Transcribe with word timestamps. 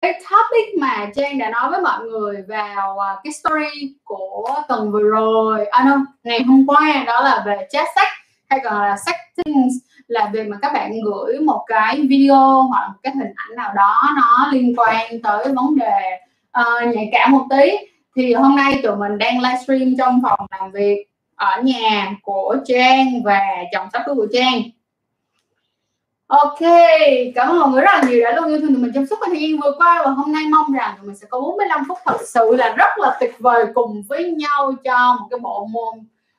cái 0.00 0.12
topic 0.12 0.78
mà 0.80 1.10
Trang 1.14 1.38
đã 1.38 1.50
nói 1.50 1.70
với 1.70 1.80
mọi 1.80 2.04
người 2.04 2.42
vào 2.48 2.98
à, 2.98 3.16
cái 3.24 3.32
story 3.32 3.94
của 4.04 4.54
tuần 4.68 4.92
vừa 4.92 5.02
rồi 5.02 5.66
à, 5.66 5.84
no, 5.84 5.96
ngày 6.24 6.42
hôm 6.42 6.66
qua 6.66 7.04
đó 7.06 7.20
là 7.20 7.42
về 7.46 7.66
chat 7.70 7.86
sách 7.94 8.08
hay 8.48 8.60
còn 8.64 8.82
là 8.82 8.96
sách 9.06 9.16
things 9.36 9.74
là 10.06 10.30
việc 10.32 10.48
mà 10.48 10.56
các 10.62 10.72
bạn 10.72 10.92
gửi 11.04 11.40
một 11.40 11.64
cái 11.66 12.00
video 12.08 12.62
hoặc 12.62 12.88
một 12.88 12.98
cái 13.02 13.12
hình 13.16 13.32
ảnh 13.36 13.56
nào 13.56 13.72
đó 13.76 13.94
nó 14.16 14.48
liên 14.52 14.74
quan 14.76 15.22
tới 15.22 15.44
vấn 15.44 15.76
đề 15.78 16.18
uh, 16.60 16.94
nhạy 16.94 17.10
cảm 17.12 17.32
một 17.32 17.46
tí. 17.50 17.70
Thì 18.16 18.34
hôm 18.34 18.56
nay 18.56 18.80
tụi 18.82 18.96
mình 18.96 19.18
đang 19.18 19.40
livestream 19.40 19.94
trong 19.98 20.20
phòng 20.22 20.46
làm 20.50 20.72
việc 20.72 21.06
ở 21.34 21.62
nhà 21.62 22.14
của 22.22 22.56
Trang 22.66 23.22
và 23.24 23.40
chồng 23.72 23.88
sắp 23.92 24.02
cưới 24.06 24.14
của 24.14 24.26
Trang 24.32 24.62
Ok, 26.30 26.58
cảm 27.34 27.48
ơn 27.48 27.58
mọi 27.58 27.70
người 27.70 27.82
rất 27.82 27.90
là 27.94 28.02
nhiều 28.08 28.24
đã 28.24 28.32
luôn 28.36 28.48
yêu 28.48 28.60
thương 28.60 28.74
tụi 28.74 28.82
mình 28.82 28.92
trong 28.94 29.06
suốt 29.06 29.16
thời 29.26 29.40
gian 29.40 29.60
vừa 29.60 29.72
qua 29.78 30.02
và 30.04 30.10
hôm 30.10 30.32
nay 30.32 30.42
mong 30.50 30.72
rằng 30.72 30.94
tụi 30.98 31.06
mình 31.06 31.16
sẽ 31.16 31.26
có 31.30 31.40
45 31.40 31.84
phút 31.88 31.98
thật 32.04 32.16
sự 32.26 32.56
là 32.56 32.74
rất 32.76 32.98
là 32.98 33.16
tuyệt 33.20 33.34
vời 33.38 33.66
cùng 33.74 34.02
với 34.08 34.32
nhau 34.32 34.72
cho 34.84 35.16
một 35.20 35.26
cái 35.30 35.38
bộ 35.40 35.66
môn 35.70 35.98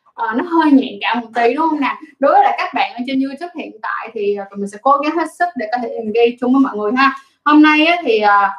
uh, 0.10 0.36
nó 0.36 0.44
hơi 0.44 0.72
nhạy 0.72 0.98
cảm 1.02 1.20
một 1.20 1.28
tí 1.36 1.54
đúng 1.54 1.70
không 1.70 1.80
nè 1.80 1.96
đối 2.20 2.32
với 2.32 2.44
lại 2.44 2.56
các 2.58 2.74
bạn 2.74 2.94
ở 2.94 3.00
trên 3.08 3.22
YouTube 3.22 3.52
hiện 3.56 3.72
tại 3.82 4.10
thì 4.14 4.36
ờ, 4.36 4.46
tụi 4.50 4.58
mình 4.60 4.70
sẽ 4.70 4.78
cố 4.82 4.98
gắng 4.98 5.18
hết 5.18 5.28
sức 5.40 5.48
để 5.56 5.68
có 5.72 5.78
thể 5.84 5.90
engage 5.90 6.38
chung 6.40 6.54
với 6.54 6.62
mọi 6.62 6.78
người 6.78 6.92
ha. 6.98 7.14
Hôm 7.46 7.62
nay 7.62 7.86
á, 7.86 7.98
thì 8.04 8.22
uh, 8.24 8.52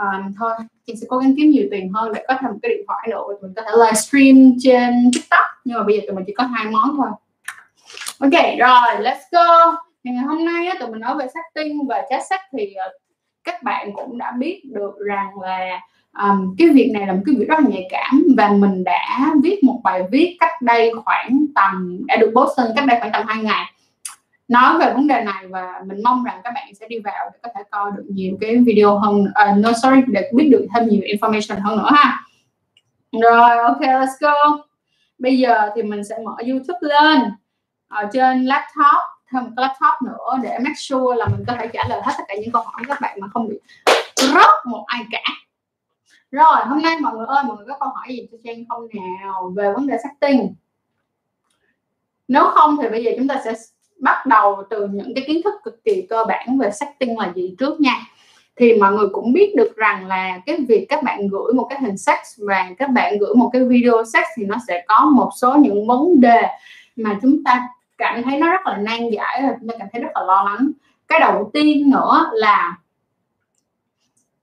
uh, 0.00 0.32
thôi 0.38 0.50
chị 0.86 0.94
sẽ 1.00 1.06
cố 1.10 1.18
gắng 1.18 1.34
kiếm 1.36 1.50
nhiều 1.50 1.68
tiền 1.70 1.92
hơn 1.92 2.12
để 2.12 2.24
có 2.28 2.34
thêm 2.40 2.50
một 2.50 2.58
cái 2.62 2.68
điện 2.68 2.84
thoại 2.86 3.08
nữa 3.10 3.22
mình 3.42 3.52
có 3.56 3.62
thể 3.62 3.70
livestream 3.84 4.52
trên 4.62 5.10
TikTok. 5.14 5.46
Nhưng 5.64 5.78
mà 5.78 5.84
bây 5.84 5.96
giờ 5.96 6.02
tụi 6.06 6.16
mình 6.16 6.24
chỉ 6.26 6.34
có 6.34 6.44
hai 6.44 6.66
món 6.66 6.96
thôi. 6.96 7.10
Ok 8.20 8.58
rồi 8.58 9.04
let's 9.04 9.24
go 9.32 9.76
thì 10.04 10.10
ngày 10.10 10.24
hôm 10.24 10.44
nay 10.44 10.66
á, 10.66 10.76
tụi 10.80 10.90
mình 10.90 11.00
nói 11.00 11.16
về 11.18 11.26
sắc 11.34 11.44
tinh 11.54 11.86
và 11.88 12.02
chát 12.10 12.22
sắc 12.30 12.40
thì 12.52 12.72
ờ, 12.74 12.88
các 13.44 13.62
bạn 13.62 13.92
cũng 13.94 14.18
đã 14.18 14.32
biết 14.38 14.62
được 14.64 14.94
rằng 15.06 15.40
là 15.40 15.80
um, 16.22 16.54
cái 16.58 16.68
việc 16.68 16.90
này 16.94 17.06
là 17.06 17.12
một 17.12 17.20
cái 17.26 17.34
việc 17.38 17.48
rất 17.48 17.60
là 17.60 17.68
nhạy 17.68 17.88
cảm 17.90 18.22
và 18.36 18.48
mình 18.48 18.84
đã 18.84 19.32
viết 19.42 19.64
một 19.64 19.80
bài 19.84 20.02
viết 20.10 20.36
cách 20.40 20.62
đây 20.62 20.92
khoảng 21.04 21.44
tầm 21.54 21.98
đã 22.06 22.16
được 22.16 22.32
post 22.36 22.58
lên 22.58 22.68
cách 22.76 22.84
đây 22.86 23.00
khoảng 23.00 23.12
tầm 23.12 23.26
hai 23.26 23.42
ngày. 23.42 23.72
Nói 24.48 24.78
về 24.78 24.92
vấn 24.92 25.06
đề 25.06 25.24
này 25.24 25.46
và 25.48 25.82
mình 25.86 26.00
mong 26.04 26.24
rằng 26.24 26.40
các 26.44 26.52
bạn 26.54 26.74
sẽ 26.74 26.88
đi 26.88 26.98
vào 26.98 27.30
để 27.32 27.38
có 27.42 27.48
thể 27.54 27.62
coi 27.70 27.90
được 27.96 28.04
nhiều 28.08 28.36
cái 28.40 28.56
video 28.56 28.98
hơn 28.98 29.20
uh, 29.20 29.58
no 29.58 29.72
sorry 29.82 30.00
để 30.06 30.30
biết 30.34 30.48
được 30.52 30.66
thêm 30.74 30.88
nhiều 30.88 31.00
information 31.00 31.60
hơn 31.60 31.78
nữa 31.78 31.90
ha. 31.92 32.20
Rồi 33.12 33.58
ok 33.58 33.80
let's 33.80 34.16
go. 34.20 34.64
Bây 35.18 35.38
giờ 35.38 35.70
thì 35.76 35.82
mình 35.82 36.04
sẽ 36.04 36.18
mở 36.24 36.34
youtube 36.48 36.78
lên. 36.80 37.20
Ở 37.88 38.08
trên 38.12 38.44
laptop 38.44 39.19
thêm 39.32 39.44
một 39.44 39.50
cái 39.56 39.62
laptop 39.62 40.02
nữa 40.02 40.38
để 40.42 40.58
make 40.58 40.78
sure 40.78 41.16
là 41.16 41.26
mình 41.26 41.44
có 41.46 41.54
thể 41.58 41.68
trả 41.72 41.88
lời 41.88 42.00
hết 42.04 42.12
tất 42.18 42.24
cả 42.28 42.34
những 42.40 42.52
câu 42.52 42.62
hỏi 42.62 42.74
của 42.78 42.84
các 42.88 43.00
bạn 43.00 43.20
mà 43.20 43.28
không 43.32 43.48
bị 43.48 43.58
rớt 44.16 44.66
một 44.66 44.84
ai 44.86 45.00
cả. 45.10 45.22
Rồi, 46.30 46.56
hôm 46.66 46.82
nay 46.82 46.96
mọi 47.00 47.16
người 47.16 47.26
ơi, 47.26 47.44
mọi 47.46 47.56
người 47.56 47.66
có 47.68 47.76
câu 47.80 47.88
hỏi 47.88 48.06
gì 48.08 48.28
cho 48.32 48.38
Trang 48.44 48.64
không 48.68 48.88
nào? 49.22 49.52
Về 49.56 49.72
vấn 49.72 49.86
đề 49.86 49.96
sắc 50.02 50.12
tinh 50.20 50.54
nếu 52.30 52.44
không 52.44 52.76
thì 52.82 52.88
bây 52.88 53.04
giờ 53.04 53.10
chúng 53.18 53.28
ta 53.28 53.40
sẽ 53.44 53.52
bắt 53.98 54.26
đầu 54.26 54.62
từ 54.70 54.86
những 54.86 55.14
cái 55.14 55.24
kiến 55.26 55.40
thức 55.44 55.54
cực 55.64 55.84
kỳ 55.84 56.06
cơ 56.10 56.24
bản 56.28 56.58
về 56.58 56.70
sắc 56.70 56.98
tinh 56.98 57.18
là 57.18 57.32
gì 57.34 57.54
trước 57.58 57.80
nha. 57.80 57.96
Thì 58.56 58.74
mọi 58.74 58.92
người 58.92 59.08
cũng 59.12 59.32
biết 59.32 59.54
được 59.56 59.76
rằng 59.76 60.06
là 60.06 60.40
cái 60.46 60.58
việc 60.68 60.86
các 60.88 61.02
bạn 61.02 61.28
gửi 61.28 61.52
một 61.52 61.66
cái 61.70 61.78
hình 61.82 61.98
sex 61.98 62.18
và 62.38 62.70
các 62.78 62.90
bạn 62.90 63.18
gửi 63.18 63.34
một 63.34 63.50
cái 63.52 63.64
video 63.64 64.04
sex 64.12 64.24
thì 64.36 64.44
nó 64.44 64.56
sẽ 64.68 64.84
có 64.88 65.04
một 65.04 65.30
số 65.36 65.56
những 65.56 65.86
vấn 65.86 66.20
đề 66.20 66.42
mà 66.96 67.18
chúng 67.22 67.44
ta 67.44 67.68
cảm 68.00 68.22
thấy 68.22 68.38
nó 68.38 68.50
rất 68.50 68.66
là 68.66 68.76
nan 68.76 69.10
giải 69.10 69.42
và 69.42 69.56
chúng 69.60 69.68
ta 69.68 69.74
cảm 69.78 69.88
thấy 69.92 70.02
rất 70.02 70.08
là 70.14 70.22
lo 70.22 70.42
lắng. 70.44 70.70
Cái 71.08 71.20
đầu 71.20 71.50
tiên 71.54 71.90
nữa 71.90 72.30
là 72.32 72.76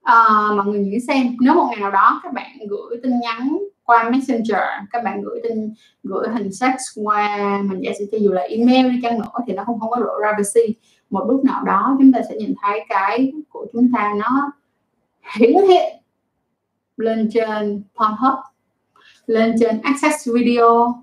uh, 0.00 0.56
mọi 0.56 0.66
người 0.66 0.80
nghĩ 0.80 1.00
xem 1.00 1.36
nếu 1.40 1.54
một 1.54 1.66
ngày 1.70 1.80
nào 1.80 1.90
đó 1.90 2.20
các 2.22 2.32
bạn 2.32 2.50
gửi 2.68 3.00
tin 3.02 3.20
nhắn 3.20 3.58
qua 3.84 4.10
messenger 4.10 4.62
các 4.90 5.04
bạn 5.04 5.22
gửi 5.22 5.40
tin 5.42 5.74
gửi 6.02 6.28
hình 6.28 6.52
sex 6.52 6.74
qua 6.94 7.38
mình 7.62 7.80
giả 7.80 7.90
sử 7.98 8.06
cho 8.12 8.18
dù 8.18 8.32
là 8.32 8.42
email 8.42 8.90
đi 8.90 9.00
chăng 9.02 9.18
nữa 9.18 9.44
thì 9.46 9.52
nó 9.52 9.64
không 9.64 9.80
không 9.80 9.90
có 9.90 9.98
lộ 9.98 10.12
privacy. 10.18 10.74
Một 11.10 11.24
lúc 11.28 11.44
nào 11.44 11.64
đó 11.64 11.96
chúng 11.98 12.12
ta 12.12 12.20
sẽ 12.28 12.36
nhìn 12.36 12.54
thấy 12.62 12.84
cái 12.88 13.32
của 13.48 13.66
chúng 13.72 13.92
ta 13.94 14.14
nó 14.18 14.52
hiển 15.36 15.54
hiện 15.68 16.02
lên 16.96 17.30
trên 17.32 17.82
Pornhub 17.96 18.38
lên 19.26 19.54
trên 19.60 19.80
Access 19.82 20.28
Video 20.34 21.02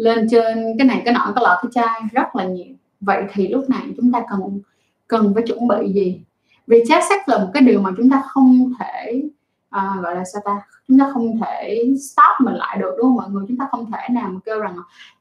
lên 0.00 0.26
trên 0.30 0.78
cái 0.78 0.86
này 0.86 1.02
cái 1.04 1.14
nọ 1.14 1.32
cái 1.34 1.44
lọ 1.44 1.60
cái 1.62 1.70
chai 1.72 2.00
rất 2.12 2.36
là 2.36 2.44
nhiều. 2.44 2.74
Vậy 3.00 3.22
thì 3.32 3.48
lúc 3.48 3.70
này 3.70 3.82
chúng 3.96 4.12
ta 4.12 4.24
cần 4.30 4.60
cần 5.06 5.34
phải 5.34 5.42
chuẩn 5.46 5.68
bị 5.68 5.92
gì? 5.92 6.20
Vì 6.66 6.82
chat 6.88 7.02
sex 7.08 7.18
là 7.26 7.38
một 7.38 7.50
cái 7.54 7.62
điều 7.62 7.80
mà 7.80 7.90
chúng 7.96 8.10
ta 8.10 8.22
không 8.26 8.72
thể 8.78 9.22
à, 9.70 9.94
gọi 10.02 10.14
là 10.14 10.24
sao 10.32 10.42
ta? 10.44 10.62
Chúng 10.88 10.98
ta 10.98 11.10
không 11.12 11.40
thể 11.40 11.84
stop 12.10 12.46
mình 12.46 12.54
lại 12.54 12.78
được 12.80 12.94
đúng 12.98 13.06
không 13.06 13.14
mọi 13.14 13.30
người? 13.30 13.44
Chúng 13.48 13.56
ta 13.56 13.68
không 13.70 13.90
thể 13.92 14.08
nào 14.10 14.28
mà 14.32 14.40
kêu 14.44 14.60
rằng 14.60 14.76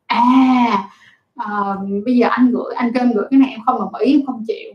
à, 0.06 0.89
à 1.35 1.75
bây 2.06 2.18
giờ 2.18 2.28
anh 2.29 2.51
gửi 2.51 2.73
anh 2.75 2.94
kêu 2.94 3.03
em 3.03 3.12
gửi 3.13 3.25
cái 3.31 3.39
này 3.39 3.50
em 3.50 3.59
không 3.66 3.79
đồng 3.79 3.95
ý 3.95 4.13
em 4.13 4.25
không 4.25 4.44
chịu. 4.47 4.73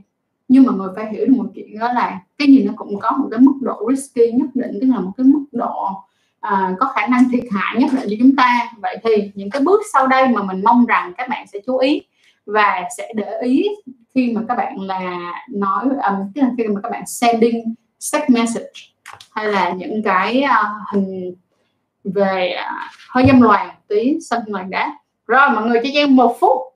Nhưng 0.49 0.67
mà 0.67 0.73
người 0.73 0.89
phải 0.97 1.13
hiểu 1.13 1.27
được 1.27 1.35
một 1.37 1.47
chuyện 1.55 1.79
đó 1.79 1.93
là 1.93 2.21
cái 2.39 2.49
gì 2.49 2.65
nó 2.65 2.73
cũng 2.77 3.01
có 3.01 3.11
một 3.11 3.29
cái 3.31 3.41
mức 3.41 3.55
độ 3.61 3.91
risky 3.91 4.33
nhất 4.33 4.49
định 4.55 4.79
tức 4.81 4.87
là 4.87 5.01
một 5.01 5.13
cái 5.17 5.27
mức 5.27 5.45
độ 5.53 5.91
à, 6.45 6.75
có 6.81 6.93
khả 6.95 7.07
năng 7.07 7.31
thiệt 7.33 7.45
hại 7.53 7.77
nhất 7.81 7.91
định 7.93 8.07
cho 8.11 8.17
chúng 8.19 8.37
ta. 8.37 8.71
Vậy 8.83 8.97
thì 9.05 9.31
những 9.35 9.51
cái 9.51 9.63
bước 9.63 9.81
sau 9.93 10.07
đây 10.07 10.29
mà 10.29 10.43
mình 10.43 10.63
mong 10.65 10.87
rằng 10.87 11.13
các 11.17 11.29
bạn 11.29 11.47
sẽ 11.47 11.59
chú 11.67 11.79
ý 11.79 12.03
và 12.47 12.83
sẽ 12.97 13.13
để 13.15 13.39
ý 13.43 13.69
khi 14.15 14.33
mà 14.33 14.41
các 14.49 14.55
bạn 14.55 14.81
là 14.81 15.33
nói 15.51 15.85
um, 15.85 16.33
tức 16.35 16.43
là 16.43 16.51
khi 16.59 16.65
mà 16.65 16.81
các 16.83 16.93
bạn 16.93 17.07
sending 17.07 17.75
text 18.13 18.31
message 18.31 18.71
hay 19.31 19.47
là 19.47 19.71
những 19.71 20.03
cái 20.03 20.45
uh, 20.45 20.93
hình 20.93 21.35
về 22.05 22.57
uh, 22.61 22.91
hơi 23.11 23.25
dâm 23.27 23.41
loài 23.41 23.69
tí 23.89 24.19
xanh 24.31 24.43
like 24.47 24.69
đá. 24.69 24.99
Rồi 25.27 25.51
mọi 25.55 25.67
người 25.67 25.81
cho 25.85 25.91
em 25.95 26.17
một 26.17 26.37
phút 26.41 26.74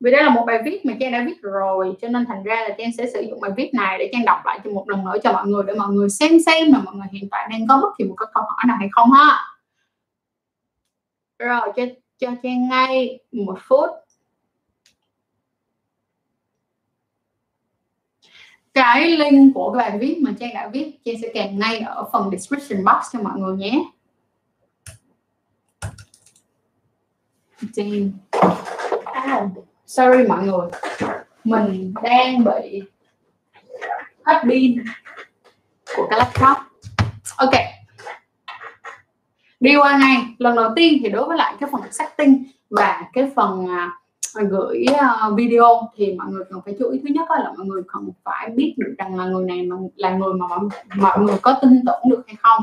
vì 0.00 0.10
đây 0.10 0.22
là 0.22 0.30
một 0.30 0.44
bài 0.46 0.62
viết 0.64 0.86
mà 0.86 0.92
Trang 1.00 1.12
đã 1.12 1.24
viết 1.26 1.42
rồi 1.42 1.96
cho 2.00 2.08
nên 2.08 2.26
thành 2.26 2.42
ra 2.42 2.54
là 2.68 2.74
Trang 2.78 2.90
sẽ 2.98 3.10
sử 3.10 3.20
dụng 3.20 3.40
bài 3.40 3.50
viết 3.56 3.70
này 3.74 3.98
để 3.98 4.10
Trang 4.12 4.24
đọc 4.24 4.40
lại 4.44 4.60
cho 4.64 4.70
một 4.70 4.88
lần 4.88 5.04
nữa 5.04 5.16
cho 5.22 5.32
mọi 5.32 5.46
người 5.46 5.62
để 5.66 5.74
mọi 5.74 5.88
người 5.88 6.10
xem 6.10 6.40
xem 6.46 6.72
là 6.72 6.78
mọi 6.78 6.94
người 6.94 7.06
hiện 7.12 7.28
tại 7.30 7.48
đang 7.50 7.66
có 7.66 7.80
bất 7.82 7.88
kỳ 7.98 8.04
một 8.04 8.14
cái 8.18 8.26
câu 8.34 8.42
hỏi 8.42 8.64
nào 8.66 8.76
hay 8.80 8.88
không 8.92 9.10
ha. 9.10 9.38
Rồi 11.38 11.72
cho 11.76 11.82
cho 12.18 12.30
Trang 12.42 12.68
ngay 12.68 13.18
một 13.32 13.58
phút. 13.60 13.90
Cái 18.74 19.16
link 19.16 19.54
của 19.54 19.72
cái 19.72 19.90
bài 19.90 19.98
viết 19.98 20.18
mà 20.22 20.34
Trang 20.40 20.54
đã 20.54 20.68
viết 20.72 20.98
Trang 21.04 21.14
sẽ 21.22 21.28
kèm 21.34 21.58
ngay 21.58 21.78
ở 21.78 22.08
phần 22.12 22.30
description 22.30 22.84
box 22.84 23.12
cho 23.12 23.22
mọi 23.22 23.38
người 23.38 23.56
nhé. 23.56 23.84
Trang. 27.74 28.10
À, 29.04 29.48
sorry 29.88 30.28
mọi 30.28 30.44
người. 30.46 30.68
Mình 31.44 31.94
đang 32.02 32.44
bị 32.44 32.82
hết 34.24 34.42
pin 34.48 34.84
của 35.96 36.06
cái 36.10 36.18
laptop. 36.18 36.56
Ok. 37.36 37.50
Đi 39.60 39.76
qua 39.76 39.98
ngay. 39.98 40.16
Lần 40.38 40.56
đầu 40.56 40.70
tiên 40.76 40.98
thì 41.02 41.08
đối 41.08 41.28
với 41.28 41.36
lại 41.36 41.54
cái 41.60 41.68
phần 41.72 41.80
setting 41.90 42.44
và 42.70 43.02
cái 43.12 43.30
phần 43.36 43.64
uh, 43.64 44.50
gửi 44.50 44.84
uh, 44.90 45.36
video 45.36 45.90
thì 45.96 46.14
mọi 46.14 46.26
người 46.30 46.44
cần 46.50 46.60
phải 46.64 46.76
chú 46.78 46.90
ý. 46.90 46.98
Thứ 46.98 47.08
nhất 47.14 47.28
là 47.30 47.52
mọi 47.56 47.66
người 47.66 47.82
cần 47.92 48.10
phải 48.24 48.50
biết 48.50 48.74
được 48.76 48.94
rằng 48.98 49.16
là 49.18 49.24
người 49.24 49.44
này 49.44 49.68
là 49.96 50.10
người 50.10 50.34
mà 50.34 50.46
mọi, 50.46 50.68
mọi 50.96 51.18
người 51.18 51.36
có 51.42 51.58
tin 51.62 51.82
tưởng 51.86 52.10
được 52.10 52.22
hay 52.26 52.36
không. 52.42 52.62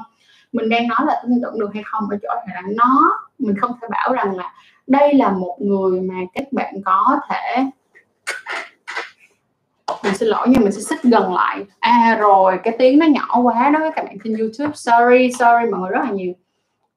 Mình 0.54 0.70
đang 0.70 0.88
nói 0.88 1.00
là 1.06 1.22
tin 1.24 1.42
tưởng 1.42 1.60
được 1.60 1.70
hay 1.74 1.84
không 1.86 2.10
ở 2.10 2.18
chỗ 2.24 2.30
là 2.54 2.62
nó 2.76 3.12
mình 3.40 3.56
không 3.58 3.72
thể 3.82 3.88
bảo 3.92 4.14
rằng 4.14 4.36
là 4.36 4.54
đây 4.88 5.14
là 5.14 5.30
một 5.30 5.58
người 5.62 6.02
mà 6.02 6.16
các 6.34 6.54
bạn 6.54 6.76
có 6.86 7.20
thể 7.30 7.66
mình 10.04 10.16
xin 10.16 10.28
lỗi 10.30 10.48
nhưng 10.50 10.64
mình 10.64 10.72
sẽ 10.72 10.82
xích 10.82 11.04
gần 11.04 11.34
lại. 11.34 11.66
À 11.80 12.18
rồi 12.20 12.60
cái 12.64 12.76
tiếng 12.80 13.00
nó 13.00 13.06
nhỏ 13.06 13.42
quá 13.42 13.70
đó 13.70 13.80
các 13.96 14.06
bạn 14.06 14.18
trên 14.24 14.38
youtube. 14.38 14.72
Sorry 14.76 15.32
sorry 15.40 15.72
mọi 15.72 15.80
người 15.80 15.90
rất 15.90 16.02
là 16.04 16.12
nhiều. 16.12 16.34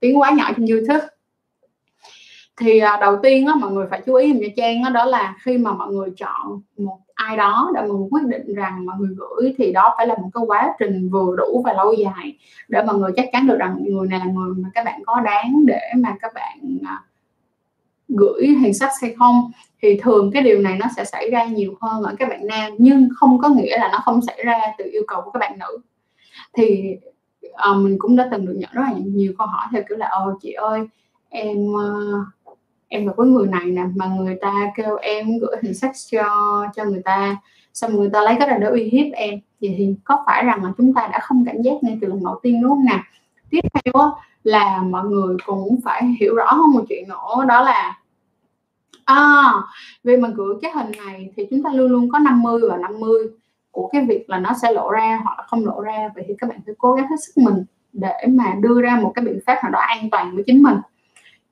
Tiếng 0.01 0.21
quá 0.21 0.31
nhỏ 0.31 0.51
trên 0.57 0.67
youtube. 0.67 1.07
Thì 2.61 2.79
à, 2.79 2.99
đầu 3.01 3.17
tiên 3.23 3.47
á, 3.47 3.55
mọi 3.55 3.71
người 3.71 3.87
phải 3.91 4.03
chú 4.07 4.15
ý 4.15 4.33
cho 4.41 4.47
trang 4.57 4.83
đó, 4.83 4.91
đó 4.91 5.05
là 5.05 5.35
khi 5.43 5.59
mà 5.59 5.73
mọi 5.73 5.93
người 5.93 6.09
chọn 6.17 6.63
một 6.79 6.99
ai 7.19 7.37
đó 7.37 7.71
để 7.75 7.83
mọi 7.83 8.09
quyết 8.11 8.23
định 8.27 8.55
rằng 8.55 8.87
mọi 8.87 8.97
người 8.99 9.17
gửi 9.17 9.55
thì 9.59 9.73
đó 9.73 9.95
phải 9.97 10.07
là 10.07 10.15
một 10.15 10.31
cái 10.35 10.45
quá 10.47 10.75
trình 10.79 11.09
vừa 11.09 11.37
đủ 11.37 11.63
và 11.65 11.73
lâu 11.73 11.93
dài 11.93 12.39
để 12.69 12.83
mọi 12.83 12.99
người 12.99 13.13
chắc 13.17 13.29
chắn 13.33 13.47
được 13.47 13.57
rằng 13.59 13.77
người 13.81 14.09
này 14.09 14.19
là 14.19 14.25
người 14.25 14.55
mà 14.57 14.69
các 14.75 14.85
bạn 14.85 15.03
có 15.07 15.21
đáng 15.21 15.67
để 15.67 15.81
mà 15.97 16.17
các 16.21 16.33
bạn 16.35 16.79
à, 16.85 17.03
gửi 18.09 18.47
hình 18.47 18.75
sách 18.75 18.91
hay 19.03 19.15
không. 19.19 19.51
Thì 19.83 20.01
thường 20.03 20.31
cái 20.35 20.43
điều 20.43 20.61
này 20.61 20.79
nó 20.81 20.87
sẽ 20.97 21.05
xảy 21.05 21.31
ra 21.31 21.45
nhiều 21.45 21.75
hơn 21.81 22.03
ở 22.03 22.15
các 22.19 22.29
bạn 22.29 22.47
nam 22.47 22.73
nhưng 22.79 23.09
không 23.17 23.39
có 23.39 23.49
nghĩa 23.49 23.79
là 23.79 23.89
nó 23.93 23.99
không 24.05 24.23
xảy 24.23 24.45
ra 24.45 24.59
từ 24.79 24.85
yêu 24.93 25.03
cầu 25.09 25.23
của 25.25 25.31
các 25.31 25.39
bạn 25.39 25.59
nữ. 25.59 25.79
Thì 26.53 26.97
uh, 27.47 27.77
mình 27.77 27.97
cũng 27.99 28.17
đã 28.17 28.29
từng 28.33 28.47
được 28.47 28.55
nhận 28.57 28.71
rất 28.73 28.83
là 28.83 28.93
nhiều 29.05 29.33
câu 29.39 29.47
hỏi 29.47 29.67
theo 29.73 29.83
kiểu 29.89 29.99
là 29.99 30.09
ồ 30.09 30.39
chị 30.43 30.53
ơi 30.53 30.81
em 31.29 31.59
uh, 31.59 32.27
em 32.89 33.07
gặp 33.07 33.13
với 33.17 33.27
người 33.27 33.47
này 33.47 33.65
nè 33.65 33.83
mà 33.97 34.07
người 34.07 34.39
ta 34.41 34.53
kêu 34.77 34.97
em 34.97 35.39
gửi 35.39 35.57
hình 35.63 35.75
sách 35.75 35.93
cho 36.11 36.25
cho 36.77 36.85
người 36.85 37.03
ta 37.05 37.37
xong 37.75 37.97
người 37.97 38.11
ta 38.13 38.21
lấy 38.21 38.37
cái 38.39 38.49
này 38.49 38.59
để 38.61 38.67
uy 38.67 38.85
hiếp 38.85 39.13
em. 39.13 39.41
Vậy 39.61 39.75
thì 39.79 39.95
có 40.05 40.23
phải 40.27 40.45
rằng 40.45 40.65
là 40.65 40.73
chúng 40.79 40.95
ta 40.95 41.09
đã 41.13 41.19
không 41.19 41.45
cảnh 41.47 41.63
giác 41.63 41.75
ngay 41.83 41.99
từ 42.01 42.09
lần 42.09 42.25
đầu 42.25 42.41
tiên 42.43 42.63
đúng 42.63 42.71
không 42.71 42.85
nè? 42.85 42.99
tiếp 43.51 43.61
theo 43.75 44.13
là 44.45 44.83
mọi 44.83 45.05
người 45.05 45.37
cũng 45.47 45.81
phải 45.85 46.17
hiểu 46.21 46.35
rõ 46.35 46.53
hơn 46.53 46.73
một 46.73 46.85
chuyện 46.89 47.09
nữa 47.09 47.45
đó 47.49 47.61
là 47.61 47.99
à, 49.05 49.53
vì 50.05 50.17
mà 50.17 50.29
gửi 50.35 50.55
cái 50.63 50.71
hình 50.71 50.93
này 51.07 51.31
thì 51.37 51.47
chúng 51.51 51.63
ta 51.63 51.71
luôn 51.73 51.91
luôn 51.93 52.09
có 52.13 52.19
50 52.19 52.61
và 52.71 52.77
50 52.77 53.29
của 53.71 53.89
cái 53.93 54.05
việc 54.09 54.31
là 54.31 54.39
nó 54.39 54.51
sẽ 54.63 54.73
lộ 54.73 54.91
ra 54.91 55.21
hoặc 55.25 55.39
là 55.39 55.45
không 55.47 55.67
lộ 55.67 55.81
ra. 55.81 56.11
Vậy 56.15 56.25
thì 56.29 56.35
các 56.39 56.51
bạn 56.51 56.61
phải 56.67 56.75
cố 56.79 56.93
gắng 56.93 57.07
hết 57.11 57.17
sức 57.27 57.43
mình 57.43 57.65
để 57.93 58.27
mà 58.29 58.55
đưa 58.61 58.81
ra 58.83 59.01
một 59.03 59.13
cái 59.15 59.25
biện 59.25 59.39
pháp 59.47 59.59
nào 59.63 59.73
đó 59.73 59.79
an 59.79 60.11
toàn 60.11 60.35
với 60.35 60.45
chính 60.47 60.63
mình 60.63 60.77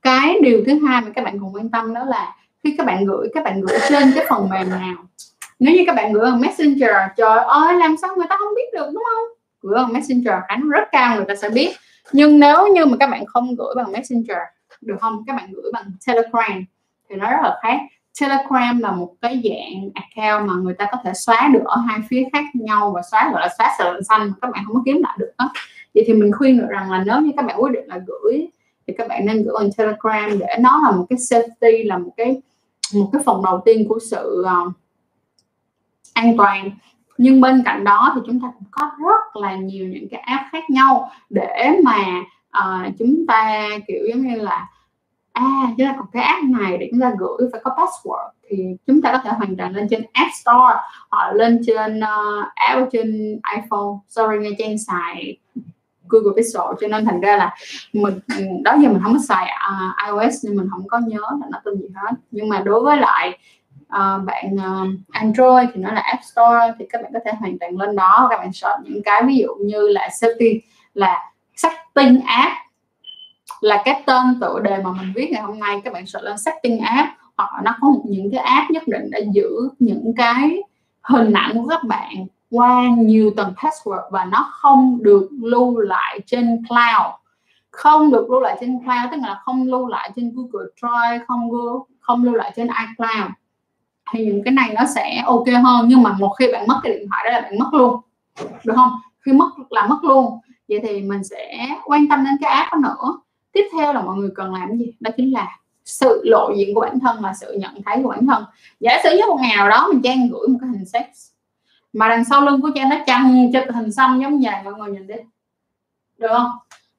cái 0.06 0.38
điều 0.43 0.62
thứ 0.67 0.87
hai 0.87 1.00
mà 1.00 1.11
các 1.14 1.25
bạn 1.25 1.38
cùng 1.41 1.55
quan 1.55 1.69
tâm 1.69 1.94
đó 1.94 2.05
là 2.05 2.37
khi 2.64 2.75
các 2.79 2.87
bạn 2.87 3.05
gửi, 3.05 3.29
các 3.35 3.44
bạn 3.44 3.61
gửi 3.61 3.79
trên 3.88 4.12
cái 4.14 4.26
phần 4.29 4.49
mềm 4.49 4.70
nào. 4.70 4.94
Nếu 5.58 5.75
như 5.75 5.82
các 5.87 5.97
bạn 5.97 6.12
gửi 6.12 6.31
bằng 6.31 6.41
messenger, 6.41 6.94
trời 7.17 7.38
ơi, 7.38 7.75
làm 7.75 7.97
sao 8.03 8.17
người 8.17 8.26
ta 8.29 8.37
không 8.38 8.55
biết 8.56 8.73
được, 8.73 8.87
đúng 8.94 9.03
không? 9.14 9.25
Gửi 9.62 9.75
bằng 9.75 9.93
messenger, 9.93 10.35
khả 10.49 10.56
năng 10.56 10.69
rất 10.69 10.88
cao 10.93 11.17
người 11.17 11.25
ta 11.29 11.35
sẽ 11.35 11.50
biết. 11.50 11.76
Nhưng 12.12 12.41
nếu 12.41 12.67
như 12.67 12.87
mà 12.87 12.97
các 13.00 13.11
bạn 13.11 13.26
không 13.26 13.56
gửi 13.56 13.75
bằng 13.76 13.93
messenger, 13.93 14.38
được 14.81 14.97
không? 15.00 15.25
Các 15.26 15.37
bạn 15.37 15.53
gửi 15.53 15.70
bằng 15.73 15.85
telegram, 16.06 16.64
thì 17.11 17.17
nó 17.17 17.31
rất 17.31 17.38
là 17.43 17.59
khác. 17.62 17.79
Telegram 18.20 18.79
là 18.79 18.91
một 18.91 19.14
cái 19.23 19.43
dạng 19.44 19.91
account 19.94 20.49
mà 20.49 20.55
người 20.55 20.75
ta 20.75 20.87
có 20.93 20.99
thể 21.05 21.12
xóa 21.14 21.49
được 21.52 21.64
ở 21.64 21.76
hai 21.76 21.99
phía 22.11 22.25
khác 22.32 22.44
nhau 22.55 22.93
và 22.94 23.02
xóa, 23.11 23.31
gọi 23.32 23.41
là 23.41 23.49
xóa 23.59 23.75
sờ 23.79 24.00
xanh 24.09 24.29
mà 24.29 24.35
các 24.43 24.50
bạn 24.52 24.64
không 24.67 24.75
có 24.75 24.82
kiếm 24.85 25.00
lại 25.02 25.17
được 25.19 25.31
đó 25.38 25.50
vậy 25.94 26.05
thì 26.06 26.12
mình 26.12 26.32
khuyên 26.32 26.59
được 26.59 26.67
rằng 26.70 26.91
là 26.91 27.05
nếu 27.06 27.20
như 27.20 27.32
các 27.37 27.47
bạn 27.47 27.62
quyết 27.62 27.73
định 27.73 27.87
là 27.87 27.99
gửi 28.06 28.49
thì 28.87 28.94
các 28.99 29.09
bạn 29.09 29.27
nên 29.27 29.43
gửi 29.43 29.55
bằng 29.55 29.71
telegram 29.77 30.38
để 30.38 30.56
nó 30.61 30.81
là 30.85 30.91
một 30.91 31.06
cái 31.11 31.19
safety 31.19 31.87
là 31.87 31.99
một 31.99 32.12
cái 32.17 32.43
một 32.94 33.11
cái 33.12 33.23
phần 33.27 33.43
đầu 33.44 33.62
tiên 33.65 33.88
của 33.88 33.99
sự 34.11 34.44
uh, 34.47 34.73
an 36.15 36.37
toàn. 36.37 36.71
Nhưng 37.19 37.41
bên 37.41 37.62
cạnh 37.65 37.85
đó 37.85 38.12
thì 38.15 38.21
chúng 38.27 38.41
ta 38.41 38.53
cũng 38.59 38.69
có 38.71 38.91
rất 38.99 39.37
là 39.37 39.56
nhiều 39.56 39.88
những 39.88 40.09
cái 40.11 40.21
app 40.21 40.44
khác 40.53 40.71
nhau 40.71 41.11
để 41.31 41.71
mà 41.85 42.23
uh, 42.59 42.93
chúng 42.99 43.27
ta 43.29 43.69
kiểu 43.87 44.06
giống 44.09 44.27
như 44.27 44.35
là 44.35 44.69
à 45.33 45.75
chúng 45.79 45.87
ta 45.87 45.94
còn 45.99 46.06
cái 46.12 46.23
app 46.23 46.44
này 46.44 46.79
để 46.79 46.88
chúng 46.91 47.00
ta 47.00 47.12
gửi 47.19 47.49
phải 47.53 47.61
có 47.65 47.71
password 47.77 48.31
thì 48.49 48.77
chúng 48.87 49.03
ta 49.03 49.12
có 49.12 49.19
thể 49.25 49.31
hoàn 49.37 49.56
toàn 49.56 49.73
lên 49.73 49.87
trên 49.91 50.05
App 50.12 50.31
Store 50.35 50.81
hoặc 51.11 51.33
lên 51.33 51.61
trên 51.67 52.00
uh, 52.00 52.44
app 52.55 52.88
trên 52.93 53.41
iPhone. 53.56 53.94
Sorry 54.09 54.38
nghe 54.38 54.50
trang 54.59 54.79
xài. 54.79 55.38
Google 56.08 56.32
Pixel 56.37 56.62
cho 56.81 56.88
nên 56.88 57.05
thành 57.05 57.20
ra 57.20 57.37
là 57.37 57.55
mình 57.93 58.19
đó 58.64 58.76
giờ 58.82 58.88
mình 58.88 59.00
không 59.03 59.12
có 59.12 59.20
xài 59.29 59.53
uh, 59.73 60.08
iOS 60.08 60.44
nên 60.44 60.56
mình 60.56 60.69
không 60.70 60.88
có 60.88 60.99
nhớ 60.99 61.20
là 61.41 61.47
nó 61.50 61.61
tên 61.64 61.76
gì 61.76 61.88
hết. 61.94 62.12
Nhưng 62.31 62.49
mà 62.49 62.61
đối 62.61 62.81
với 62.81 62.97
lại 62.97 63.38
uh, 63.87 64.25
bạn 64.25 64.55
uh, 64.55 64.88
Android 65.11 65.69
thì 65.75 65.81
nó 65.81 65.93
là 65.93 66.00
App 66.00 66.23
Store 66.25 66.75
thì 66.79 66.87
các 66.91 67.03
bạn 67.03 67.12
có 67.14 67.20
thể 67.25 67.32
hoàn 67.41 67.58
toàn 67.58 67.79
lên 67.79 67.97
đó 67.97 68.26
các 68.31 68.38
bạn 68.38 68.53
search 68.53 68.81
những 68.85 69.03
cái 69.03 69.23
ví 69.23 69.37
dụ 69.37 69.55
như 69.61 69.88
là 69.88 70.08
safety 70.20 70.61
là 70.94 71.32
setting 71.56 72.20
app 72.26 72.52
là 73.61 73.82
cái 73.85 74.02
tên 74.06 74.41
tựa 74.41 74.61
đề 74.61 74.82
mà 74.82 74.93
mình 74.93 75.12
viết 75.17 75.29
ngày 75.32 75.43
hôm 75.43 75.59
nay 75.59 75.81
các 75.85 75.93
bạn 75.93 76.06
search 76.06 76.25
lên 76.25 76.38
setting 76.38 76.79
app 76.79 77.09
hoặc 77.37 77.50
là 77.55 77.61
nó 77.64 77.76
có 77.81 77.88
những 78.05 78.31
cái 78.32 78.41
app 78.41 78.70
nhất 78.70 78.82
định 78.87 79.11
để 79.11 79.26
giữ 79.32 79.50
những 79.79 80.12
cái 80.17 80.62
hình 81.02 81.32
ảnh 81.32 81.52
của 81.55 81.69
các 81.69 81.85
bạn 81.85 82.26
qua 82.51 82.83
nhiều 82.99 83.31
tầng 83.37 83.53
password 83.57 84.11
và 84.11 84.25
nó 84.25 84.51
không 84.53 84.99
được 85.03 85.29
lưu 85.43 85.79
lại 85.79 86.21
trên 86.27 86.63
cloud. 86.69 87.15
Không 87.71 88.11
được 88.11 88.31
lưu 88.31 88.41
lại 88.41 88.57
trên 88.61 88.79
cloud, 88.79 89.11
tức 89.11 89.17
là 89.17 89.41
không 89.45 89.63
lưu 89.63 89.89
lại 89.89 90.11
trên 90.17 90.33
Google 90.35 90.67
Drive, 90.81 91.25
không 91.29 91.51
không 92.01 92.25
lưu 92.25 92.35
lại 92.35 92.53
trên 92.57 92.67
iCloud. 92.67 93.31
Thì 94.13 94.27
những 94.27 94.45
cái 94.45 94.53
này 94.53 94.75
nó 94.75 94.87
sẽ 94.95 95.23
ok 95.27 95.47
hơn, 95.65 95.89
nhưng 95.89 96.03
mà 96.03 96.13
một 96.19 96.29
khi 96.39 96.53
bạn 96.53 96.65
mất 96.69 96.81
cái 96.83 96.93
điện 96.93 97.09
thoại 97.09 97.25
đó 97.25 97.31
là 97.31 97.41
bạn 97.41 97.59
mất 97.59 97.69
luôn. 97.75 98.01
Được 98.65 98.75
không? 98.77 98.91
Khi 99.21 99.33
mất 99.33 99.51
là 99.71 99.87
mất 99.87 100.05
luôn. 100.05 100.39
Vậy 100.69 100.81
thì 100.83 101.01
mình 101.01 101.25
sẽ 101.25 101.69
quan 101.85 102.09
tâm 102.09 102.25
đến 102.25 102.37
cái 102.41 102.51
app 102.51 102.73
đó 102.73 102.79
nữa. 102.83 103.21
Tiếp 103.53 103.65
theo 103.73 103.93
là 103.93 104.03
mọi 104.03 104.17
người 104.17 104.31
cần 104.35 104.55
làm 104.55 104.79
gì? 104.79 104.93
Đó 105.01 105.11
chính 105.17 105.33
là 105.33 105.59
sự 105.85 106.23
lộ 106.25 106.53
diện 106.57 106.75
của 106.75 106.81
bản 106.81 107.01
thân 107.01 107.17
và 107.21 107.35
sự 107.41 107.57
nhận 107.61 107.83
thấy 107.87 108.03
của 108.03 108.09
bản 108.09 108.27
thân. 108.27 108.45
Giả 108.81 108.99
sử 109.05 109.11
như 109.11 109.23
một 109.29 109.39
ngày 109.41 109.57
nào 109.57 109.69
đó 109.69 109.89
mình 109.93 110.03
trang 110.03 110.29
gửi 110.29 110.49
một 110.49 110.59
cái 110.61 110.71
hình 110.71 110.85
sex 110.87 111.36
mà 111.97 112.09
đằng 112.09 112.25
sau 112.25 112.41
lưng 112.41 112.63
của 112.63 112.71
cha 112.75 112.85
nó 112.91 112.97
chằng 113.07 113.53
cho 113.53 113.61
hình 113.75 113.93
xăm 113.93 114.21
giống 114.21 114.41
vậy 114.41 114.55
mọi 114.65 114.75
người 114.75 114.91
nhìn 114.91 115.07
đi. 115.07 115.15
Được 116.19 116.29
không? 116.31 116.51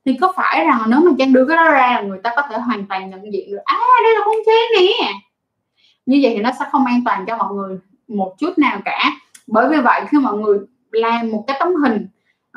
Thì 0.06 0.18
có 0.22 0.34
phải 0.36 0.66
rằng 0.66 0.82
nếu 0.88 1.00
mà 1.00 1.12
trang 1.20 1.34
đưa 1.34 1.46
cái 1.46 1.58
đó 1.58 1.64
ra 1.64 2.02
người 2.02 2.20
ta 2.24 2.34
có 2.36 2.42
thể 2.50 2.58
hoàn 2.58 2.86
toàn 2.88 3.10
nhận 3.10 3.34
diện 3.34 3.52
được 3.52 3.62
à 3.66 3.78
đây 4.04 4.14
là 4.14 4.22
con 4.26 4.36
chén 4.46 4.82
nè. 4.82 5.12
Như 6.06 6.20
vậy 6.24 6.34
thì 6.36 6.42
nó 6.42 6.52
sẽ 6.60 6.66
không 6.72 6.86
an 6.86 7.02
toàn 7.06 7.26
cho 7.28 7.38
mọi 7.38 7.54
người 7.54 7.78
một 8.08 8.36
chút 8.40 8.58
nào 8.58 8.80
cả. 8.86 9.12
Bởi 9.48 9.70
vì 9.70 9.78
vậy 9.78 10.02
khi 10.10 10.18
mọi 10.18 10.38
người 10.38 10.60
làm 10.92 11.32
một 11.32 11.44
cái 11.48 11.58
tấm 11.60 11.76
hình 11.76 12.08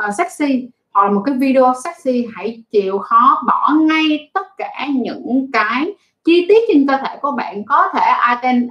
uh, 0.08 0.14
sexy 0.14 0.68
hoặc 0.92 1.04
là 1.04 1.10
một 1.10 1.22
cái 1.26 1.34
video 1.34 1.72
sexy 1.84 2.26
hãy 2.34 2.62
chịu 2.70 2.98
khó 2.98 3.42
bỏ 3.46 3.72
ngay 3.80 4.30
tất 4.34 4.56
cả 4.56 4.86
những 4.92 5.50
cái 5.52 5.94
chi 6.24 6.46
tiết 6.48 6.60
trên 6.68 6.86
cơ 6.88 6.96
thể 6.96 7.16
của 7.22 7.32
bạn. 7.32 7.64
Có 7.64 7.88
thể 7.94 8.12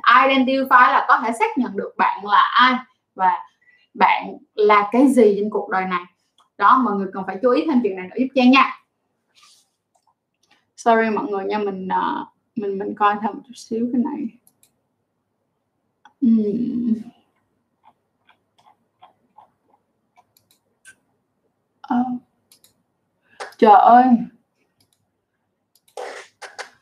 identify 0.04 0.92
là 0.92 1.06
có 1.08 1.20
thể 1.24 1.32
xác 1.40 1.58
nhận 1.58 1.78
được 1.78 1.94
bạn 1.98 2.26
là 2.26 2.52
ai 2.54 2.76
và 3.16 3.32
bạn 3.94 4.38
là 4.54 4.90
cái 4.92 5.08
gì 5.08 5.36
trên 5.38 5.50
cuộc 5.50 5.70
đời 5.70 5.86
này? 5.86 6.04
Đó 6.58 6.82
mọi 6.86 6.96
người 6.96 7.08
cần 7.14 7.24
phải 7.28 7.40
chú 7.42 7.52
ý 7.52 7.66
thêm 7.66 7.80
chuyện 7.84 7.96
này 7.96 8.08
nữa 8.08 8.16
giúp 8.20 8.28
trang 8.36 8.52
nha. 8.52 8.80
Sorry 10.78 11.10
mọi 11.10 11.28
người 11.32 11.46
nha 11.46 11.58
mình 11.58 11.88
uh, 11.88 12.28
mình 12.56 12.78
mình 12.78 12.96
coi 12.96 13.16
thêm 13.22 13.32
một 13.34 13.42
chút 13.48 13.54
xíu 13.56 13.90
cái 13.94 14.02
này. 14.02 14.28
Uhm. 16.26 16.96
oh. 21.94 22.22
trời 23.58 23.72
ơi. 23.72 24.06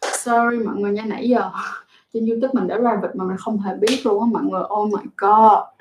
Sorry 0.02 0.58
mọi 0.66 0.76
người 0.76 0.92
nha 0.92 1.04
nãy 1.06 1.30
giờ 1.30 1.52
trên 2.14 2.26
youtube 2.26 2.52
mình 2.54 2.68
đã 2.68 2.78
ra 2.78 3.00
vịt 3.02 3.16
mà 3.16 3.26
mình 3.26 3.38
không 3.38 3.60
hề 3.60 3.76
biết 3.76 4.02
luôn 4.04 4.24
á 4.24 4.28
mọi 4.32 4.44
người. 4.44 4.62
Oh 4.62 4.94
my 4.94 5.10
god 5.18 5.77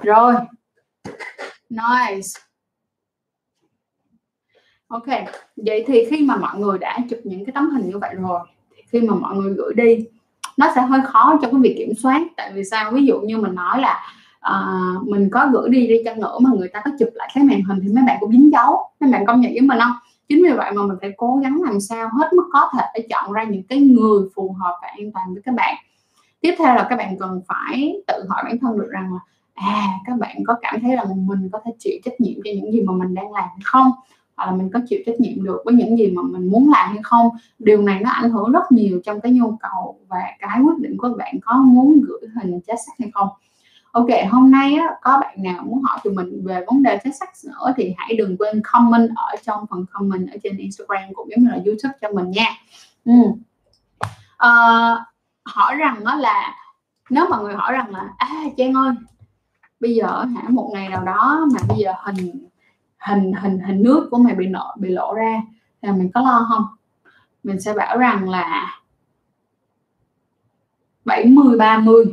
rồi. 0.00 0.34
Nice. 1.70 2.28
Ok 4.88 5.06
vậy 5.56 5.84
thì 5.86 6.04
khi 6.10 6.22
mà 6.22 6.36
mọi 6.36 6.58
người 6.58 6.78
đã 6.78 6.98
chụp 7.10 7.18
những 7.24 7.44
cái 7.44 7.52
tấm 7.52 7.70
hình 7.70 7.90
như 7.90 7.98
vậy 7.98 8.14
rồi 8.14 8.40
thì 8.76 8.82
khi 8.88 9.00
mà 9.00 9.14
mọi 9.14 9.36
người 9.36 9.54
gửi 9.54 9.74
đi 9.74 10.06
nó 10.56 10.72
sẽ 10.74 10.80
hơi 10.80 11.00
khó 11.04 11.38
cho 11.42 11.48
cái 11.50 11.60
việc 11.60 11.74
kiểm 11.78 11.94
soát. 12.02 12.22
Tại 12.36 12.52
vì 12.54 12.64
sao? 12.64 12.90
Ví 12.90 13.06
dụ 13.06 13.20
như 13.20 13.38
mình 13.38 13.54
nói 13.54 13.80
là 13.80 14.00
uh, 14.48 15.08
mình 15.08 15.28
có 15.32 15.48
gửi 15.52 15.70
đi 15.70 15.86
đi 15.86 16.02
chăng 16.04 16.20
nữa 16.20 16.38
mà 16.40 16.50
người 16.54 16.68
ta 16.68 16.82
có 16.84 16.90
chụp 16.98 17.08
lại 17.14 17.30
cái 17.34 17.44
màn 17.44 17.62
hình 17.62 17.80
thì 17.82 17.88
mấy 17.92 18.04
bạn 18.06 18.16
cũng 18.20 18.32
dính 18.32 18.50
dấu 18.52 18.90
mấy 19.00 19.12
bạn 19.12 19.26
công 19.26 19.40
nhận 19.40 19.52
với 19.52 19.60
mình 19.60 19.78
không? 19.78 19.92
Chính 20.28 20.42
vì 20.42 20.52
vậy 20.52 20.72
mà 20.72 20.82
mình 20.82 20.96
phải 21.00 21.12
cố 21.16 21.40
gắng 21.42 21.62
làm 21.62 21.80
sao 21.80 22.08
hết 22.18 22.32
mức 22.32 22.48
có 22.52 22.70
thể 22.78 22.84
để 22.94 23.06
chọn 23.10 23.32
ra 23.32 23.44
những 23.44 23.62
cái 23.62 23.78
người 23.78 24.28
phù 24.34 24.56
hợp 24.60 24.78
và 24.82 24.88
an 24.88 25.12
toàn 25.12 25.34
với 25.34 25.42
các 25.42 25.54
bạn. 25.54 25.76
Tiếp 26.40 26.54
theo 26.58 26.74
là 26.74 26.86
các 26.90 26.96
bạn 26.96 27.18
cần 27.18 27.40
phải 27.48 28.02
tự 28.06 28.14
hỏi 28.28 28.42
bản 28.44 28.58
thân 28.58 28.78
được 28.78 28.88
rằng 28.90 29.14
là 29.14 29.20
à 29.54 29.88
các 30.06 30.18
bạn 30.18 30.36
có 30.46 30.56
cảm 30.62 30.80
thấy 30.82 30.96
là 30.96 31.04
mình 31.16 31.48
có 31.52 31.60
thể 31.64 31.70
chịu 31.78 31.92
trách 32.04 32.20
nhiệm 32.20 32.34
cho 32.44 32.50
những 32.54 32.72
gì 32.72 32.80
mà 32.82 32.92
mình 32.92 33.14
đang 33.14 33.32
làm 33.32 33.44
hay 33.48 33.60
không? 33.64 33.90
Hoặc 34.36 34.46
là 34.46 34.52
mình 34.52 34.70
có 34.72 34.80
chịu 34.88 34.98
trách 35.06 35.20
nhiệm 35.20 35.44
được 35.44 35.62
với 35.64 35.74
những 35.74 35.98
gì 35.98 36.10
mà 36.10 36.22
mình 36.22 36.50
muốn 36.50 36.70
làm 36.70 36.88
hay 36.88 37.00
không? 37.02 37.28
Điều 37.58 37.82
này 37.82 38.00
nó 38.00 38.10
ảnh 38.10 38.30
hưởng 38.30 38.52
rất 38.52 38.72
nhiều 38.72 39.00
trong 39.04 39.20
cái 39.20 39.32
nhu 39.32 39.56
cầu 39.60 39.98
và 40.08 40.18
cái 40.38 40.60
quyết 40.64 40.78
định 40.78 40.96
của 40.98 41.14
bạn 41.18 41.34
có 41.42 41.56
muốn 41.56 42.00
gửi 42.06 42.20
hình 42.42 42.60
chết 42.66 42.74
sắc 42.86 42.92
hay 42.98 43.10
không. 43.14 43.28
Ok 43.92 44.06
hôm 44.30 44.50
nay 44.50 44.74
á, 44.74 44.86
có 45.02 45.18
bạn 45.20 45.42
nào 45.42 45.62
muốn 45.64 45.82
hỏi 45.82 45.98
tụi 46.04 46.12
mình 46.12 46.44
về 46.44 46.64
vấn 46.66 46.82
đề 46.82 46.98
chết 47.04 47.10
sắc 47.20 47.28
nữa 47.44 47.72
thì 47.76 47.94
hãy 47.96 48.14
đừng 48.14 48.36
quên 48.36 48.62
comment 48.64 49.10
ở 49.16 49.36
trong 49.42 49.66
phần 49.70 49.84
comment 49.92 50.30
ở 50.30 50.36
trên 50.42 50.56
instagram 50.56 51.02
cũng 51.14 51.28
giống 51.30 51.44
như 51.44 51.50
là 51.50 51.58
youtube 51.66 51.94
cho 52.00 52.08
mình 52.12 52.30
nha. 52.30 52.50
Ừ. 53.04 53.12
à, 54.36 54.50
hỏi 55.44 55.76
rằng 55.76 56.04
đó 56.04 56.14
là 56.14 56.54
nếu 57.10 57.26
mà 57.30 57.38
người 57.38 57.54
hỏi 57.54 57.72
rằng 57.72 57.90
là 57.94 58.08
à 58.16 58.28
trang 58.56 58.74
ơi 58.74 58.92
bây 59.82 59.94
giờ 59.94 60.24
hả, 60.24 60.48
một 60.48 60.70
ngày 60.72 60.88
nào 60.88 61.04
đó 61.04 61.46
mà 61.52 61.60
bây 61.68 61.78
giờ 61.78 61.92
hình 62.04 62.48
hình 62.98 63.32
hình 63.32 63.58
hình 63.58 63.82
nước 63.82 64.08
của 64.10 64.18
mày 64.18 64.34
bị 64.34 64.46
nợ 64.46 64.76
bị 64.78 64.88
lộ 64.88 65.14
ra 65.14 65.42
là 65.80 65.92
mình 65.92 66.10
có 66.14 66.20
lo 66.20 66.46
không? 66.48 66.64
Mình 67.42 67.60
sẽ 67.60 67.74
bảo 67.74 67.98
rằng 67.98 68.30
là 68.30 68.78
70 71.04 71.58
30 71.58 72.04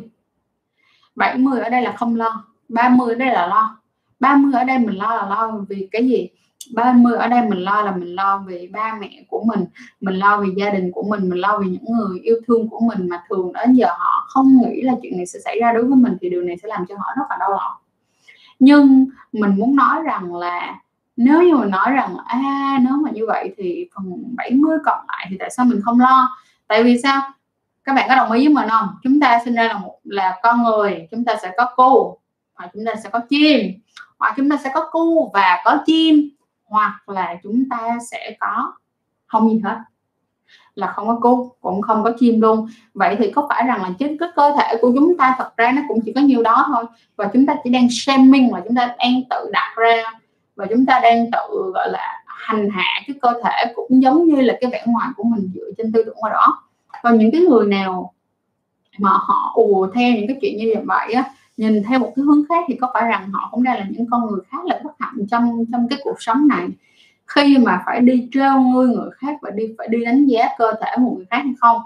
70 1.15 1.59
ở 1.59 1.69
đây 1.69 1.81
là 1.81 1.91
không 1.97 2.15
lo 2.15 2.45
30 2.69 3.09
ở 3.09 3.15
đây 3.15 3.31
là 3.31 3.47
lo. 3.47 3.79
30 4.19 4.53
ở 4.53 4.63
đây 4.63 4.79
mình 4.79 4.97
lo 4.97 5.15
là 5.15 5.29
lo 5.29 5.51
vì 5.69 5.87
cái 5.91 6.07
gì? 6.07 6.29
30 6.73 7.17
ở 7.17 7.27
đây 7.27 7.41
mình 7.49 7.59
lo 7.59 7.81
là 7.81 7.91
mình 7.91 8.15
lo 8.15 8.43
vì 8.47 8.67
ba 8.67 8.97
mẹ 8.99 9.23
của 9.27 9.43
mình 9.43 9.65
mình 10.01 10.15
lo 10.15 10.41
vì 10.41 10.49
gia 10.57 10.69
đình 10.69 10.91
của 10.91 11.03
mình 11.03 11.29
mình 11.29 11.39
lo 11.39 11.59
vì 11.61 11.67
những 11.67 11.97
người 11.97 12.19
yêu 12.19 12.35
thương 12.47 12.69
của 12.69 12.79
mình 12.79 13.09
mà 13.09 13.23
thường 13.29 13.53
đến 13.53 13.73
giờ 13.73 13.87
họ 13.89 14.25
không 14.27 14.61
nghĩ 14.61 14.81
là 14.81 14.93
chuyện 15.01 15.17
này 15.17 15.25
sẽ 15.25 15.39
xảy 15.45 15.59
ra 15.59 15.73
đối 15.73 15.83
với 15.83 15.95
mình 15.95 16.17
thì 16.21 16.29
điều 16.29 16.41
này 16.41 16.57
sẽ 16.61 16.67
làm 16.67 16.85
cho 16.89 16.95
họ 16.97 17.05
rất 17.17 17.23
là 17.29 17.37
đau 17.39 17.49
lòng. 17.49 17.75
Nhưng 18.59 19.05
mình 19.31 19.55
muốn 19.55 19.75
nói 19.75 20.01
rằng 20.03 20.35
là 20.35 20.79
nếu 21.17 21.43
như 21.43 21.55
mình 21.55 21.69
nói 21.69 21.91
rằng 21.91 22.15
à 22.25 22.79
nếu 22.81 22.93
mà 22.93 23.11
như 23.11 23.25
vậy 23.27 23.53
thì 23.57 23.89
phần 23.95 24.35
70 24.37 24.77
còn 24.85 25.05
lại 25.07 25.27
thì 25.29 25.37
tại 25.39 25.49
sao 25.49 25.65
mình 25.65 25.81
không 25.83 25.99
lo? 25.99 26.29
Tại 26.67 26.83
vì 26.83 27.01
sao? 27.03 27.21
Các 27.83 27.93
bạn 27.93 28.05
có 28.09 28.15
đồng 28.15 28.31
ý 28.31 28.47
với 28.47 28.53
mình 28.53 28.69
không? 28.69 28.87
Chúng 29.03 29.19
ta 29.19 29.39
sinh 29.45 29.55
ra 29.55 29.63
là 29.63 29.77
một, 29.77 29.99
là 30.03 30.39
con 30.43 30.63
người, 30.63 31.07
chúng 31.11 31.25
ta 31.25 31.35
sẽ 31.41 31.51
có 31.57 31.69
cô 31.75 32.17
hoặc 32.55 32.69
chúng 32.73 32.85
ta 32.85 32.95
sẽ 33.03 33.09
có 33.09 33.19
chim, 33.29 33.73
hoặc 34.19 34.33
chúng 34.37 34.49
ta 34.49 34.57
sẽ 34.63 34.71
có 34.73 34.89
cu 34.91 35.31
và 35.33 35.61
có 35.65 35.77
chim 35.85 36.29
hoặc 36.69 37.09
là 37.09 37.35
chúng 37.43 37.63
ta 37.69 37.97
sẽ 38.11 38.37
có, 38.39 38.73
không 39.27 39.49
gì 39.49 39.61
hết, 39.63 39.77
là 40.75 40.87
không 40.87 41.07
có 41.07 41.19
cu 41.21 41.55
cũng 41.61 41.81
không 41.81 42.03
có 42.03 42.11
chim 42.19 42.41
luôn. 42.41 42.67
Vậy 42.93 43.15
thì 43.19 43.31
có 43.31 43.45
phải 43.49 43.63
rằng 43.67 43.81
là 43.81 43.89
chính 43.99 44.17
cái 44.17 44.29
cơ 44.35 44.55
thể 44.57 44.75
của 44.81 44.91
chúng 44.95 45.17
ta 45.17 45.35
thật 45.37 45.57
ra 45.57 45.71
nó 45.71 45.81
cũng 45.87 45.99
chỉ 46.05 46.13
có 46.13 46.21
nhiêu 46.21 46.43
đó 46.43 46.65
thôi, 46.67 46.85
và 47.15 47.29
chúng 47.33 47.45
ta 47.45 47.55
chỉ 47.63 47.69
đang 47.69 47.87
shaming, 47.91 48.51
và 48.51 48.61
chúng 48.67 48.75
ta 48.75 48.95
đang 48.99 49.21
tự 49.29 49.49
đặt 49.51 49.73
ra, 49.77 50.03
và 50.55 50.65
chúng 50.69 50.85
ta 50.85 50.99
đang 51.03 51.31
tự, 51.31 51.71
gọi 51.73 51.91
là, 51.91 52.23
hành 52.25 52.69
hạ 52.69 53.01
cái 53.07 53.15
cơ 53.21 53.33
thể 53.43 53.73
cũng 53.75 54.01
giống 54.01 54.25
như 54.25 54.41
là 54.41 54.57
cái 54.61 54.71
vẻ 54.71 54.83
ngoài 54.85 55.07
của 55.17 55.23
mình 55.23 55.51
dựa 55.55 55.71
trên 55.77 55.91
tư 55.91 56.03
tưởng 56.05 56.15
ngoài 56.17 56.33
đó. 56.33 56.63
Còn 57.03 57.17
những 57.17 57.31
cái 57.31 57.41
người 57.41 57.67
nào 57.67 58.13
mà 58.97 59.09
họ 59.09 59.51
ùa 59.55 59.87
theo 59.95 60.13
những 60.13 60.27
cái 60.27 60.37
chuyện 60.41 60.57
như 60.57 60.73
vậy 60.85 61.13
á 61.13 61.23
nhìn 61.59 61.83
theo 61.83 61.99
một 61.99 62.13
cái 62.15 62.23
hướng 62.23 62.43
khác 62.49 62.65
thì 62.67 62.75
có 62.75 62.91
phải 62.93 63.09
rằng 63.09 63.31
họ 63.31 63.49
cũng 63.51 63.63
đang 63.63 63.79
là 63.79 63.85
những 63.89 64.05
con 64.11 64.27
người 64.27 64.39
khá 64.49 64.57
là 64.65 64.79
bất 64.83 64.91
hạnh 64.99 65.15
trong 65.31 65.65
trong 65.71 65.87
cái 65.89 65.99
cuộc 66.03 66.15
sống 66.21 66.47
này? 66.47 66.67
Khi 67.27 67.57
mà 67.57 67.83
phải 67.85 68.01
đi 68.01 68.27
treo 68.31 68.61
ngươi 68.61 68.87
người 68.87 69.09
khác 69.15 69.37
và 69.41 69.49
đi 69.49 69.63
phải 69.77 69.87
đi 69.87 70.05
đánh 70.05 70.25
giá 70.25 70.49
cơ 70.57 70.73
thể 70.81 70.97
một 70.99 71.13
người 71.17 71.25
khác 71.29 71.41
hay 71.43 71.53
không? 71.59 71.81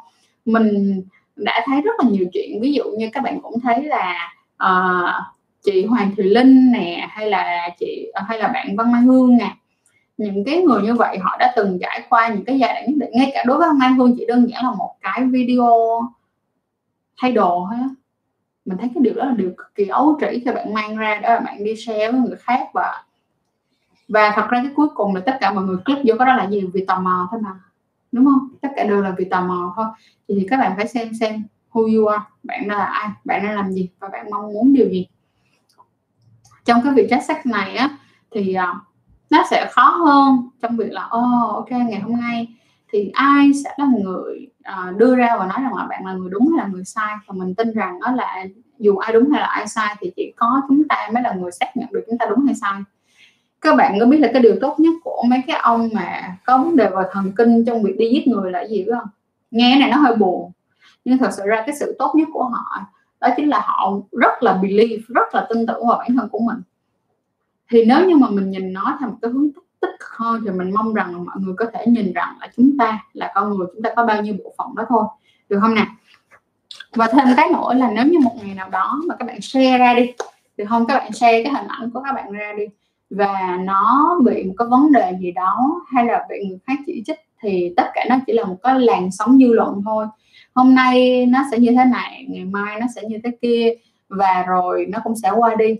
Mình 0.45 1.01
đã 1.35 1.61
thấy 1.65 1.81
rất 1.81 1.91
là 2.03 2.09
nhiều 2.09 2.25
chuyện. 2.33 2.61
Ví 2.61 2.73
dụ 2.73 2.83
như 2.97 3.09
các 3.13 3.23
bạn 3.23 3.41
cũng 3.41 3.59
thấy 3.59 3.83
là 3.83 4.33
uh, 4.63 5.35
chị 5.63 5.85
Hoàng 5.85 6.15
Thùy 6.15 6.25
Linh 6.25 6.71
nè 6.71 7.07
hay 7.09 7.29
là 7.29 7.69
chị 7.79 8.11
hay 8.27 8.39
là 8.39 8.47
bạn 8.47 8.75
Văn 8.75 8.91
Mai 8.91 9.01
Hương 9.01 9.37
nè. 9.37 9.55
Những 10.17 10.43
cái 10.45 10.61
người 10.61 10.81
như 10.81 10.93
vậy 10.93 11.17
họ 11.17 11.37
đã 11.39 11.53
từng 11.55 11.79
trải 11.81 12.03
qua 12.09 12.27
những 12.27 12.45
cái 12.45 12.59
giai 12.59 12.73
đoạn 12.73 12.85
nhất 12.87 12.95
định. 12.97 13.11
Ngay 13.13 13.31
cả 13.33 13.43
đối 13.47 13.57
với 13.57 13.69
Mai 13.73 13.91
Hương 13.91 14.15
chỉ 14.17 14.25
đơn 14.27 14.49
giản 14.49 14.63
là 14.63 14.71
một 14.71 14.95
cái 15.01 15.25
video 15.25 15.69
thay 17.17 17.31
đồ 17.31 17.67
thôi 17.71 17.89
mình 18.65 18.77
thấy 18.77 18.89
cái 18.95 19.03
điều 19.03 19.13
đó 19.13 19.25
là 19.25 19.31
điều 19.31 19.51
cực 19.57 19.75
kỳ 19.75 19.87
ấu 19.87 20.17
trĩ 20.21 20.41
khi 20.45 20.51
bạn 20.51 20.73
mang 20.73 20.97
ra 20.97 21.19
đó 21.23 21.29
là 21.29 21.39
bạn 21.39 21.63
đi 21.63 21.75
share 21.75 22.11
với 22.11 22.21
người 22.21 22.37
khác 22.37 22.67
và 22.73 23.03
và 24.07 24.31
thật 24.35 24.47
ra 24.49 24.61
cái 24.63 24.71
cuối 24.75 24.87
cùng 24.95 25.15
là 25.15 25.21
tất 25.25 25.37
cả 25.41 25.53
mọi 25.53 25.63
người 25.63 25.77
click 25.85 26.01
vô 26.05 26.15
cái 26.19 26.27
đó 26.27 26.35
là 26.35 26.47
gì? 26.49 26.69
Vì 26.73 26.85
tò 26.85 26.99
mò 26.99 27.27
thôi 27.31 27.41
mà 27.43 27.49
đúng 28.11 28.25
không? 28.25 28.49
Tất 28.61 28.69
cả 28.75 28.83
đều 28.83 29.01
là 29.01 29.15
vì 29.17 29.25
tò 29.25 29.41
mò 29.41 29.73
thôi. 29.75 29.85
Thì 30.27 30.47
các 30.49 30.57
bạn 30.57 30.73
phải 30.77 30.87
xem 30.87 31.13
xem 31.19 31.43
who 31.71 31.97
you 31.97 32.05
are 32.05 32.23
bạn 32.43 32.67
là 32.67 32.85
ai 32.85 33.09
bạn 33.25 33.43
đang 33.43 33.55
làm 33.55 33.71
gì 33.71 33.89
và 33.99 34.07
bạn 34.07 34.25
mong 34.31 34.53
muốn 34.53 34.73
điều 34.73 34.89
gì. 34.89 35.07
Trong 36.65 36.81
cái 36.83 36.93
việc 36.93 37.07
trách 37.09 37.23
sách 37.23 37.45
này 37.45 37.75
á 37.75 37.89
thì 38.31 38.55
uh, 38.57 38.77
nó 39.29 39.43
sẽ 39.49 39.67
khó 39.71 39.89
hơn 39.89 40.49
trong 40.61 40.77
việc 40.77 40.91
là 40.91 41.05
oh, 41.05 41.55
ok 41.55 41.71
ngày 41.71 41.99
hôm 41.99 42.19
nay 42.19 42.47
thì 42.93 43.11
ai 43.13 43.51
sẽ 43.63 43.69
là 43.77 43.87
người 44.03 44.47
uh, 44.59 44.97
đưa 44.97 45.15
ra 45.15 45.35
và 45.39 45.47
nói 45.47 45.57
rằng 45.63 45.75
là 45.75 45.85
bạn 45.89 46.05
là 46.05 46.13
người 46.13 46.29
đúng 46.31 46.49
hay 46.51 46.65
là 46.65 46.71
người 46.73 46.83
sai? 46.85 47.15
Và 47.27 47.33
mình 47.37 47.55
tin 47.55 47.71
rằng 47.73 47.99
đó 47.99 48.11
là 48.11 48.45
dù 48.79 48.97
ai 48.97 49.13
đúng 49.13 49.31
hay 49.31 49.41
là 49.41 49.47
ai 49.47 49.67
sai 49.67 49.95
thì 49.99 50.11
chỉ 50.15 50.33
có 50.35 50.61
chúng 50.67 50.87
ta 50.87 51.09
mới 51.13 51.23
là 51.23 51.33
người 51.33 51.51
xác 51.51 51.77
nhận 51.77 51.87
được 51.91 52.03
chúng 52.07 52.17
ta 52.17 52.25
đúng 52.29 52.45
hay 52.45 52.55
sai. 52.55 52.81
Các 53.61 53.75
bạn 53.75 53.97
có 53.99 54.05
biết 54.05 54.17
là 54.17 54.29
cái 54.33 54.41
điều 54.41 54.55
tốt 54.61 54.79
nhất 54.79 54.93
của 55.03 55.23
mấy 55.29 55.39
cái 55.47 55.59
ông 55.63 55.89
mà 55.93 56.37
có 56.45 56.57
vấn 56.57 56.75
đề 56.75 56.89
về 56.89 57.03
thần 57.11 57.31
kinh 57.37 57.65
trong 57.65 57.83
việc 57.83 57.95
đi 57.97 58.09
giết 58.09 58.27
người 58.27 58.51
là 58.51 58.67
gì 58.67 58.85
không? 58.91 59.07
Nghe 59.51 59.79
này 59.79 59.89
nó 59.91 59.97
hơi 59.97 60.15
buồn 60.15 60.51
nhưng 61.05 61.17
thật 61.17 61.29
sự 61.31 61.43
ra 61.45 61.63
cái 61.65 61.75
sự 61.75 61.95
tốt 61.99 62.13
nhất 62.15 62.27
của 62.33 62.43
họ 62.43 62.81
đó 63.21 63.29
chính 63.37 63.49
là 63.49 63.59
họ 63.65 63.93
rất 64.11 64.43
là 64.43 64.53
believe 64.53 65.03
rất 65.07 65.35
là 65.35 65.47
tin 65.49 65.65
tưởng 65.65 65.87
vào 65.87 65.97
bản 65.97 66.15
thân 66.15 66.29
của 66.29 66.39
mình. 66.39 66.57
Thì 67.69 67.85
nếu 67.85 68.05
như 68.07 68.15
mà 68.15 68.29
mình 68.29 68.51
nhìn 68.51 68.73
nó 68.73 68.97
theo 68.99 69.09
một 69.09 69.17
cái 69.21 69.31
hướng 69.31 69.51
tích, 69.51 69.62
tích 69.83 69.95
cực 69.99 70.09
hơn 70.09 70.41
thì 70.45 70.51
mình 70.51 70.73
mong 70.73 70.93
rằng 70.93 71.25
mọi 71.25 71.35
người 71.39 71.53
có 71.57 71.65
thể 71.73 71.85
nhìn 71.87 72.13
rằng 72.13 72.37
là 72.39 72.47
chúng 72.57 72.77
ta 72.77 72.99
là 73.13 73.31
con 73.35 73.57
người, 73.57 73.67
chúng 73.73 73.81
ta 73.81 73.89
có 73.95 74.05
bao 74.05 74.21
nhiêu 74.21 74.35
bộ 74.43 74.53
phận 74.57 74.75
đó 74.75 74.83
thôi. 74.89 75.03
Được 75.49 75.59
không 75.61 75.75
nè? 75.75 75.85
Và 76.95 77.07
thêm 77.07 77.27
cái 77.37 77.49
nữa 77.49 77.73
là 77.73 77.91
nếu 77.91 78.05
như 78.05 78.19
một 78.19 78.35
ngày 78.43 78.55
nào 78.55 78.69
đó 78.69 79.01
mà 79.07 79.15
các 79.19 79.25
bạn 79.25 79.41
share 79.41 79.77
ra 79.77 79.93
đi, 79.93 80.13
được 80.57 80.65
không? 80.69 80.85
Các 80.87 80.97
bạn 80.97 81.11
share 81.11 81.43
cái 81.43 81.53
hình 81.53 81.67
ảnh 81.67 81.91
của 81.91 82.01
các 82.01 82.13
bạn 82.13 82.31
ra 82.31 82.53
đi 82.57 82.63
và 83.09 83.57
nó 83.63 84.15
bị 84.25 84.43
một 84.43 84.53
cái 84.57 84.67
vấn 84.67 84.91
đề 84.91 85.17
gì 85.19 85.31
đó 85.31 85.81
hay 85.93 86.05
là 86.05 86.25
bị 86.29 86.35
người 86.49 86.59
khác 86.67 86.73
chỉ 86.85 87.03
trích 87.05 87.19
thì 87.41 87.73
tất 87.77 87.91
cả 87.93 88.05
nó 88.09 88.15
chỉ 88.27 88.33
là 88.33 88.45
một 88.45 88.57
cái 88.63 88.79
làn 88.79 89.11
sóng 89.11 89.37
dư 89.37 89.53
luận 89.53 89.81
thôi. 89.85 90.05
Hôm 90.55 90.75
nay 90.75 91.25
nó 91.25 91.39
sẽ 91.51 91.59
như 91.59 91.71
thế 91.71 91.85
này, 91.85 92.25
ngày 92.29 92.45
mai 92.45 92.79
nó 92.79 92.87
sẽ 92.95 93.01
như 93.09 93.17
thế 93.23 93.31
kia 93.41 93.73
và 94.09 94.43
rồi 94.47 94.85
nó 94.89 94.99
cũng 95.03 95.15
sẽ 95.15 95.31
qua 95.31 95.55
đi. 95.55 95.75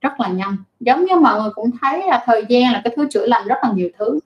Rất 0.00 0.20
là 0.20 0.28
nhanh 0.28 0.56
giống 0.84 1.04
như 1.04 1.16
mọi 1.16 1.40
người 1.40 1.50
cũng 1.54 1.70
thấy 1.80 2.02
là 2.06 2.22
thời 2.26 2.44
gian 2.48 2.72
là 2.72 2.80
cái 2.84 2.92
thứ 2.96 3.08
chữa 3.10 3.26
lành 3.26 3.46
rất 3.46 3.58
là 3.62 3.70
nhiều 3.74 3.88
thứ. 3.98 4.18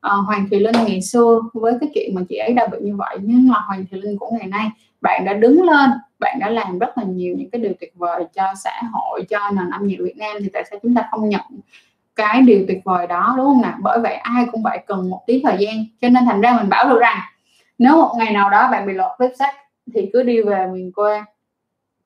À, 0.00 0.12
Hoàng 0.12 0.46
Thùy 0.50 0.60
Linh 0.60 0.76
ngày 0.86 1.02
xưa 1.02 1.40
với 1.52 1.74
cái 1.80 1.90
chuyện 1.94 2.14
mà 2.14 2.22
chị 2.28 2.36
ấy 2.36 2.52
đã 2.52 2.66
bị 2.66 2.78
như 2.80 2.96
vậy 2.96 3.16
nhưng 3.20 3.48
mà 3.48 3.58
Hoàng 3.66 3.84
Thùy 3.90 4.00
Linh 4.00 4.18
của 4.18 4.30
ngày 4.30 4.46
nay 4.46 4.68
bạn 5.00 5.24
đã 5.24 5.32
đứng 5.32 5.62
lên 5.62 5.90
bạn 6.18 6.38
đã 6.40 6.50
làm 6.50 6.78
rất 6.78 6.98
là 6.98 7.04
nhiều 7.04 7.34
những 7.38 7.50
cái 7.50 7.60
điều 7.60 7.72
tuyệt 7.80 7.92
vời 7.96 8.24
cho 8.34 8.42
xã 8.64 8.80
hội 8.92 9.24
cho 9.30 9.50
nền 9.50 9.70
âm 9.70 9.86
nhạc 9.86 9.96
Việt 9.98 10.16
Nam 10.16 10.36
thì 10.40 10.48
tại 10.52 10.64
sao 10.70 10.78
chúng 10.82 10.94
ta 10.94 11.08
không 11.10 11.28
nhận 11.28 11.40
cái 12.16 12.42
điều 12.42 12.64
tuyệt 12.68 12.80
vời 12.84 13.06
đó 13.06 13.34
đúng 13.36 13.46
không 13.46 13.62
nào? 13.62 13.78
Bởi 13.82 13.98
vậy 14.00 14.14
ai 14.14 14.46
cũng 14.52 14.62
vậy 14.62 14.78
cần 14.86 15.10
một 15.10 15.22
tí 15.26 15.42
thời 15.44 15.56
gian 15.58 15.74
cho 16.00 16.08
nên 16.08 16.24
thành 16.24 16.40
ra 16.40 16.56
mình 16.56 16.68
bảo 16.68 16.88
được 16.88 17.00
rằng 17.00 17.18
nếu 17.78 17.96
một 17.96 18.14
ngày 18.18 18.32
nào 18.32 18.50
đó 18.50 18.68
bạn 18.70 18.86
bị 18.86 18.92
lọt 18.92 19.18
clip 19.18 19.30
sách 19.38 19.54
thì 19.94 20.10
cứ 20.12 20.22
đi 20.22 20.42
về 20.42 20.66
miền 20.72 20.92
quê 20.92 21.22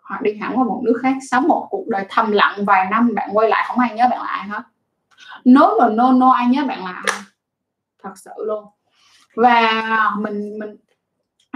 hoặc 0.08 0.22
đi 0.22 0.34
hẳn 0.34 0.58
qua 0.58 0.64
một 0.64 0.80
nước 0.84 0.98
khác 1.02 1.14
sống 1.30 1.48
một 1.48 1.66
cuộc 1.70 1.88
đời 1.88 2.06
thầm 2.08 2.32
lặng 2.32 2.64
vài 2.64 2.86
năm 2.90 3.14
bạn 3.14 3.30
quay 3.32 3.48
lại 3.48 3.64
không 3.68 3.78
ai 3.78 3.94
nhớ 3.94 4.08
bạn 4.10 4.20
là 4.20 4.26
ai 4.26 4.48
hết. 4.48 4.62
Nói 5.44 5.74
mà 5.80 5.88
no 5.88 6.12
no 6.12 6.30
ai 6.30 6.46
nhớ 6.46 6.64
bạn 6.64 6.84
là 6.84 7.02
ai? 7.06 7.22
Thật 8.02 8.12
sự 8.14 8.30
luôn. 8.46 8.64
Và 9.36 10.10
mình 10.18 10.58
mình 10.58 10.76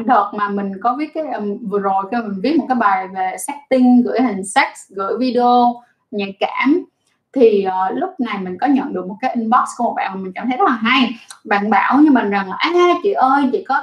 đợt 0.07 0.31
mà 0.35 0.49
mình 0.49 0.73
có 0.83 0.97
viết 0.99 1.11
cái 1.15 1.25
um, 1.27 1.69
vừa 1.69 1.79
rồi 1.79 2.05
khi 2.11 2.17
mình 2.17 2.41
viết 2.43 2.57
một 2.59 2.65
cái 2.69 2.75
bài 2.75 3.09
về 3.09 3.37
setting 3.39 4.03
gửi 4.03 4.21
hình 4.21 4.45
sex 4.45 4.69
gửi 4.89 5.19
video 5.19 5.83
nhạy 6.11 6.37
cảm 6.41 6.85
thì 7.33 7.67
uh, 7.69 7.99
lúc 7.99 8.11
này 8.21 8.39
mình 8.39 8.59
có 8.61 8.67
nhận 8.67 8.93
được 8.93 9.07
một 9.07 9.17
cái 9.21 9.35
inbox 9.35 9.69
của 9.77 9.85
một 9.85 9.95
bạn 9.97 10.11
mà 10.15 10.21
mình 10.21 10.33
cảm 10.35 10.49
thấy 10.49 10.57
rất 10.57 10.65
là 10.69 10.73
hay. 10.73 11.11
Bạn 11.45 11.71
bảo 11.71 11.99
như 11.99 12.11
mình 12.11 12.31
rằng 12.31 12.51
là 12.51 12.57
à 12.59 12.71
chị 13.03 13.13
ơi 13.13 13.49
chị 13.53 13.65
có 13.69 13.83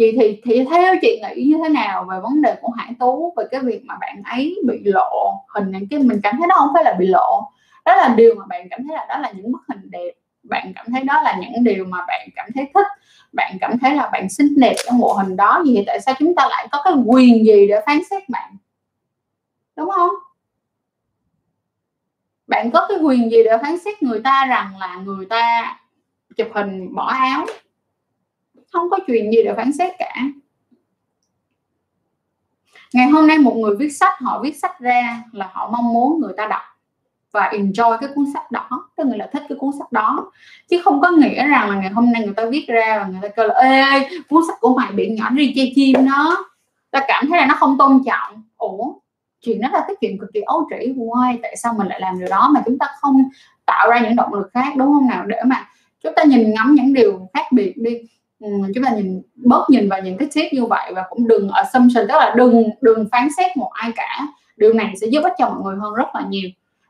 chị 0.00 0.16
thì 0.20 0.40
thì 0.44 0.64
theo 0.64 0.94
chị 1.02 1.22
nghĩ 1.22 1.44
như 1.44 1.56
thế 1.62 1.68
nào 1.68 2.06
về 2.10 2.20
vấn 2.22 2.42
đề 2.42 2.56
của 2.60 2.70
Hải 2.76 2.94
Tú, 2.98 3.34
về 3.36 3.44
cái 3.50 3.60
việc 3.60 3.80
mà 3.84 3.94
bạn 4.00 4.22
ấy 4.24 4.56
bị 4.66 4.80
lộ 4.84 5.32
hình 5.54 5.70
những 5.70 5.88
cái 5.90 5.98
mình 5.98 6.20
cảm 6.22 6.36
thấy 6.38 6.46
nó 6.46 6.54
không 6.58 6.68
phải 6.74 6.84
là 6.84 6.96
bị 6.98 7.06
lộ. 7.06 7.42
Đó 7.84 7.96
là 7.96 8.14
điều 8.16 8.34
mà 8.34 8.44
bạn 8.48 8.68
cảm 8.70 8.80
thấy 8.86 8.96
là 8.96 9.06
đó 9.08 9.18
là 9.18 9.32
những 9.32 9.52
bức 9.52 9.60
hình 9.68 9.90
đẹp. 9.90 10.12
Bạn 10.42 10.72
cảm 10.76 10.86
thấy 10.92 11.04
đó 11.04 11.22
là 11.22 11.38
những 11.40 11.64
điều 11.64 11.84
mà 11.84 11.98
bạn 12.08 12.28
cảm 12.36 12.48
thấy 12.54 12.70
thích. 12.74 12.86
Bạn 13.32 13.56
cảm 13.60 13.78
thấy 13.78 13.94
là 13.94 14.08
bạn 14.12 14.28
xinh 14.30 14.54
đẹp 14.60 14.74
trong 14.86 15.00
bộ 15.00 15.12
hình 15.12 15.36
đó. 15.36 15.62
Gì 15.66 15.84
tại 15.86 16.00
sao 16.00 16.14
chúng 16.18 16.34
ta 16.34 16.48
lại 16.48 16.68
có 16.72 16.82
cái 16.84 16.94
quyền 17.06 17.46
gì 17.46 17.68
để 17.68 17.80
phán 17.86 17.98
xét 18.10 18.28
bạn? 18.28 18.56
Đúng 19.76 19.90
không? 19.90 20.10
Bạn 22.46 22.70
có 22.70 22.86
cái 22.88 22.98
quyền 22.98 23.30
gì 23.30 23.44
để 23.44 23.58
phán 23.62 23.78
xét 23.78 24.02
người 24.02 24.20
ta 24.24 24.46
rằng 24.46 24.78
là 24.78 24.96
người 25.04 25.26
ta 25.26 25.76
chụp 26.36 26.48
hình 26.54 26.94
bỏ 26.94 27.06
áo? 27.06 27.46
Không 28.72 28.90
có 28.90 28.98
chuyện 29.06 29.32
gì 29.32 29.38
để 29.44 29.54
phán 29.56 29.72
xét 29.72 29.92
cả. 29.98 30.14
Ngày 32.92 33.08
hôm 33.08 33.26
nay 33.26 33.38
một 33.38 33.56
người 33.56 33.76
viết 33.76 33.90
sách, 33.90 34.12
họ 34.20 34.40
viết 34.42 34.56
sách 34.56 34.80
ra 34.80 35.22
là 35.32 35.50
họ 35.52 35.70
mong 35.72 35.92
muốn 35.92 36.20
người 36.20 36.32
ta 36.36 36.46
đọc 36.46 36.62
và 37.32 37.50
enjoy 37.52 37.98
cái 37.98 38.10
cuốn 38.14 38.24
sách 38.34 38.50
đó, 38.50 38.88
tức 38.96 39.06
người 39.06 39.18
là 39.18 39.30
thích 39.32 39.42
cái 39.48 39.58
cuốn 39.58 39.70
sách 39.78 39.92
đó. 39.92 40.32
Chứ 40.68 40.80
không 40.84 41.00
có 41.00 41.10
nghĩa 41.10 41.46
rằng 41.46 41.70
là 41.70 41.76
ngày 41.76 41.90
hôm 41.90 42.12
nay 42.12 42.22
người 42.24 42.34
ta 42.34 42.44
viết 42.50 42.64
ra 42.68 42.98
và 42.98 43.06
người 43.06 43.18
ta 43.22 43.28
kêu 43.28 43.46
là, 43.46 43.54
ê 43.54 44.08
cuốn 44.28 44.42
sách 44.46 44.56
của 44.60 44.76
mày 44.76 44.92
bị 44.92 45.08
nhỏ 45.08 45.30
đi 45.30 45.52
chơi 45.56 45.72
chim 45.74 45.96
nó 46.06 46.50
ta 46.90 47.04
cảm 47.08 47.26
thấy 47.28 47.38
là 47.38 47.46
nó 47.46 47.54
không 47.54 47.78
tôn 47.78 48.02
trọng. 48.06 48.42
Ủa, 48.56 48.92
chuyện 49.40 49.60
đó 49.60 49.68
là 49.72 49.84
cái 49.86 49.96
chuyện 50.00 50.18
cực 50.18 50.30
kỳ 50.34 50.40
ấu 50.40 50.68
trĩ. 50.70 50.92
Why? 50.92 51.38
Tại 51.42 51.56
sao 51.56 51.74
mình 51.78 51.86
lại 51.86 52.00
làm 52.00 52.18
điều 52.18 52.28
đó 52.28 52.50
mà 52.54 52.62
chúng 52.66 52.78
ta 52.78 52.86
không 53.00 53.28
tạo 53.66 53.90
ra 53.90 54.00
những 54.00 54.16
động 54.16 54.34
lực 54.34 54.50
khác, 54.54 54.76
đúng 54.76 54.92
không 54.92 55.06
nào? 55.06 55.26
Để 55.26 55.42
mà 55.46 55.68
chúng 56.02 56.12
ta 56.16 56.22
nhìn 56.22 56.54
ngắm 56.54 56.74
những 56.74 56.94
điều 56.94 57.28
khác 57.34 57.46
biệt 57.52 57.74
đi. 57.76 57.98
Ừ, 58.40 58.48
chúng 58.74 58.84
ta 58.84 58.90
nhìn, 58.90 59.22
bớt 59.34 59.66
nhìn 59.70 59.88
vào 59.88 60.00
những 60.00 60.18
cái 60.18 60.28
tip 60.34 60.52
như 60.52 60.64
vậy 60.64 60.92
và 60.94 61.04
cũng 61.10 61.28
đừng 61.28 61.50
assumption, 61.50 62.08
tức 62.08 62.14
là 62.14 62.34
đừng 62.36 62.70
đừng 62.80 63.08
phán 63.12 63.28
xét 63.36 63.56
một 63.56 63.70
ai 63.72 63.92
cả. 63.96 64.26
Điều 64.56 64.72
này 64.72 64.94
sẽ 65.00 65.06
giúp 65.06 65.22
ích 65.22 65.32
cho 65.38 65.48
mọi 65.48 65.58
người 65.64 65.76
hơn 65.80 65.94
rất 65.94 66.14
là 66.14 66.22
nhiều. 66.28 66.48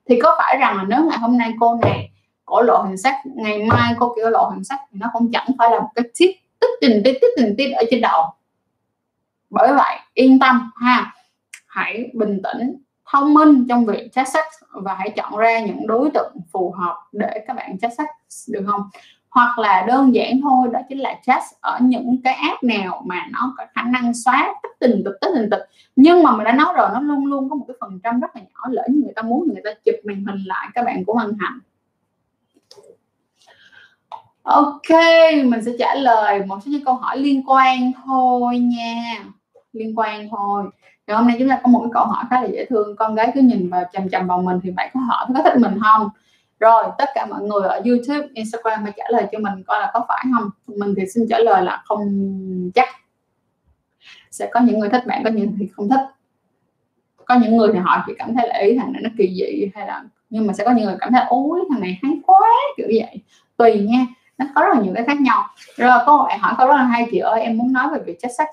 Thì 0.08 0.20
có 0.20 0.36
phải 0.38 0.56
rằng 0.60 0.76
là 0.76 0.84
nếu 0.88 1.04
ngày 1.04 1.18
hôm 1.18 1.38
nay 1.38 1.52
cô 1.60 1.78
này 1.82 2.10
cổ 2.44 2.62
lộ 2.62 2.82
hình 2.82 2.96
sắc, 2.96 3.14
ngày 3.24 3.62
mai 3.62 3.94
cô 3.98 4.12
kiểu 4.16 4.30
lộ 4.30 4.48
hình 4.48 4.64
sắc 4.64 4.80
thì 4.92 4.98
nó 5.00 5.10
cũng 5.12 5.30
chẳng 5.32 5.46
phải 5.58 5.70
là 5.70 5.80
một 5.80 5.88
cái 5.94 6.04
tip 6.18 6.30
tích 6.60 6.70
tình 6.80 7.02
tích 7.04 7.18
tích 7.20 7.30
tình 7.36 7.54
tích 7.58 7.76
ở 7.76 7.84
trên 7.90 8.00
đầu. 8.00 8.22
Bởi 9.50 9.72
vậy, 9.72 9.98
yên 10.14 10.38
tâm 10.38 10.70
ha. 10.76 11.14
Hãy 11.66 12.10
bình 12.14 12.42
tĩnh, 12.42 12.82
thông 13.12 13.34
minh 13.34 13.66
trong 13.68 13.86
việc 13.86 14.12
chat 14.12 14.28
sách 14.28 14.44
và 14.70 14.94
hãy 14.94 15.10
chọn 15.10 15.36
ra 15.36 15.60
những 15.60 15.86
đối 15.86 16.10
tượng 16.10 16.36
phù 16.52 16.72
hợp 16.72 16.96
để 17.12 17.44
các 17.46 17.56
bạn 17.56 17.78
chat 17.78 17.92
sách 17.96 18.08
được 18.48 18.64
không? 18.66 18.82
Hoặc 19.30 19.58
là 19.58 19.84
đơn 19.88 20.14
giản 20.14 20.40
thôi, 20.42 20.68
đó 20.72 20.80
chính 20.88 20.98
là 20.98 21.14
chat 21.26 21.42
ở 21.60 21.78
những 21.82 22.22
cái 22.24 22.34
app 22.34 22.62
nào 22.62 23.02
mà 23.06 23.26
nó 23.30 23.54
có 23.56 23.64
khả 23.74 23.82
năng 23.82 24.14
xóa 24.14 24.54
tích 24.62 24.72
tình 24.78 25.02
tịch 25.04 25.14
tích 25.20 25.30
tình 25.34 25.50
tịch 25.50 25.68
nhưng 25.96 26.22
mà 26.22 26.36
mình 26.36 26.44
đã 26.44 26.52
nói 26.52 26.74
rồi, 26.76 26.88
nó 26.92 27.00
luôn 27.00 27.26
luôn 27.26 27.50
có 27.50 27.56
một 27.56 27.64
cái 27.68 27.76
phần 27.80 28.00
trăm 28.02 28.20
rất 28.20 28.36
là 28.36 28.42
nhỏ 28.42 28.68
lỡ 28.70 28.82
như 28.88 29.02
người 29.02 29.12
ta 29.16 29.22
muốn 29.22 29.48
người 29.48 29.62
ta 29.64 29.70
chụp 29.84 29.94
màn 30.04 30.24
hình 30.24 30.44
lại 30.44 30.68
các 30.74 30.84
bạn 30.84 31.04
cũng 31.04 31.16
hân 31.16 31.36
hạnh 31.40 31.58
ok, 34.42 34.90
mình 35.44 35.64
sẽ 35.64 35.72
trả 35.78 35.94
lời 35.94 36.42
một 36.46 36.58
số 36.64 36.70
những 36.70 36.84
câu 36.84 36.94
hỏi 36.94 37.18
liên 37.18 37.42
quan 37.46 37.92
thôi 38.06 38.58
nha. 38.58 39.24
Liên 39.72 39.98
quan 39.98 40.28
thôi. 40.30 40.64
Thì 41.06 41.14
hôm 41.14 41.26
nay 41.26 41.36
chúng 41.38 41.48
ta 41.48 41.60
có 41.62 41.68
một 41.68 41.80
cái 41.80 41.90
câu 41.94 42.04
hỏi 42.04 42.24
khá 42.30 42.40
là 42.40 42.48
dễ 42.48 42.66
thương. 42.70 42.96
Con 42.96 43.14
gái 43.14 43.32
cứ 43.34 43.40
nhìn 43.40 43.70
vào 43.70 43.84
chầm 43.92 44.08
chầm 44.08 44.26
vào 44.26 44.42
mình 44.42 44.60
thì 44.62 44.70
bạn 44.70 44.90
có 44.94 45.00
hỏi 45.00 45.26
có 45.34 45.42
thích 45.42 45.56
mình 45.60 45.78
không? 45.82 46.08
Rồi 46.60 46.84
tất 46.98 47.08
cả 47.14 47.26
mọi 47.26 47.42
người 47.42 47.68
ở 47.68 47.82
YouTube 47.84 48.28
Instagram 48.34 48.82
hãy 48.82 48.92
trả 48.96 49.04
lời 49.08 49.26
cho 49.32 49.38
mình 49.38 49.64
coi 49.66 49.80
là 49.80 49.90
có 49.94 50.04
phải 50.08 50.24
không? 50.34 50.50
Mình 50.66 50.94
thì 50.96 51.02
xin 51.14 51.26
trả 51.30 51.38
lời 51.38 51.64
là 51.64 51.82
không 51.84 52.00
chắc. 52.74 52.88
Sẽ 54.30 54.50
có 54.52 54.60
những 54.60 54.78
người 54.78 54.88
thích 54.88 55.06
bạn 55.06 55.24
có 55.24 55.30
những 55.30 55.46
người 55.46 55.56
thì 55.60 55.68
không 55.72 55.88
thích. 55.88 56.00
Có 57.24 57.34
những 57.34 57.56
người 57.56 57.70
thì 57.72 57.78
họ 57.78 58.04
chỉ 58.06 58.12
cảm 58.18 58.34
thấy 58.34 58.48
là 58.48 58.58
ý 58.58 58.78
thằng 58.78 58.92
này 58.92 59.02
nó 59.02 59.10
kỳ 59.18 59.34
dị 59.34 59.70
hay 59.74 59.86
là 59.86 60.04
nhưng 60.30 60.46
mà 60.46 60.52
sẽ 60.52 60.64
có 60.64 60.72
những 60.72 60.84
người 60.84 60.96
cảm 61.00 61.12
thấy 61.12 61.22
ối 61.28 61.60
thằng 61.70 61.80
này 61.80 61.98
hay 62.02 62.12
quá 62.26 62.48
kiểu 62.76 62.86
vậy. 62.86 63.22
Tùy 63.56 63.80
nha 63.80 64.06
nó 64.38 64.46
có 64.54 64.62
rất 64.62 64.68
là 64.74 64.82
nhiều 64.82 64.92
cái 64.94 65.04
khác 65.04 65.20
nhau. 65.20 65.48
Rồi 65.76 65.98
có 66.06 66.16
một 66.16 66.24
bạn 66.28 66.40
hỏi 66.40 66.54
câu 66.58 66.68
rất 66.68 66.76
là 66.76 66.82
hay 66.82 67.06
chị 67.10 67.18
ơi 67.18 67.40
em 67.40 67.58
muốn 67.58 67.72
nói 67.72 67.88
về 67.92 67.98
việc 68.06 68.20
chất 68.20 68.30
sex. 68.38 68.48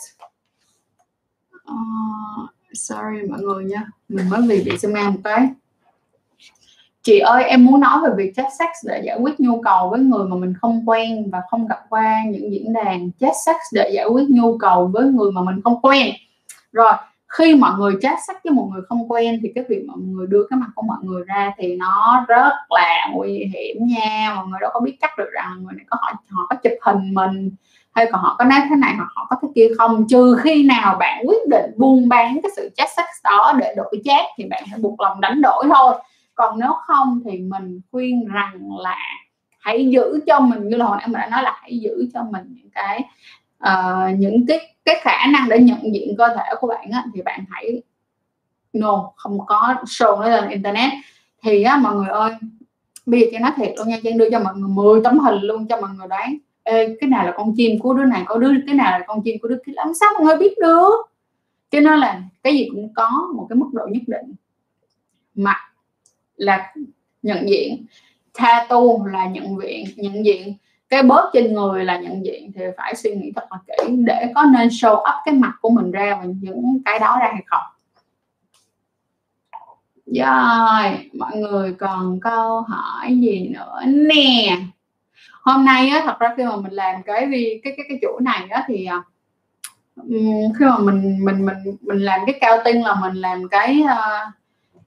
Uh, 1.72 2.50
sorry 2.74 3.30
mọi 3.30 3.40
người 3.42 3.66
nha 3.66 3.84
mình 4.10 4.30
mới 4.30 4.42
vì 4.42 4.64
bị 4.66 4.72
zoom 4.72 4.92
ngang 4.92 5.14
một 5.14 5.20
cái 5.24 5.50
chị 7.08 7.20
ơi, 7.20 7.44
em 7.44 7.66
muốn 7.66 7.80
nói 7.80 8.00
về 8.04 8.10
việc 8.18 8.34
chat 8.36 8.46
sex 8.60 8.70
để 8.88 9.02
giải 9.06 9.18
quyết 9.22 9.40
nhu 9.40 9.62
cầu 9.62 9.90
với 9.90 10.00
người 10.00 10.26
mà 10.28 10.36
mình 10.36 10.54
không 10.62 10.90
quen 10.90 11.30
và 11.32 11.42
không 11.50 11.68
gặp 11.68 11.80
qua 11.90 12.16
những 12.30 12.52
diễn 12.52 12.74
đàn 12.74 13.12
chat 13.20 13.34
sex 13.46 13.56
để 13.74 13.90
giải 13.94 14.06
quyết 14.08 14.30
nhu 14.30 14.58
cầu 14.58 14.90
với 14.94 15.04
người 15.04 15.32
mà 15.32 15.42
mình 15.42 15.62
không 15.64 15.82
quen. 15.82 16.08
Rồi, 16.72 16.92
khi 17.28 17.56
mọi 17.56 17.72
người 17.78 17.94
chat 18.02 18.18
sex 18.28 18.38
với 18.44 18.54
một 18.54 18.70
người 18.74 18.82
không 18.90 19.12
quen 19.12 19.40
thì 19.44 19.52
cái 19.56 19.64
việc 19.70 19.86
mọi 19.88 19.98
người 19.98 20.28
đưa 20.28 20.48
cái 20.50 20.60
mặt 20.60 20.68
của 20.76 20.82
mọi 20.82 20.98
người 21.02 21.24
ra 21.28 21.52
thì 21.58 21.76
nó 21.76 22.26
rất 22.28 22.54
là 22.70 23.10
nguy 23.14 23.52
hiểm 23.54 23.78
nha. 23.88 24.34
Mọi 24.36 24.46
người 24.48 24.60
đâu 24.62 24.72
có 24.74 24.80
biết 24.80 24.98
chắc 25.02 25.18
được 25.18 25.30
rằng 25.34 25.64
người 25.64 25.74
này 25.78 25.86
có 25.90 25.98
họ 26.02 26.14
họ 26.30 26.46
có 26.50 26.56
chụp 26.56 26.74
hình 26.82 27.14
mình 27.14 27.52
hay 27.92 28.08
còn 28.12 28.22
họ 28.22 28.36
có 28.40 28.46
nói 28.46 28.60
thế 28.70 28.76
này 28.76 28.94
hoặc 28.98 29.10
họ 29.16 29.28
có 29.30 29.36
thế 29.42 29.48
kia 29.56 29.68
không. 29.78 30.08
Trừ 30.10 30.38
khi 30.40 30.64
nào 30.64 30.96
bạn 31.00 31.24
quyết 31.28 31.48
định 31.50 31.72
buôn 31.78 32.10
bán 32.10 32.40
cái 32.44 32.52
sự 32.56 32.70
chat 32.78 32.90
sex 32.98 33.06
đó 33.24 33.54
để 33.60 33.74
đổi 33.78 34.02
chat 34.06 34.26
thì 34.38 34.46
bạn 34.50 34.64
phải 34.72 34.80
buộc 34.80 35.02
lòng 35.02 35.22
đánh 35.22 35.42
đổi 35.42 35.66
thôi 35.74 35.94
còn 36.38 36.60
nếu 36.60 36.72
không 36.86 37.22
thì 37.26 37.40
mình 37.40 37.82
khuyên 37.92 38.26
rằng 38.26 38.78
là 38.80 38.98
hãy 39.60 39.90
giữ 39.90 40.20
cho 40.28 40.40
mình 40.40 40.70
như 40.70 40.78
là 40.78 40.86
hồi 40.86 40.98
nãy 40.98 41.08
mình 41.08 41.22
đã 41.22 41.28
nói 41.30 41.44
là 41.44 41.60
hãy 41.62 41.80
giữ 41.80 42.10
cho 42.14 42.24
mình 42.24 42.44
những 42.50 42.70
cái 42.70 43.04
uh, 43.64 44.20
những 44.20 44.46
cái 44.48 44.76
cái 44.86 44.96
khả 45.02 45.26
năng 45.32 45.50
để 45.50 45.60
nhận 45.60 45.94
diện 45.94 46.16
cơ 46.18 46.28
thể 46.28 46.54
của 46.60 46.68
bạn 46.68 46.92
á, 46.92 47.04
thì 47.14 47.22
bạn 47.22 47.46
hãy 47.50 47.82
no 48.74 49.12
không 49.16 49.46
có 49.46 49.76
show 49.86 50.20
nó 50.22 50.30
lên 50.30 50.50
internet. 50.50 50.92
Thì 51.44 51.64
á, 51.64 51.78
mọi 51.78 51.96
người 51.96 52.08
ơi 52.08 52.32
bây 53.06 53.22
giờ 53.22 53.28
cho 53.32 53.40
nói 53.40 53.52
thiệt 53.56 53.74
luôn 53.78 53.88
nha 53.88 54.00
Trang 54.04 54.18
đưa 54.18 54.30
cho 54.30 54.40
mọi 54.40 54.56
người 54.56 54.70
10 54.70 55.02
tấm 55.04 55.20
hình 55.20 55.42
luôn 55.42 55.68
cho 55.68 55.82
mọi 55.82 55.90
người 55.98 56.08
đoán. 56.08 56.38
Ê, 56.64 56.96
cái 57.00 57.10
nào 57.10 57.26
là 57.26 57.34
con 57.38 57.54
chim 57.58 57.80
của 57.80 57.94
đứa 57.94 58.06
này 58.06 58.24
có 58.26 58.38
đứa 58.38 58.52
cái 58.66 58.76
nào 58.76 59.00
là 59.00 59.06
con 59.08 59.22
chim 59.24 59.36
của 59.42 59.48
đứa 59.48 59.58
kia 59.66 59.72
làm 59.76 59.94
sao 59.94 60.10
mọi 60.14 60.24
người 60.24 60.38
biết 60.38 60.56
được. 60.62 60.92
Cho 61.72 61.80
nên 61.80 62.00
là 62.00 62.22
cái 62.44 62.54
gì 62.54 62.68
cũng 62.72 62.94
có 62.94 63.10
một 63.36 63.46
cái 63.50 63.56
mức 63.56 63.68
độ 63.74 63.88
nhất 63.92 64.04
định. 64.08 64.34
Mặc 65.36 65.58
là 66.38 66.74
nhận 67.22 67.50
diện. 67.50 67.86
Tattoo 68.34 68.82
là 69.12 69.26
nhận 69.28 69.58
diện 69.64 69.86
nhận 69.96 70.26
diện. 70.26 70.54
Cái 70.90 71.04
bớt 71.04 71.30
trên 71.34 71.54
người 71.54 71.86
là 71.86 72.00
nhận 72.00 72.26
diện 72.26 72.52
thì 72.56 72.62
phải 72.78 72.96
suy 72.96 73.16
nghĩ 73.16 73.32
thật 73.36 73.48
là 73.52 73.58
kỹ 73.68 73.96
để 73.98 74.32
có 74.36 74.44
nên 74.44 74.68
show 74.68 74.96
up 74.96 75.16
cái 75.26 75.34
mặt 75.34 75.54
của 75.62 75.70
mình 75.70 75.92
ra 75.92 76.16
và 76.16 76.26
những 76.42 76.80
cái 76.86 77.00
đó 77.00 77.18
ra 77.20 77.30
hay 77.34 77.44
không. 77.46 77.62
Rồi 80.06 81.10
mọi 81.14 81.38
người 81.38 81.74
còn 81.74 82.20
câu 82.20 82.62
hỏi 82.62 83.18
gì 83.20 83.48
nữa 83.48 83.82
nè? 83.86 84.58
Hôm 85.42 85.66
nay 85.66 85.90
á 85.90 86.02
thật 86.06 86.20
ra 86.20 86.34
khi 86.38 86.44
mà 86.44 86.56
mình 86.56 86.74
làm 86.74 87.04
cái 87.04 87.28
vì 87.28 87.62
cái 87.64 87.74
cái 87.78 87.86
cái 87.90 88.00
chủ 88.02 88.20
này 88.20 88.48
á 88.50 88.64
thì 88.68 88.86
à, 88.86 89.02
khi 90.60 90.66
mà 90.66 90.78
mình 90.78 91.26
mình 91.26 91.46
mình 91.46 91.78
mình 91.82 91.98
làm 91.98 92.20
cái 92.26 92.38
cao 92.42 92.58
tinh 92.66 92.82
là 92.84 92.96
mình 93.02 93.14
làm 93.14 93.48
cái 93.48 93.82
uh, 93.84 94.34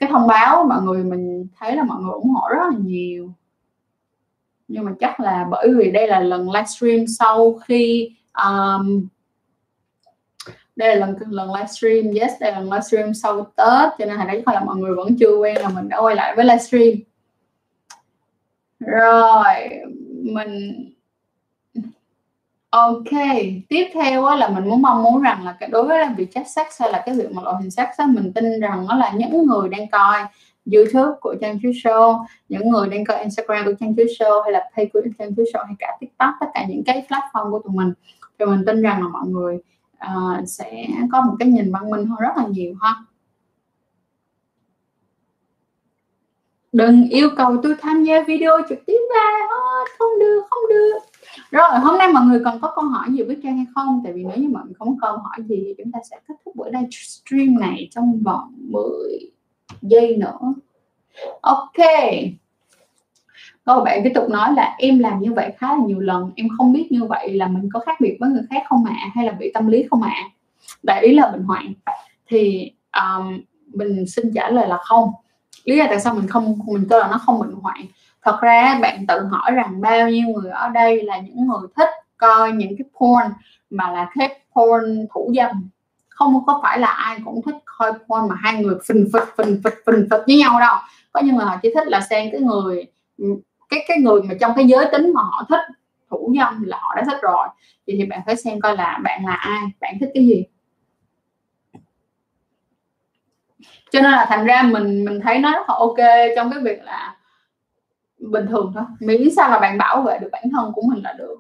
cái 0.01 0.09
thông 0.13 0.27
báo 0.27 0.65
mọi 0.65 0.83
người 0.83 1.05
mình 1.05 1.47
thấy 1.59 1.77
là 1.77 1.85
mọi 1.85 2.03
người 2.03 2.13
ủng 2.13 2.31
hộ 2.31 2.49
rất 2.49 2.61
là 2.71 2.79
nhiều. 2.79 3.33
Nhưng 4.69 4.85
mà 4.85 4.93
chắc 5.01 5.21
là 5.21 5.47
bởi 5.51 5.69
vì 5.79 5.91
đây 5.91 6.09
là 6.09 6.21
lần 6.21 6.51
livestream 6.51 7.07
sau 7.07 7.59
khi 7.65 8.11
um, 8.45 9.07
đây 10.77 10.97
là 10.97 11.07
lần 11.07 11.17
lần 11.31 11.55
livestream 11.55 12.15
yes 12.15 12.33
đây 12.41 12.53
là 12.53 12.61
lần 12.61 12.71
livestream 12.71 13.15
sau 13.15 13.45
tết 13.45 13.91
cho 13.99 14.07
nên 14.07 14.17
là 14.17 14.25
đấy 14.25 14.43
là 14.47 14.65
mọi 14.65 14.77
người 14.77 14.95
vẫn 14.95 15.17
chưa 15.21 15.37
quen 15.37 15.57
là 15.63 15.69
mình 15.69 15.89
đã 15.89 16.01
quay 16.01 16.17
lại 16.17 16.37
với 16.37 16.45
livestream. 16.45 16.93
Rồi 18.81 19.69
mình 20.23 20.85
Ok, 22.71 23.11
tiếp 23.69 23.89
theo 23.95 24.25
á, 24.25 24.37
là 24.37 24.49
mình 24.49 24.69
muốn 24.69 24.83
mong 24.83 25.03
muốn 25.03 25.23
rằng 25.23 25.45
là 25.45 25.57
cái 25.61 25.69
đối 25.69 25.85
với 25.85 26.05
việc 26.17 26.33
chat 26.33 26.47
sex 26.51 26.67
hay 26.81 26.93
là 26.93 27.03
cái 27.07 27.15
việc 27.15 27.33
mà 27.33 27.43
loại 27.43 27.57
hình 27.61 27.71
sex 27.71 27.89
á, 27.97 28.07
mình 28.07 28.33
tin 28.33 28.61
rằng 28.61 28.87
nó 28.89 28.97
là 28.97 29.13
những 29.17 29.47
người 29.47 29.69
đang 29.69 29.89
coi 29.89 30.21
YouTube 30.73 31.17
của 31.21 31.35
Trang 31.41 31.59
Chiếu 31.63 31.71
Show, 31.71 32.25
những 32.49 32.69
người 32.69 32.89
đang 32.89 33.05
coi 33.05 33.19
Instagram 33.19 33.65
của 33.65 33.73
Trang 33.81 33.95
Chiếu 33.95 34.07
Show 34.07 34.43
hay 34.43 34.53
là 34.53 34.71
page 34.77 34.89
của 34.93 35.01
Trang 35.19 35.35
Chiếu 35.35 35.45
Show 35.45 35.65
hay 35.67 35.75
cả 35.79 35.97
TikTok, 36.01 36.35
tất 36.41 36.47
cả 36.55 36.65
những 36.69 36.85
cái 36.85 37.07
platform 37.09 37.51
của 37.51 37.59
tụi 37.59 37.73
mình 37.75 37.93
thì 38.39 38.45
mình 38.45 38.65
tin 38.67 38.83
rằng 38.83 39.03
là 39.03 39.09
mọi 39.09 39.27
người 39.27 39.59
uh, 40.07 40.49
sẽ 40.49 40.87
có 41.13 41.21
một 41.21 41.37
cái 41.39 41.49
nhìn 41.49 41.73
văn 41.73 41.91
minh 41.91 42.07
hơn 42.07 42.19
rất 42.21 42.37
là 42.37 42.45
nhiều 42.49 42.75
ha. 42.81 42.95
Đừng 46.73 47.09
yêu 47.09 47.29
cầu 47.37 47.57
tôi 47.63 47.75
tham 47.81 48.05
gia 48.05 48.23
video 48.23 48.53
trực 48.69 48.79
tiếp 48.87 48.99
ra, 49.15 49.47
không 49.99 50.19
được, 50.21 50.43
không 50.51 50.69
được. 50.69 50.99
Rồi 51.51 51.79
hôm 51.83 51.99
nay 51.99 52.13
mọi 52.13 52.25
người 52.27 52.41
còn 52.45 52.61
có 52.61 52.73
câu 52.77 52.85
hỏi 52.85 53.09
gì 53.11 53.23
với 53.23 53.37
trang 53.43 53.57
hay 53.57 53.67
không? 53.75 54.01
Tại 54.05 54.13
vì 54.13 54.25
nếu 54.25 54.37
như 54.37 54.49
mọi 54.49 54.63
người 54.65 54.75
không 54.79 54.99
có 55.01 55.09
câu 55.09 55.19
hỏi 55.19 55.47
gì 55.49 55.63
thì 55.67 55.75
chúng 55.79 55.93
ta 55.93 55.99
sẽ 56.11 56.17
kết 56.29 56.35
thúc 56.45 56.57
buổi 56.57 56.71
livestream 56.73 57.61
này 57.61 57.89
trong 57.91 58.23
vòng 58.23 58.53
10 58.57 59.31
giây 59.83 60.17
nữa. 60.17 60.55
Ok. 61.41 61.87
Câu 63.65 63.81
bạn 63.85 64.01
tiếp 64.05 64.13
tục 64.15 64.29
nói 64.31 64.55
là 64.55 64.75
em 64.79 64.99
làm 64.99 65.21
như 65.21 65.33
vậy 65.33 65.53
khá 65.57 65.69
là 65.69 65.85
nhiều 65.87 66.01
lần. 66.01 66.31
Em 66.37 66.49
không 66.59 66.73
biết 66.73 66.87
như 66.91 67.05
vậy 67.05 67.33
là 67.33 67.49
mình 67.49 67.69
có 67.73 67.81
khác 67.81 68.01
biệt 68.01 68.17
với 68.21 68.31
người 68.31 68.43
khác 68.51 68.63
không 68.69 68.85
ạ? 68.85 68.95
À? 69.01 69.11
hay 69.15 69.27
là 69.27 69.33
bị 69.33 69.51
tâm 69.55 69.67
lý 69.67 69.85
không 69.91 70.03
ạ? 70.03 70.13
À? 70.15 70.31
đại 70.83 71.03
ý 71.03 71.15
là 71.15 71.31
bệnh 71.31 71.43
hoạn 71.43 71.73
thì 72.27 72.73
um, 72.93 73.41
mình 73.67 74.07
xin 74.07 74.33
trả 74.35 74.51
lời 74.51 74.69
là 74.69 74.79
không 74.85 75.11
lý 75.71 75.77
do 75.77 75.87
tại 75.89 76.01
sao 76.01 76.15
mình 76.15 76.27
không 76.29 76.59
mình 76.67 76.87
kêu 76.91 76.99
là 76.99 77.09
nó 77.09 77.19
không 77.19 77.41
bệnh 77.41 77.53
hoạn. 77.53 77.81
Thật 78.23 78.39
ra 78.41 78.79
bạn 78.83 79.07
tự 79.07 79.25
hỏi 79.31 79.51
rằng 79.51 79.81
bao 79.81 80.09
nhiêu 80.09 80.29
người 80.29 80.51
ở 80.51 80.69
đây 80.69 81.03
là 81.03 81.19
những 81.19 81.47
người 81.47 81.69
thích 81.77 81.89
coi 82.17 82.53
những 82.53 82.77
cái 82.79 82.85
porn 82.99 83.33
mà 83.71 83.91
là 83.91 84.11
cái 84.19 84.41
porn 84.57 85.07
thủ 85.15 85.33
dâm. 85.37 85.69
Không 86.09 86.43
có 86.47 86.61
phải 86.63 86.79
là 86.79 86.87
ai 86.89 87.19
cũng 87.25 87.43
thích 87.43 87.55
coi 87.65 87.93
porn 87.93 88.29
mà 88.29 88.35
hai 88.39 88.63
người 88.63 88.75
phình 88.89 89.09
phịch 89.13 89.29
phình 89.39 89.61
phịch 89.65 89.75
phình 89.87 90.07
phịch 90.11 90.21
với 90.27 90.37
nhau 90.37 90.61
đâu. 90.61 90.77
Có 91.13 91.21
những 91.21 91.37
người 91.37 91.47
họ 91.47 91.57
chỉ 91.63 91.71
thích 91.75 91.89
là 91.89 92.01
xem 92.01 92.29
cái 92.33 92.41
người 92.41 92.87
cái 93.69 93.85
cái 93.89 93.99
người 93.99 94.23
mà 94.23 94.35
trong 94.41 94.53
cái 94.57 94.65
giới 94.67 94.87
tính 94.93 95.13
mà 95.15 95.23
họ 95.23 95.47
thích 95.49 95.61
thủ 96.11 96.35
dâm 96.39 96.63
là 96.63 96.79
họ 96.81 96.95
đã 96.97 97.03
thích 97.07 97.19
rồi. 97.23 97.49
Thì, 97.87 97.95
thì 97.99 98.07
bạn 98.07 98.21
phải 98.27 98.37
xem 98.37 98.61
coi 98.61 98.77
là 98.77 98.99
bạn 99.05 99.25
là 99.27 99.35
ai 99.35 99.61
bạn 99.81 99.95
thích 100.01 100.11
cái 100.15 100.27
gì 100.27 100.45
cho 103.91 104.01
nên 104.01 104.11
là 104.11 104.27
thành 104.29 104.45
ra 104.45 104.63
mình 104.63 105.05
mình 105.05 105.21
thấy 105.21 105.39
nó 105.39 105.53
rất 105.53 105.69
là 105.69 105.75
ok 105.75 105.99
trong 106.37 106.51
cái 106.51 106.61
việc 106.63 106.83
là 106.83 107.17
bình 108.19 108.47
thường 108.47 108.73
thôi. 108.75 108.85
Miễn 109.01 109.29
sao 109.37 109.51
là 109.51 109.59
bạn 109.59 109.79
bảo 109.79 110.03
vệ 110.03 110.19
được 110.19 110.29
bản 110.33 110.43
thân 110.53 110.73
của 110.75 110.83
mình 110.83 111.03
là 111.05 111.13
được. 111.13 111.37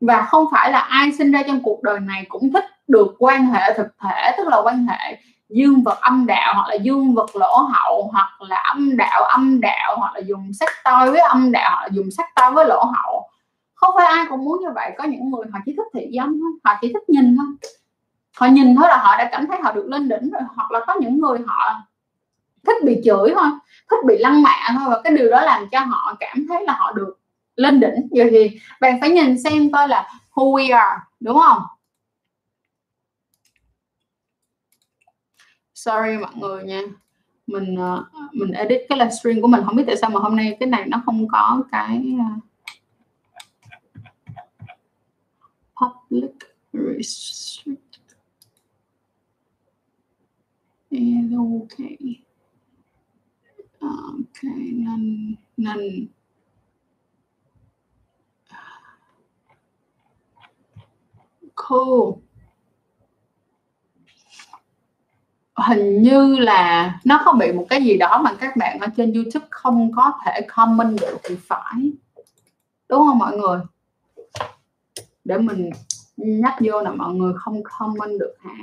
Và 0.00 0.22
không 0.22 0.46
phải 0.52 0.72
là 0.72 0.78
ai 0.78 1.12
sinh 1.12 1.32
ra 1.32 1.42
trong 1.46 1.62
cuộc 1.62 1.82
đời 1.82 2.00
này 2.00 2.26
cũng 2.28 2.52
thích 2.52 2.64
được 2.88 3.14
quan 3.18 3.46
hệ 3.46 3.74
thực 3.76 3.86
thể, 4.02 4.34
tức 4.36 4.48
là 4.48 4.60
quan 4.62 4.86
hệ 4.86 5.18
dương 5.48 5.82
vật 5.82 5.98
âm 6.00 6.26
đạo 6.26 6.54
hoặc 6.54 6.68
là 6.68 6.74
dương 6.74 7.14
vật 7.14 7.36
lỗ 7.36 7.56
hậu 7.56 8.08
hoặc 8.12 8.42
là 8.42 8.56
âm 8.56 8.96
đạo 8.96 9.22
âm 9.22 9.60
đạo 9.60 9.96
hoặc 9.98 10.14
là 10.14 10.20
dùng 10.20 10.52
sắc 10.52 10.68
toi 10.84 11.10
với 11.10 11.20
âm 11.20 11.52
đạo 11.52 11.70
hoặc 11.70 11.82
là 11.82 11.88
dùng 11.92 12.10
sắc 12.16 12.26
toi 12.36 12.50
với 12.50 12.66
lỗ 12.66 12.84
hậu. 12.84 13.28
Không 13.74 13.94
phải 13.96 14.06
ai 14.06 14.26
cũng 14.28 14.44
muốn 14.44 14.60
như 14.60 14.68
vậy. 14.74 14.90
Có 14.98 15.04
những 15.04 15.30
người 15.30 15.44
họ 15.52 15.58
chỉ 15.66 15.74
thích 15.76 15.86
thị 15.94 16.10
dâm 16.16 16.40
thôi, 16.40 16.50
họ 16.64 16.78
chỉ 16.80 16.92
thích 16.92 17.08
nhìn 17.08 17.36
thôi 17.36 17.70
họ 18.38 18.46
nhìn 18.46 18.76
thôi 18.76 18.88
là 18.88 18.96
họ 18.96 19.18
đã 19.18 19.28
cảm 19.32 19.46
thấy 19.46 19.58
họ 19.62 19.72
được 19.72 19.86
lên 19.88 20.08
đỉnh 20.08 20.30
rồi, 20.30 20.42
hoặc 20.56 20.70
là 20.70 20.80
có 20.86 20.94
những 21.00 21.18
người 21.18 21.38
họ 21.46 21.74
thích 22.66 22.76
bị 22.84 23.00
chửi 23.04 23.34
thôi, 23.34 23.50
thích 23.90 23.98
bị 24.06 24.18
lăng 24.18 24.42
mạ 24.42 24.68
thôi, 24.68 24.90
và 24.90 25.00
cái 25.04 25.12
điều 25.16 25.30
đó 25.30 25.40
làm 25.40 25.68
cho 25.72 25.80
họ 25.80 26.16
cảm 26.20 26.46
thấy 26.48 26.64
là 26.64 26.72
họ 26.72 26.92
được 26.92 27.18
lên 27.56 27.80
đỉnh. 27.80 28.08
Giờ 28.10 28.24
thì 28.30 28.60
bạn 28.80 28.98
phải 29.00 29.10
nhìn 29.10 29.42
xem 29.42 29.72
coi 29.72 29.88
là 29.88 30.08
who 30.34 30.52
we 30.52 30.78
are, 30.78 31.00
đúng 31.20 31.38
không? 31.38 31.62
Sorry 35.74 36.16
mọi 36.20 36.34
người 36.34 36.64
nha. 36.64 36.80
Mình 37.46 37.76
ờ, 37.76 38.04
mình 38.32 38.52
edit 38.52 38.80
cái 38.88 38.98
livestream 38.98 39.40
của 39.40 39.48
mình, 39.48 39.62
không 39.66 39.76
biết 39.76 39.84
tại 39.86 39.96
sao 39.96 40.10
mà 40.10 40.20
hôm 40.20 40.36
nay 40.36 40.56
cái 40.60 40.68
này 40.68 40.84
nó 40.86 41.02
không 41.06 41.28
có 41.28 41.62
cái 41.72 42.04
ờ, 42.18 42.24
public 45.86 46.30
restriction 46.72 47.76
And 50.90 51.34
okay. 51.34 52.24
Ok 53.80 54.42
none, 54.42 55.38
none. 55.56 56.08
cool. 61.68 62.12
Hình 65.56 66.02
như 66.02 66.38
là 66.38 67.00
nó 67.04 67.22
có 67.24 67.32
bị 67.32 67.52
một 67.52 67.66
cái 67.68 67.84
gì 67.84 67.96
đó 67.96 68.20
mà 68.24 68.34
các 68.40 68.56
bạn 68.56 68.78
ở 68.78 68.86
trên 68.96 69.12
YouTube 69.12 69.46
không 69.50 69.92
có 69.96 70.12
thể 70.24 70.40
comment 70.48 71.00
được 71.00 71.18
thì 71.24 71.36
phải. 71.46 71.92
Đúng 72.88 73.06
không 73.06 73.18
mọi 73.18 73.36
người? 73.36 73.60
Để 75.24 75.38
mình 75.38 75.70
nhắc 76.16 76.54
vô 76.60 76.82
là 76.82 76.90
mọi 76.90 77.14
người 77.14 77.32
không 77.36 77.62
comment 77.62 78.20
được 78.20 78.34
hả? 78.40 78.54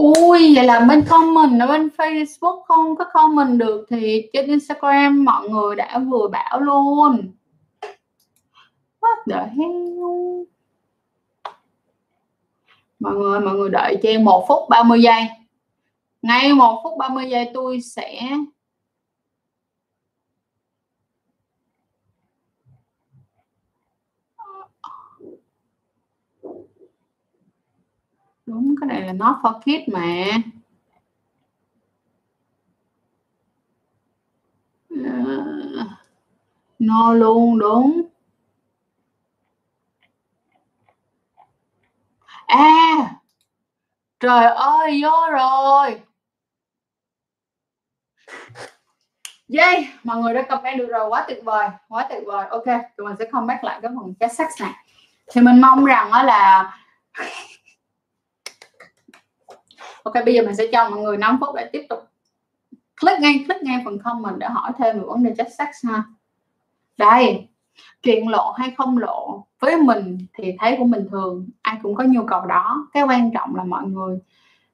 Ui, 0.00 0.54
vậy 0.54 0.64
là 0.64 0.80
bên 0.80 1.04
comment 1.08 1.60
ở 1.60 1.66
bên 1.66 1.88
Facebook 1.98 2.62
không 2.62 2.96
có 2.96 3.04
comment 3.04 3.58
được 3.58 3.86
thì 3.90 4.28
trên 4.32 4.46
Instagram 4.46 5.24
mọi 5.24 5.48
người 5.48 5.76
đã 5.76 5.98
vừa 5.98 6.28
bảo 6.28 6.60
luôn. 6.60 7.32
What 9.00 9.16
the 9.30 9.36
hell? 9.36 10.42
Mọi 13.00 13.14
người, 13.14 13.40
mọi 13.40 13.54
người 13.54 13.70
đợi 13.70 13.96
cho 14.02 14.08
em 14.08 14.24
1 14.24 14.44
phút 14.48 14.68
30 14.68 15.02
giây. 15.02 15.22
Ngay 16.22 16.52
1 16.52 16.80
phút 16.84 16.98
30 16.98 17.30
giây 17.30 17.50
tôi 17.54 17.80
sẽ 17.80 18.30
đúng 28.50 28.74
cái 28.80 28.88
này 28.88 29.02
là 29.02 29.12
not 29.12 29.36
for 29.42 29.60
kids 29.60 29.88
mà 29.92 30.24
ờ, 34.90 35.86
no 36.78 37.12
luôn 37.12 37.58
đúng 37.58 38.02
à 42.46 43.14
trời 44.20 44.44
ơi 44.46 45.00
vô 45.02 45.30
rồi 45.30 46.00
Yay, 49.58 49.88
mọi 50.04 50.16
người 50.16 50.34
đã 50.34 50.42
comment 50.42 50.78
được 50.78 50.86
rồi, 50.90 51.08
quá 51.08 51.24
tuyệt 51.28 51.38
vời, 51.44 51.68
quá 51.88 52.06
tuyệt 52.10 52.22
vời. 52.26 52.46
Ok, 52.50 52.64
tụi 52.96 53.06
mình 53.06 53.16
sẽ 53.18 53.24
comment 53.32 53.64
lại 53.64 53.78
cái 53.82 53.90
phần 53.96 54.14
chat 54.20 54.32
sex 54.32 54.48
này. 54.60 54.72
Thì 55.32 55.40
mình 55.40 55.60
mong 55.60 55.84
rằng 55.84 56.10
đó 56.12 56.22
là 56.22 56.72
ok, 60.02 60.14
bây 60.24 60.34
giờ 60.34 60.42
mình 60.42 60.56
sẽ 60.56 60.66
cho 60.72 60.90
mọi 60.90 61.00
người 61.00 61.16
5 61.16 61.38
phút 61.40 61.54
để 61.54 61.68
tiếp 61.72 61.86
tục 61.88 61.98
click 63.00 63.20
ngay 63.20 63.44
click 63.46 63.62
ngay 63.62 63.82
phần 63.84 63.98
comment 63.98 64.38
để 64.38 64.46
hỏi 64.46 64.72
thêm 64.78 64.98
về 64.98 65.04
vấn 65.06 65.22
đề 65.22 65.34
chất 65.38 65.48
sex 65.58 65.68
ha. 65.88 66.02
Đây 66.96 67.48
chuyện 68.02 68.28
lộ 68.28 68.52
hay 68.52 68.74
không 68.78 68.98
lộ, 68.98 69.46
với 69.60 69.76
mình 69.76 70.18
thì 70.34 70.54
thấy 70.58 70.76
cũng 70.78 70.90
bình 70.90 71.06
thường, 71.10 71.48
ai 71.62 71.78
cũng 71.82 71.94
có 71.94 72.04
nhu 72.04 72.22
cầu 72.26 72.46
đó. 72.46 72.88
Cái 72.92 73.02
quan 73.02 73.30
trọng 73.34 73.56
là 73.56 73.64
mọi 73.64 73.84
người 73.84 74.18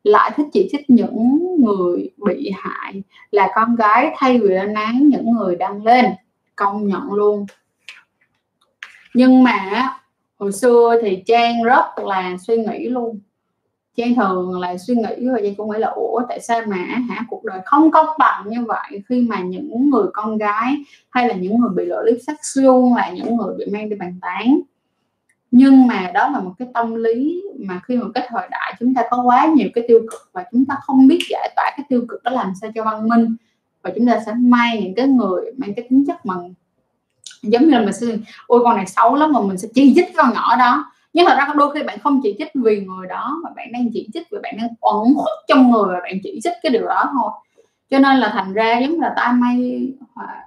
lại 0.05 0.31
thích 0.37 0.47
chỉ 0.53 0.69
trích 0.73 0.91
những 0.91 1.39
người 1.65 2.11
bị 2.27 2.51
hại 2.59 3.03
là 3.31 3.49
con 3.55 3.77
gái 3.77 4.15
thay 4.17 4.39
vì 4.41 4.49
lên 4.49 4.75
án 4.75 5.09
những 5.09 5.31
người 5.31 5.57
đăng 5.57 5.85
lên, 5.85 6.07
công 6.57 6.87
nhận 6.87 7.13
luôn. 7.13 7.47
Nhưng 9.15 9.45
mà 9.45 9.89
hồi 10.39 10.53
xưa 10.53 10.99
thì 11.03 11.23
trang 11.27 11.63
rất 11.63 11.99
là 11.99 12.37
suy 12.47 12.57
nghĩ 12.57 12.89
luôn. 12.89 13.21
Trang 13.97 14.15
thường 14.15 14.61
là 14.61 14.79
suy 14.79 14.95
nghĩ 14.95 15.29
và 15.29 15.39
Trang 15.43 15.55
cũng 15.55 15.71
nghĩ 15.71 15.79
là, 15.79 15.89
ủa, 15.89 16.21
tại 16.29 16.41
sao 16.41 16.61
mà 16.67 16.77
hả, 16.77 17.25
cuộc 17.29 17.45
đời 17.45 17.61
không 17.65 17.91
công 17.91 18.07
bằng 18.19 18.45
như 18.47 18.65
vậy 18.67 19.03
khi 19.09 19.21
mà 19.21 19.41
những 19.41 19.91
người 19.91 20.07
con 20.13 20.39
gái 20.39 20.77
hay 21.11 21.29
là 21.29 21.35
những 21.35 21.59
người 21.59 21.71
bị 21.75 21.85
lộ 21.85 22.03
liếp 22.03 22.17
sắc 22.27 22.37
xuyên 22.43 22.95
là 22.97 23.11
những 23.11 23.37
người 23.37 23.55
bị 23.59 23.65
mang 23.73 23.89
đi 23.89 23.97
bàn 23.97 24.19
tán? 24.23 24.61
Nhưng 25.51 25.87
mà 25.87 26.11
đó 26.15 26.29
là 26.29 26.41
một 26.41 26.53
cái 26.59 26.69
tâm 26.75 26.95
lý 26.95 27.43
mà 27.59 27.81
khi 27.85 27.97
mà 27.97 28.07
cái 28.15 28.27
thời 28.31 28.49
đại 28.51 28.75
chúng 28.81 28.95
ta 28.95 29.03
có 29.11 29.23
quá 29.23 29.47
nhiều 29.47 29.69
cái 29.75 29.85
tiêu 29.89 30.01
cực 30.11 30.31
và 30.33 30.45
chúng 30.53 30.65
ta 30.65 30.75
không 30.83 31.09
biết 31.09 31.19
giải 31.31 31.53
tỏa 31.57 31.71
cái 31.77 31.87
tiêu 31.89 32.05
cực 32.09 32.23
đó 32.23 32.31
làm 32.31 32.53
sao 32.61 32.71
cho 32.75 32.85
văn 32.85 33.09
minh 33.09 33.37
và 33.83 33.93
chúng 33.97 34.07
ta 34.07 34.21
sẽ 34.27 34.33
may 34.39 34.83
những 34.83 34.95
cái 34.95 35.07
người 35.07 35.53
mang 35.57 35.75
cái 35.75 35.87
tính 35.91 36.05
chất 36.07 36.27
mà 36.27 36.35
giống 37.43 37.63
như 37.63 37.71
là 37.71 37.81
mình 37.81 37.93
sẽ, 37.93 38.07
ôi, 38.47 38.61
con 38.65 38.77
này 38.77 38.87
xấu 38.87 39.15
lắm 39.15 39.33
mà 39.33 39.41
mình 39.41 39.59
sẽ 39.59 39.69
chi 39.75 39.95
dích 39.95 40.09
con 40.17 40.35
nhỏ 40.35 40.57
đó 40.57 40.93
nhưng 41.17 41.27
thật 41.27 41.35
ra 41.39 41.55
đôi 41.57 41.75
khi 41.75 41.83
bạn 41.83 41.99
không 41.99 42.21
chỉ 42.23 42.35
trích 42.39 42.49
vì 42.55 42.81
người 42.81 43.07
đó 43.07 43.41
mà 43.45 43.51
bạn 43.57 43.73
đang 43.73 43.89
chỉ 43.93 44.09
trích 44.15 44.27
vì 44.31 44.39
bạn 44.43 44.55
đang 44.59 44.69
ẩn 44.81 45.15
khuất 45.17 45.39
trong 45.49 45.71
người 45.71 45.95
và 45.95 46.01
bạn 46.03 46.19
chỉ 46.23 46.41
trích 46.45 46.53
cái 46.63 46.73
điều 46.73 46.87
đó 46.87 47.11
thôi. 47.13 47.31
Cho 47.91 47.99
nên 47.99 48.17
là 48.17 48.31
thành 48.33 48.53
ra 48.53 48.79
giống 48.79 49.01
là 49.01 49.13
tai 49.17 49.33
may 49.33 49.89
họa 50.15 50.47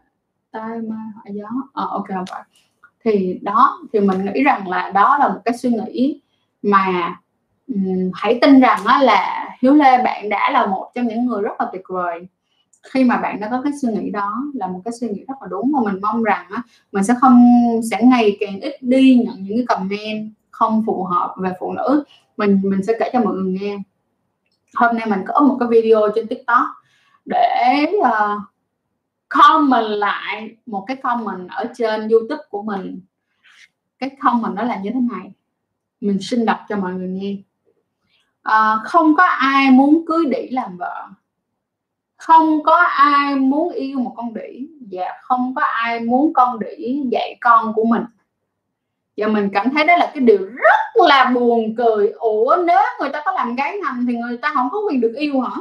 tai 0.52 0.70
may 0.70 1.00
họa 1.16 1.24
gió. 1.32 1.48
Ờ 1.74 1.88
ok 1.92 2.08
không 2.08 2.26
phải. 2.30 2.42
Thì 3.04 3.40
đó 3.42 3.80
thì 3.94 4.00
mình 4.00 4.26
nghĩ 4.26 4.44
rằng 4.44 4.70
là 4.70 4.92
đó 4.92 5.18
là 5.18 5.28
một 5.28 5.40
cái 5.46 5.58
suy 5.58 5.70
nghĩ 5.70 6.22
mà 6.62 7.16
um, 7.68 8.12
hãy 8.14 8.40
tin 8.42 8.60
rằng 8.60 8.80
đó 8.86 9.00
là 9.02 9.50
hiếu 9.62 9.74
lê 9.74 10.04
bạn 10.04 10.30
đã 10.30 10.50
là 10.52 10.66
một 10.66 10.92
trong 10.96 11.08
những 11.08 11.26
người 11.26 11.42
rất 11.42 11.54
là 11.60 11.70
tuyệt 11.72 11.84
vời. 11.90 12.28
Khi 12.84 13.04
mà 13.04 13.18
bạn 13.18 13.40
đã 13.40 13.48
có 13.52 13.62
cái 13.62 13.74
suy 13.82 13.90
nghĩ 13.94 14.10
đó 14.10 14.44
là 14.54 14.68
một 14.68 14.82
cái 14.86 14.92
suy 15.00 15.10
nghĩ 15.10 15.24
rất 15.28 15.36
là 15.42 15.48
đúng 15.50 15.72
và 15.74 15.92
mình 15.92 16.02
mong 16.02 16.24
rằng 16.24 16.46
á, 16.50 16.64
mình 16.92 17.04
sẽ 17.04 17.14
không 17.22 17.52
sẽ 17.92 17.98
ngày 18.04 18.38
càng 18.40 18.60
ít 18.60 18.74
đi 18.82 19.24
nhận 19.26 19.36
những 19.44 19.58
cái 19.58 19.66
comment 19.68 20.32
không 20.60 20.84
phù 20.86 21.04
hợp 21.04 21.36
về 21.38 21.54
phụ 21.60 21.74
nữ 21.74 22.04
mình 22.38 22.62
mình 22.64 22.84
sẽ 22.84 22.94
kể 23.00 23.10
cho 23.14 23.20
mọi 23.20 23.34
người 23.34 23.60
nghe. 23.62 23.78
Hôm 24.76 24.96
nay 24.98 25.06
mình 25.06 25.20
có 25.28 25.42
một 25.42 25.58
cái 25.60 25.70
video 25.70 26.02
trên 26.16 26.28
tiktok 26.28 26.66
để 27.26 27.86
uh, 27.98 28.42
comment 29.30 29.90
lại 29.90 30.56
một 30.66 30.86
cái 30.88 30.98
comment 30.98 31.50
ở 31.50 31.66
trên 31.76 32.08
youtube 32.08 32.44
của 32.50 32.62
mình. 32.62 33.02
Cái 34.00 34.10
comment 34.22 34.56
đó 34.56 34.64
là 34.64 34.80
như 34.80 34.90
thế 34.94 35.00
này. 35.12 35.32
Mình 36.02 36.18
xin 36.22 36.46
đọc 36.46 36.58
cho 36.70 36.78
mọi 36.78 36.94
người 36.94 37.08
nghe. 37.08 37.36
À, 38.44 38.78
không 38.84 39.16
có 39.16 39.24
ai 39.24 39.72
muốn 39.72 40.06
cưới 40.08 40.26
đĩ 40.26 40.50
làm 40.52 40.78
vợ. 40.78 41.08
Không 42.18 42.64
có 42.64 42.76
ai 42.86 43.36
muốn 43.36 43.74
yêu 43.74 44.00
một 44.00 44.14
con 44.18 44.34
đĩ 44.34 44.68
và 44.92 45.06
không 45.22 45.56
có 45.56 45.62
ai 45.62 46.00
muốn 46.00 46.34
con 46.34 46.60
đĩ 46.60 47.02
dạy 47.12 47.38
con 47.42 47.74
của 47.74 47.84
mình 47.84 48.04
và 49.20 49.28
mình 49.28 49.50
cảm 49.54 49.70
thấy 49.70 49.86
đó 49.86 49.98
là 49.98 50.12
cái 50.14 50.24
điều 50.24 50.38
rất 50.38 51.04
là 51.08 51.32
buồn 51.36 51.76
cười. 51.78 52.10
Ủa, 52.10 52.58
nếu 52.66 52.80
người 53.00 53.10
ta 53.10 53.22
có 53.26 53.32
làm 53.32 53.56
gái 53.56 53.78
ngầm 53.78 54.06
thì 54.08 54.14
người 54.16 54.38
ta 54.38 54.52
không 54.54 54.70
có 54.72 54.82
quyền 54.88 55.02
được 55.02 55.14
yêu 55.18 55.42
hả? 55.42 55.56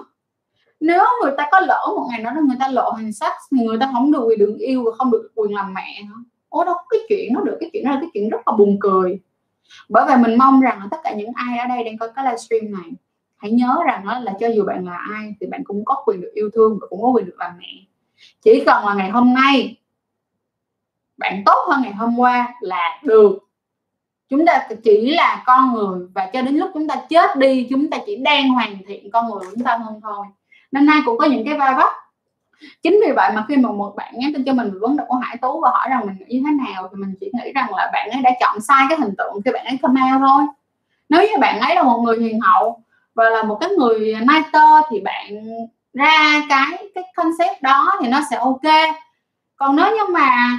Nếu 0.81 1.05
người 1.23 1.33
ta 1.39 1.49
có 1.53 1.61
lỡ 1.61 1.87
một 1.97 2.07
ngày 2.11 2.23
đó 2.23 2.31
là 2.35 2.41
người 2.41 2.57
ta 2.61 2.69
lộ 2.69 2.91
hình 2.91 3.13
sắc 3.13 3.33
thì 3.53 3.67
người 3.67 3.79
ta 3.81 3.91
không 3.93 4.13
được 4.13 4.25
quyền 4.27 4.39
được 4.39 4.57
yêu 4.59 4.85
và 4.85 4.91
không 4.99 5.11
được 5.11 5.33
quyền 5.35 5.55
làm 5.55 5.75
mẹ 5.75 6.03
hả? 6.03 6.15
Ủa, 6.51 6.65
đâu 6.65 6.77
cái 6.91 7.01
chuyện 7.09 7.35
nó 7.35 7.41
được. 7.41 7.57
Cái 7.61 7.71
chuyện 7.73 7.85
đó 7.85 7.91
là 7.91 7.99
cái 8.01 8.11
chuyện 8.15 8.29
rất 8.29 8.39
là 8.47 8.53
buồn 8.57 8.77
cười. 8.81 9.21
Bởi 9.89 10.05
vậy 10.07 10.17
mình 10.17 10.39
mong 10.39 10.61
rằng 10.61 10.79
là 10.79 10.89
tất 10.91 10.97
cả 11.05 11.15
những 11.15 11.33
ai 11.35 11.59
ở 11.59 11.67
đây 11.69 11.85
đang 11.85 11.99
coi 11.99 12.09
cái 12.17 12.25
livestream 12.25 12.73
này, 12.73 12.91
hãy 13.37 13.51
nhớ 13.51 13.77
rằng 13.87 14.07
đó 14.07 14.19
là 14.19 14.33
cho 14.41 14.49
dù 14.49 14.65
bạn 14.65 14.87
là 14.87 14.97
ai 15.13 15.35
thì 15.41 15.47
bạn 15.47 15.65
cũng 15.65 15.85
có 15.85 16.03
quyền 16.07 16.21
được 16.21 16.31
yêu 16.35 16.51
thương 16.55 16.79
và 16.81 16.87
cũng 16.91 17.03
có 17.03 17.09
quyền 17.09 17.27
được 17.27 17.37
làm 17.39 17.53
mẹ. 17.59 17.67
Chỉ 18.43 18.63
cần 18.67 18.87
là 18.87 18.95
ngày 18.95 19.11
hôm 19.11 19.35
nay 19.35 19.77
bạn 21.17 21.43
tốt 21.47 21.67
hơn 21.69 21.83
ngày 21.83 21.93
hôm 21.93 22.19
qua 22.19 22.55
là 22.61 23.01
được 23.03 23.48
chúng 24.29 24.47
ta 24.47 24.69
chỉ 24.85 25.15
là 25.15 25.43
con 25.47 25.73
người 25.73 26.07
và 26.15 26.27
cho 26.33 26.43
đến 26.43 26.57
lúc 26.57 26.71
chúng 26.75 26.89
ta 26.89 26.97
chết 27.09 27.37
đi, 27.37 27.67
chúng 27.71 27.91
ta 27.91 27.99
chỉ 28.07 28.17
đang 28.17 28.49
hoàn 28.49 28.77
thiện 28.87 29.11
con 29.11 29.25
người 29.25 29.39
của 29.39 29.53
chúng 29.55 29.65
ta 29.65 29.77
hơn 29.77 30.01
thôi. 30.03 30.27
Nên 30.73 30.87
nay 30.87 31.01
cũng 31.05 31.19
có 31.19 31.27
những 31.27 31.45
cái 31.45 31.59
vai 31.59 31.75
vấp. 31.75 31.93
Chính 32.83 33.01
vì 33.07 33.13
vậy 33.13 33.31
mà 33.35 33.45
khi 33.49 33.57
mà 33.57 33.71
một 33.71 33.93
bạn 33.97 34.15
nhắn 34.17 34.33
tin 34.35 34.45
cho 34.45 34.53
mình 34.53 34.71
vấn 34.81 34.97
đề 34.97 35.05
của 35.09 35.15
hải 35.15 35.37
tú 35.37 35.61
và 35.61 35.71
hỏi 35.71 35.87
rằng 35.91 36.07
mình 36.07 36.17
nghĩ 36.19 36.39
như 36.39 36.43
thế 36.47 36.73
nào, 36.73 36.89
thì 36.91 36.97
mình 36.97 37.15
chỉ 37.21 37.31
nghĩ 37.33 37.53
rằng 37.55 37.75
là 37.75 37.91
bạn 37.93 38.11
ấy 38.11 38.23
đã 38.23 38.31
chọn 38.41 38.61
sai 38.61 38.87
cái 38.89 38.99
hình 38.99 39.15
tượng 39.19 39.43
khi 39.45 39.51
bạn 39.53 39.65
ấy 39.65 39.79
comment 39.83 40.21
thôi. 40.21 40.47
Nếu 41.09 41.23
như 41.23 41.39
bạn 41.41 41.61
ấy 41.61 41.75
là 41.75 41.83
một 41.83 41.99
người 41.99 42.19
hiền 42.19 42.41
hậu 42.41 42.83
và 43.15 43.31
là 43.31 43.43
một 43.43 43.59
cái 43.61 43.71
người 43.71 43.99
nighter 43.99 44.85
thì 44.91 45.01
bạn 45.01 45.47
ra 45.95 46.43
cái 46.49 46.89
cái 46.95 47.05
concept 47.17 47.63
đó 47.63 47.93
thì 48.03 48.09
nó 48.09 48.21
sẽ 48.31 48.37
ok. 48.37 48.95
Còn 49.57 49.77
nếu 49.77 49.97
như 49.97 50.03
mà 50.13 50.59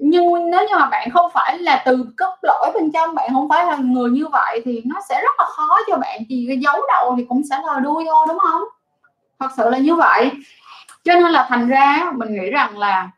nhưng 0.00 0.50
nếu 0.50 0.60
như 0.68 0.76
mà 0.76 0.86
bạn 0.86 1.10
không 1.10 1.30
phải 1.34 1.58
là 1.58 1.82
từ 1.86 2.06
cốt 2.18 2.34
lõi 2.42 2.72
bên 2.74 2.92
trong, 2.92 3.14
bạn 3.14 3.30
không 3.32 3.48
phải 3.48 3.66
là 3.66 3.76
người 3.76 4.10
như 4.10 4.26
vậy 4.32 4.62
thì 4.64 4.82
nó 4.84 5.00
sẽ 5.08 5.20
rất 5.22 5.34
là 5.38 5.44
khó 5.44 5.78
cho 5.86 5.96
bạn. 5.96 6.20
Chỉ 6.28 6.58
giấu 6.60 6.76
đầu 6.88 7.14
thì 7.16 7.24
cũng 7.28 7.42
sẽ 7.50 7.56
là 7.66 7.78
đuôi 7.80 8.04
thôi, 8.08 8.26
đúng 8.28 8.38
không? 8.38 8.62
Thật 9.40 9.48
sự 9.56 9.70
là 9.70 9.78
như 9.78 9.94
vậy. 9.94 10.30
Cho 11.04 11.14
nên 11.14 11.32
là 11.32 11.46
thành 11.48 11.68
ra, 11.68 12.12
mình 12.14 12.34
nghĩ 12.34 12.50
rằng 12.50 12.78
là 12.78 13.10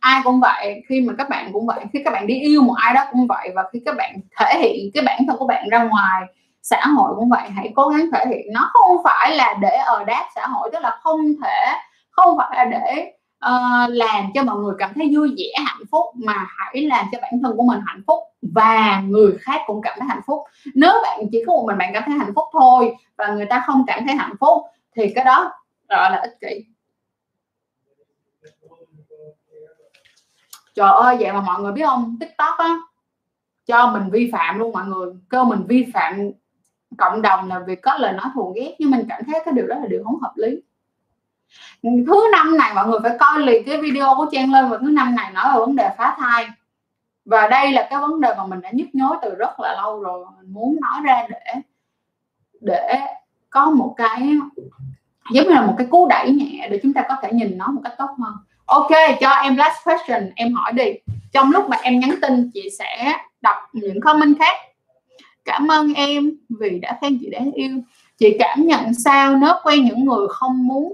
ai 0.00 0.20
cũng 0.24 0.40
vậy, 0.40 0.82
khi 0.88 1.00
mà 1.00 1.14
các 1.18 1.28
bạn 1.28 1.50
cũng 1.52 1.66
vậy, 1.66 1.80
khi 1.92 2.02
các 2.04 2.12
bạn 2.12 2.26
đi 2.26 2.40
yêu 2.40 2.62
một 2.62 2.74
ai 2.76 2.94
đó 2.94 3.04
cũng 3.12 3.26
vậy, 3.26 3.50
và 3.54 3.62
khi 3.72 3.82
các 3.86 3.96
bạn 3.96 4.14
thể 4.38 4.58
hiện 4.58 4.90
cái 4.94 5.02
bản 5.04 5.22
thân 5.26 5.36
của 5.36 5.46
bạn 5.46 5.68
ra 5.70 5.84
ngoài 5.84 6.22
xã 6.62 6.86
hội 6.86 7.12
cũng 7.16 7.28
vậy, 7.28 7.50
hãy 7.56 7.72
cố 7.76 7.88
gắng 7.88 8.06
thể 8.12 8.24
hiện. 8.26 8.46
Nó 8.52 8.70
không 8.72 8.96
phải 9.04 9.36
là 9.36 9.54
để 9.60 9.76
ở 9.76 10.04
đáp 10.04 10.24
xã 10.34 10.46
hội, 10.46 10.70
tức 10.72 10.82
là 10.82 10.98
không 11.02 11.20
thể, 11.44 11.72
không 12.10 12.38
phải 12.38 12.50
là 12.52 12.64
để 12.64 13.12
uh, 13.46 13.90
làm 13.90 14.24
cho 14.34 14.42
mọi 14.42 14.56
người 14.56 14.74
cảm 14.78 14.92
thấy 14.94 15.10
vui 15.16 15.34
vẻ 15.38 15.64
hạnh 15.64 15.82
phúc 15.90 16.04
mà 16.14 16.46
hãy 16.48 16.82
làm 16.82 17.06
cho 17.12 17.18
bản 17.22 17.32
thân 17.42 17.56
của 17.56 17.62
mình 17.62 17.80
hạnh 17.86 18.02
phúc 18.06 18.18
và 18.42 19.00
người 19.00 19.36
khác 19.40 19.60
cũng 19.66 19.82
cảm 19.82 19.98
thấy 19.98 20.08
hạnh 20.08 20.22
phúc. 20.26 20.42
Nếu 20.74 20.92
bạn 21.02 21.20
chỉ 21.32 21.42
có 21.46 21.52
một 21.52 21.64
mình 21.66 21.78
bạn 21.78 21.90
cảm 21.94 22.02
thấy 22.06 22.18
hạnh 22.18 22.32
phúc 22.34 22.44
thôi 22.52 22.96
và 23.16 23.26
người 23.26 23.46
ta 23.46 23.62
không 23.66 23.84
cảm 23.86 24.06
thấy 24.06 24.16
hạnh 24.16 24.34
phúc 24.40 24.62
thì 24.96 25.12
cái 25.14 25.24
đó 25.24 25.52
gọi 25.88 26.10
là 26.10 26.16
ích 26.16 26.38
kỷ. 26.40 26.64
Trời 30.74 30.90
ơi 30.90 31.16
vậy 31.20 31.32
mà 31.32 31.40
mọi 31.40 31.62
người 31.62 31.72
biết 31.72 31.84
không? 31.86 32.16
Tiktok 32.20 32.58
á 32.58 32.76
cho 33.66 33.90
mình 33.92 34.10
vi 34.10 34.30
phạm 34.32 34.58
luôn 34.58 34.72
mọi 34.72 34.86
người. 34.86 35.12
Cơ 35.28 35.44
mình 35.44 35.64
vi 35.68 35.86
phạm 35.94 36.30
cộng 36.98 37.22
đồng 37.22 37.48
là 37.48 37.58
việc 37.58 37.82
có 37.82 37.96
lời 37.98 38.12
nói 38.12 38.26
thù 38.34 38.52
ghét 38.56 38.76
nhưng 38.78 38.90
mình 38.90 39.06
cảm 39.08 39.22
thấy 39.26 39.40
cái 39.44 39.54
điều 39.54 39.66
đó 39.66 39.74
là 39.78 39.86
điều 39.86 40.04
không 40.04 40.20
hợp 40.20 40.32
lý 40.36 40.62
thứ 41.82 42.28
năm 42.32 42.56
này 42.56 42.74
mọi 42.74 42.88
người 42.88 42.98
phải 43.02 43.16
coi 43.18 43.40
liền 43.40 43.64
cái 43.66 43.76
video 43.76 44.14
của 44.16 44.26
trang 44.32 44.52
lên 44.52 44.68
và 44.68 44.78
thứ 44.78 44.88
năm 44.88 45.14
này 45.14 45.30
nói 45.32 45.44
về 45.54 45.60
vấn 45.60 45.76
đề 45.76 45.90
phá 45.98 46.16
thai. 46.18 46.46
Và 47.24 47.48
đây 47.48 47.72
là 47.72 47.86
cái 47.90 48.00
vấn 48.00 48.20
đề 48.20 48.34
mà 48.38 48.46
mình 48.46 48.60
đã 48.60 48.70
nhức 48.72 48.88
nhối 48.92 49.16
từ 49.22 49.34
rất 49.34 49.60
là 49.60 49.74
lâu 49.74 50.00
rồi 50.02 50.26
mình 50.38 50.52
muốn 50.52 50.76
nói 50.80 51.00
ra 51.04 51.26
để 51.30 51.60
để 52.60 53.00
có 53.50 53.70
một 53.70 53.94
cái, 53.96 54.32
giống 55.32 55.44
như 55.46 55.54
là 55.54 55.66
một 55.66 55.74
cái 55.78 55.86
cú 55.90 56.08
đẩy 56.08 56.30
nhẹ 56.30 56.68
để 56.70 56.80
chúng 56.82 56.92
ta 56.92 57.02
có 57.08 57.16
thể 57.22 57.32
nhìn 57.32 57.58
nó 57.58 57.66
một 57.66 57.80
cách 57.84 57.94
tốt 57.98 58.08
hơn. 58.18 58.34
Ok, 58.66 58.90
cho 59.20 59.30
em 59.30 59.56
last 59.56 59.76
question, 59.84 60.30
em 60.36 60.54
hỏi 60.54 60.72
đi. 60.72 60.92
Trong 61.32 61.50
lúc 61.50 61.68
mà 61.68 61.76
em 61.82 62.00
nhắn 62.00 62.14
tin, 62.22 62.50
chị 62.54 62.68
sẽ 62.78 63.16
đọc 63.40 63.56
những 63.72 64.00
comment 64.00 64.38
khác. 64.38 64.56
Cảm 65.44 65.68
ơn 65.68 65.94
em 65.94 66.30
vì 66.48 66.78
đã 66.78 66.98
khen 67.00 67.18
chị 67.20 67.30
đáng 67.30 67.52
yêu. 67.52 67.70
Chị 68.18 68.36
cảm 68.38 68.66
nhận 68.66 68.94
sao 68.94 69.36
nếu 69.36 69.52
quen 69.62 69.84
những 69.84 70.04
người 70.04 70.28
không 70.28 70.66
muốn 70.66 70.92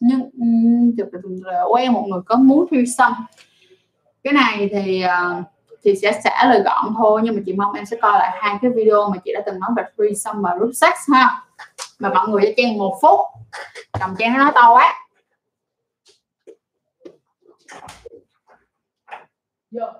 nhưng 0.00 0.30
ờ, 1.44 1.64
quen 1.72 1.92
một 1.92 2.06
người 2.08 2.20
có 2.26 2.36
muốn 2.36 2.66
threesome 2.70 3.14
cái 4.24 4.32
này 4.32 4.68
thì 4.72 5.04
uh, 5.04 5.44
chị 5.84 5.94
sẽ 6.02 6.20
trả 6.24 6.44
lời 6.44 6.62
gọn 6.64 6.94
thôi 6.98 7.20
nhưng 7.24 7.36
mà 7.36 7.42
chị 7.46 7.52
mong 7.52 7.72
em 7.72 7.86
sẽ 7.86 7.96
coi 8.02 8.18
lại 8.18 8.38
hai 8.42 8.58
cái 8.62 8.70
video 8.70 9.10
mà 9.10 9.16
chị 9.24 9.32
đã 9.34 9.40
từng 9.46 9.60
nói 9.60 9.70
về 9.76 9.82
threesome 9.98 10.40
và 10.42 10.54
group 10.56 10.74
sex 10.74 10.94
ha. 11.12 11.44
Mà 11.98 12.08
mọi 12.08 12.28
người 12.28 12.42
cho 12.44 12.52
trang 12.56 12.78
một 12.78 12.98
phút. 13.02 13.20
Cầm 14.00 14.14
trang 14.18 14.38
nó 14.38 14.50
to 14.54 14.74
quá. 14.74 15.08
Yeah. 19.70 19.94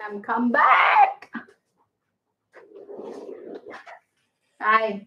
I'm 0.00 0.22
come 0.22 0.52
back 0.52 1.25
đây. 4.58 5.00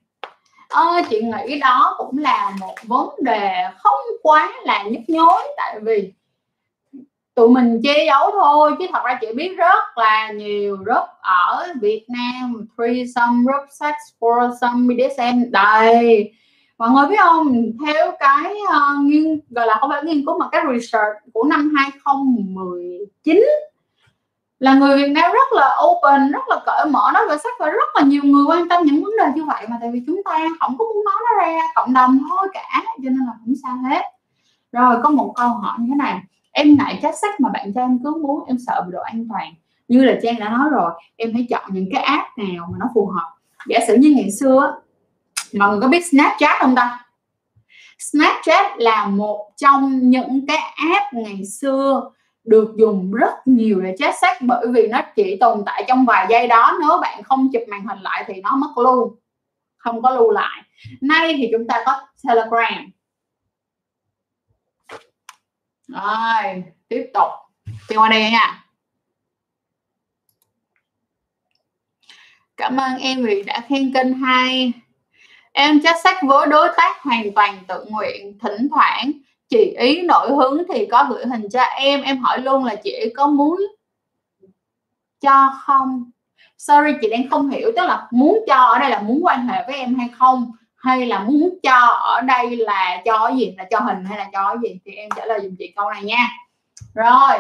À, 0.70 1.02
chị 1.10 1.22
nghĩ 1.22 1.60
đó 1.60 1.96
cũng 1.98 2.18
là 2.18 2.52
một 2.60 2.76
vấn 2.84 3.10
đề 3.24 3.54
không 3.78 4.00
quá 4.22 4.52
là 4.64 4.84
nhức 4.84 5.02
nhối 5.08 5.42
tại 5.58 5.80
vì 5.82 6.14
tụi 7.36 7.50
mình 7.50 7.82
che 7.84 8.06
giấu 8.06 8.32
thôi 8.32 8.72
chứ 8.80 8.86
thật 8.94 9.02
ra 9.06 9.18
chị 9.22 9.28
biết 9.36 9.58
rất 9.58 9.98
là 9.98 10.32
nhiều 10.32 10.78
group 10.78 11.06
ở 11.22 11.68
Việt 11.82 12.06
Nam 12.08 12.68
threesome 12.78 13.44
group 13.44 13.70
sex 13.80 13.94
foursome 14.20 14.88
BDSM 14.88 15.52
đầy 15.52 16.34
mọi 16.78 16.90
người 16.90 17.08
biết 17.08 17.20
không 17.20 17.72
theo 17.86 18.12
cái 18.20 18.54
uh, 18.54 19.06
nghiên 19.06 19.40
gọi 19.50 19.68
là 19.68 19.76
không 19.80 19.90
phải 19.90 20.04
nghiên 20.04 20.26
cứu 20.26 20.40
mà 20.40 20.50
cái 20.52 20.64
research 20.74 21.16
của 21.34 21.44
năm 21.44 21.74
2019 21.78 23.44
là 24.60 24.74
người 24.74 24.98
Việt 24.98 25.12
Nam 25.12 25.32
rất 25.32 25.54
là 25.54 25.78
open, 25.86 26.32
rất 26.32 26.50
là 26.50 26.62
cởi 26.66 26.86
mở, 26.92 27.12
nói 27.14 27.28
về 27.30 27.38
sách 27.38 27.54
và 27.60 27.70
rất 27.70 27.96
là 27.96 28.02
nhiều 28.02 28.24
người 28.24 28.46
quan 28.48 28.68
tâm 28.70 28.84
những 28.84 29.04
vấn 29.04 29.14
đề 29.18 29.26
như 29.36 29.46
vậy 29.46 29.66
mà 29.70 29.78
tại 29.82 29.90
vì 29.94 30.02
chúng 30.08 30.22
ta 30.26 30.40
không 30.60 30.78
có 30.78 30.86
muốn 30.86 31.06
nói 31.06 31.16
nó 31.30 31.46
ra, 31.46 31.60
cộng 31.76 31.94
đồng 31.94 32.20
thôi 32.30 32.48
cả, 32.54 32.84
cho 32.84 33.10
nên 33.10 33.20
là 33.20 33.34
không 33.46 33.54
sao 33.64 33.78
hết. 33.90 34.02
Rồi, 34.72 34.98
có 35.04 35.10
một 35.10 35.34
câu 35.36 35.50
hỏi 35.50 35.78
như 35.80 35.86
thế 35.90 35.96
này, 35.96 36.20
em 36.52 36.78
ngại 36.78 37.00
chat 37.02 37.16
sách 37.22 37.40
mà 37.40 37.50
bạn 37.50 37.74
cho 37.76 37.82
em 37.82 38.00
cứ 38.04 38.16
muốn, 38.22 38.46
em 38.48 38.58
sợ 38.68 38.82
bị 38.86 38.92
độ 38.94 39.02
an 39.02 39.28
toàn. 39.30 39.54
Như 39.88 40.04
là 40.04 40.14
trang 40.24 40.40
đã 40.40 40.50
nói 40.50 40.70
rồi, 40.72 40.92
em 41.16 41.34
hãy 41.34 41.48
chọn 41.50 41.64
những 41.74 41.90
cái 41.94 42.04
app 42.04 42.38
nào 42.38 42.68
mà 42.72 42.78
nó 42.80 42.86
phù 42.96 43.08
hợp. 43.08 43.30
Giả 43.68 43.80
sử 43.88 43.96
như 43.96 44.14
ngày 44.16 44.32
xưa 44.40 44.74
mọi 45.54 45.70
người 45.70 45.82
có 45.82 45.88
biết 45.88 46.06
Snapchat 46.12 46.62
không 46.62 46.76
ta? 46.76 47.06
Snapchat 48.00 48.66
là 48.78 49.06
một 49.06 49.52
trong 49.58 50.10
những 50.10 50.46
cái 50.48 50.58
app 50.76 51.14
ngày 51.14 51.46
xưa 51.46 52.10
được 52.50 52.74
dùng 52.78 53.12
rất 53.12 53.34
nhiều 53.46 53.82
để 53.82 53.96
chat 54.00 54.16
xác 54.22 54.42
bởi 54.42 54.68
vì 54.74 54.88
nó 54.88 55.02
chỉ 55.16 55.38
tồn 55.40 55.64
tại 55.66 55.84
trong 55.88 56.06
vài 56.06 56.28
giây 56.30 56.48
đó. 56.48 56.78
Nếu 56.82 57.00
bạn 57.02 57.24
không 57.24 57.50
chụp 57.54 57.62
màn 57.68 57.88
hình 57.88 58.00
lại 58.00 58.24
thì 58.28 58.42
nó 58.42 58.56
mất 58.56 58.78
lưu, 58.78 59.18
không 59.78 60.02
có 60.02 60.10
lưu 60.10 60.32
lại. 60.32 60.62
Nay 61.02 61.34
thì 61.38 61.50
chúng 61.52 61.68
ta 61.68 61.84
có 61.86 62.08
telegram. 62.28 62.92
Rồi, 65.88 66.64
tiếp 66.88 67.10
tục. 67.14 67.30
Đi 67.90 67.96
qua 67.96 68.10
đây 68.10 68.32
nha. 68.32 68.64
Cảm 72.58 72.78
ơn 72.78 72.98
em 72.98 73.26
vì 73.26 73.44
đã 73.44 73.62
khen 73.70 73.94
kênh 73.94 74.14
hay. 74.14 74.74
em 75.52 75.82
chat 75.82 75.96
sách 76.04 76.18
với 76.28 76.48
đối 76.48 76.70
tác 76.78 77.02
hoàn 77.02 77.34
toàn 77.36 77.64
tự 77.68 77.86
nguyện, 77.90 78.40
thỉnh 78.40 78.68
thoảng 78.72 79.12
chị 79.50 79.76
ý 79.80 80.02
nội 80.02 80.30
hứng 80.36 80.64
thì 80.74 80.86
có 80.86 81.08
gửi 81.10 81.26
hình 81.26 81.50
cho 81.50 81.62
em 81.62 82.02
em 82.02 82.18
hỏi 82.18 82.40
luôn 82.40 82.66
là 82.66 82.76
chị 82.76 83.14
có 83.16 83.28
muốn 83.28 83.62
cho 85.22 85.54
không? 85.62 86.12
Sorry, 86.58 86.92
chị 87.02 87.10
đang 87.10 87.30
không 87.30 87.50
hiểu, 87.50 87.72
tức 87.76 87.86
là 87.86 88.08
muốn 88.12 88.40
cho 88.48 88.56
ở 88.56 88.80
đây 88.80 88.90
là 88.90 89.02
muốn 89.02 89.20
quan 89.24 89.48
hệ 89.48 89.64
với 89.68 89.76
em 89.76 89.96
hay 89.96 90.10
không? 90.18 90.52
Hay 90.76 91.06
là 91.06 91.20
muốn 91.20 91.60
cho 91.64 91.88
ở 91.88 92.22
đây 92.22 92.56
là 92.58 93.02
cho 93.06 93.28
cái 93.28 93.38
gì, 93.38 93.56
là 93.58 93.64
cho 93.72 93.80
hình 93.80 94.06
hay 94.06 94.18
là 94.18 94.30
cho 94.34 94.48
cái 94.48 94.58
gì? 94.64 94.80
Thì 94.86 94.92
em 94.92 95.10
trả 95.16 95.26
lời 95.26 95.40
dùm 95.44 95.56
chị 95.60 95.74
câu 95.76 95.90
này 95.90 96.04
nha. 96.04 96.30
Rồi, 96.94 97.40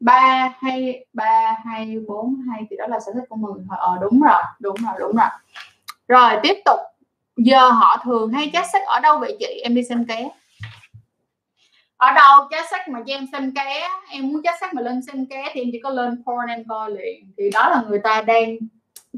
ba 0.00 0.52
hay 0.60 1.06
ba 1.12 1.56
hay, 1.64 1.96
bốn 2.08 2.36
hay, 2.50 2.62
thì 2.70 2.76
đó 2.76 2.86
là 2.86 3.00
sở 3.06 3.12
thích 3.14 3.24
của 3.28 3.36
mình 3.36 3.66
ờ 3.78 3.98
đúng 4.00 4.20
rồi 4.20 4.42
đúng 4.60 4.76
rồi 4.84 4.94
đúng 4.98 5.16
rồi. 5.16 5.28
Rồi, 6.08 6.32
tiếp 6.42 6.56
tục. 6.64 6.80
Giờ 7.36 7.68
họ 7.68 7.96
thường 8.04 8.32
hay 8.32 8.50
chat 8.52 8.66
sách 8.72 8.82
ở 8.86 9.00
đâu 9.00 9.18
vậy 9.18 9.36
chị? 9.40 9.60
Em 9.64 9.74
đi 9.74 9.82
xem 9.84 10.04
ké 10.04 10.28
ở 11.96 12.12
đâu 12.12 12.48
chat 12.50 12.64
sách 12.70 12.88
mà 12.88 13.00
cho 13.06 13.14
em 13.14 13.26
xem 13.32 13.52
ké? 13.54 13.88
Em 14.10 14.28
muốn 14.32 14.42
chat 14.42 14.54
sách 14.60 14.74
mà 14.74 14.82
lên 14.82 15.02
xem 15.02 15.26
ké 15.26 15.50
thì 15.52 15.60
em 15.60 15.68
chỉ 15.72 15.80
có 15.82 15.90
lên 15.90 16.22
porn 16.26 16.48
em 16.48 16.64
coi 16.68 16.90
liền 16.90 17.32
thì 17.36 17.50
đó 17.50 17.68
là 17.68 17.84
người 17.88 17.98
ta 18.04 18.22
đang 18.22 18.56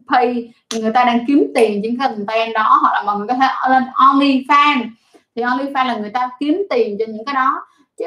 pay, 0.08 0.52
người 0.80 0.92
ta 0.92 1.04
đang 1.04 1.24
kiếm 1.26 1.52
tiền 1.54 1.80
trên 1.82 1.96
cái 1.98 2.08
content 2.08 2.54
đó, 2.54 2.78
hoặc 2.82 2.92
là 2.94 3.02
mọi 3.02 3.18
người 3.18 3.26
có 3.28 3.34
thể 3.34 3.48
lên 3.70 3.82
OnlyFans. 3.94 4.88
Thì 5.34 5.42
OnlyFans 5.42 5.86
là 5.86 5.96
người 5.96 6.10
ta 6.10 6.30
kiếm 6.40 6.62
tiền 6.70 6.96
cho 6.98 7.04
những 7.08 7.24
cái 7.24 7.34
đó. 7.34 7.66
Chứ 7.96 8.04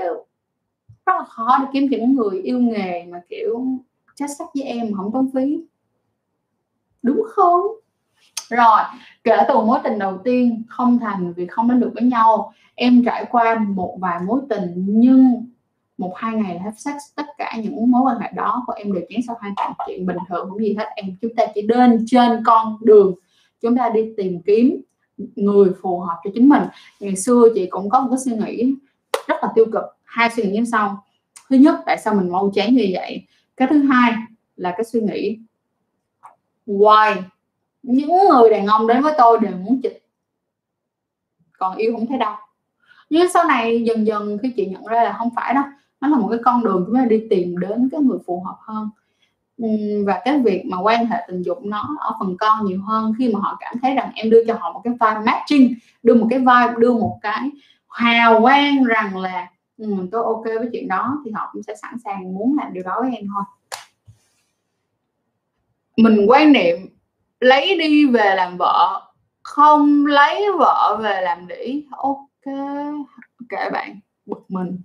rất 1.06 1.14
là 1.18 1.24
khó 1.24 1.58
để 1.60 1.66
kiếm 1.74 1.88
những 1.92 2.16
người 2.16 2.42
yêu 2.42 2.60
nghề 2.60 3.06
mà 3.10 3.22
kiểu 3.30 3.66
chat 4.16 4.30
sách 4.38 4.48
với 4.54 4.64
em 4.64 4.94
không 4.98 5.12
tốn 5.14 5.30
phí. 5.34 5.58
Đúng 7.02 7.24
không? 7.30 7.62
Rồi, 8.58 8.82
kể 9.24 9.38
từ 9.48 9.54
mối 9.54 9.80
tình 9.84 10.00
đầu 10.00 10.18
tiên 10.24 10.64
không 10.68 11.00
thành 11.00 11.34
vì 11.34 11.48
không 11.48 11.70
đến 11.70 11.80
được 11.80 11.92
với 11.94 12.04
nhau, 12.04 12.54
em 12.76 13.04
trải 13.06 13.26
qua 13.32 13.56
một 13.56 13.98
vài 14.00 14.20
mối 14.26 14.42
tình 14.50 14.74
nhưng 14.76 15.46
một 15.98 16.14
hai 16.16 16.36
ngày 16.36 16.56
là 16.56 16.62
hết 16.62 16.72
sex, 16.78 16.96
tất 17.16 17.26
cả 17.38 17.58
những 17.64 17.92
mối 17.92 18.02
quan 18.06 18.20
hệ 18.20 18.32
đó 18.36 18.64
của 18.68 18.74
em 18.74 18.94
đều 18.94 19.04
chán 19.10 19.20
sau 19.28 19.36
hai 19.42 19.52
chuyện 19.88 20.06
bình 20.06 20.18
thường 20.30 20.50
không 20.50 20.60
gì 20.60 20.76
hết, 20.78 20.86
em 20.96 21.06
chúng 21.22 21.36
ta 21.36 21.44
chỉ 21.56 21.62
đến 21.62 22.06
trên 22.08 22.44
con 22.46 22.78
đường, 22.82 23.16
chúng 23.62 23.78
ta 23.78 23.90
đi 23.90 24.02
tìm 24.18 24.42
kiếm 24.46 24.82
người 25.36 25.70
phù 25.82 26.00
hợp 26.00 26.16
cho 26.24 26.30
chính 26.34 26.50
mình. 26.50 26.64
Ngày 27.00 27.16
xưa 27.16 27.44
chị 27.56 27.68
cũng 27.70 27.90
có 27.90 28.00
một 28.00 28.08
cái 28.12 28.20
suy 28.26 28.36
nghĩ 28.36 28.74
rất 29.28 29.36
là 29.42 29.50
tiêu 29.56 29.66
cực, 29.74 29.84
hai 30.04 30.30
suy 30.30 30.44
nghĩ 30.44 30.58
như 30.58 30.66
sau. 30.66 31.04
Thứ 31.50 31.56
nhất, 31.56 31.76
tại 31.86 31.98
sao 31.98 32.16
mình 32.16 32.32
mau 32.32 32.52
chán 32.56 32.76
như 32.76 32.90
vậy? 32.94 33.28
Cái 33.58 33.68
thứ 33.68 33.82
hai 33.82 34.14
là 34.56 34.72
cái 34.72 34.84
suy 34.84 35.02
nghĩ, 35.02 35.40
why 36.68 37.16
những 37.84 38.10
người 38.30 38.50
đàn 38.50 38.66
ông 38.66 38.88
đến 38.88 39.02
với 39.02 39.14
tôi 39.18 39.40
đều 39.40 39.52
muốn 39.52 39.82
chịch 39.84 40.08
còn 41.58 41.78
yêu 41.78 41.94
không 41.96 42.08
thấy 42.08 42.18
đâu 42.18 42.36
nhưng 43.10 43.30
sau 43.34 43.44
này 43.44 43.84
dần 43.84 44.08
dần 44.08 44.38
khi 44.42 44.54
chị 44.56 44.66
nhận 44.66 44.86
ra 44.86 45.04
là 45.04 45.16
không 45.18 45.30
phải 45.36 45.54
đâu 45.54 45.64
nó 46.02 46.08
là 46.08 46.18
một 46.18 46.28
cái 46.32 46.40
con 46.46 46.64
đường 46.64 46.84
chúng 46.88 46.96
ta 46.96 47.06
đi 47.06 47.28
tìm 47.30 47.58
đến 47.58 47.90
cái 47.92 48.02
người 48.02 48.18
phù 48.26 48.44
hợp 48.44 48.58
hơn. 48.60 48.90
Và 50.06 50.22
cái 50.26 50.40
việc 50.40 50.66
mà 50.66 50.82
quan 50.82 51.06
hệ 51.06 51.18
tình 51.28 51.42
dục 51.42 51.66
nó 51.66 51.98
ở 52.00 52.16
phần 52.20 52.38
con 52.38 52.66
nhiều 52.66 52.82
hơn 52.82 53.14
khi 53.18 53.34
mà 53.34 53.40
họ 53.40 53.58
cảm 53.60 53.76
thấy 53.82 53.96
rằng 53.96 54.12
em 54.16 54.30
đưa 54.30 54.46
cho 54.48 54.54
họ 54.60 54.74
một 54.74 54.82
cái 54.84 54.94
vibe 54.94 55.26
matching 55.26 55.74
đưa 56.04 56.16
một 56.16 56.28
cái 56.30 56.40
vibe 56.40 56.74
đưa 56.78 56.94
một 56.94 57.20
cái 57.22 57.50
hào 57.88 58.42
quang 58.42 58.84
rằng 58.84 59.18
là 59.18 59.48
ừ, 59.78 59.88
tôi 60.12 60.24
ok 60.24 60.44
với 60.44 60.70
chuyện 60.72 60.88
đó 60.88 61.22
thì 61.26 61.32
họ 61.32 61.50
cũng 61.54 61.64
sẽ 61.64 61.76
sẵn 61.76 62.00
sàng 62.06 62.36
muốn 62.36 62.58
làm 62.58 62.74
điều 62.74 62.84
đó 62.84 62.96
với 63.02 63.16
em 63.16 63.28
thôi. 63.36 63.44
Mình 65.98 66.26
quan 66.28 66.52
niệm 66.52 66.78
lấy 67.42 67.78
đi 67.78 68.06
về 68.06 68.36
làm 68.36 68.58
vợ 68.58 69.02
không 69.42 70.06
lấy 70.06 70.46
vợ 70.60 71.00
về 71.02 71.22
làm 71.22 71.48
đĩ 71.48 71.84
ok 71.92 72.56
kệ 73.50 73.70
bạn 73.70 74.00
bực 74.26 74.46
mình 74.48 74.82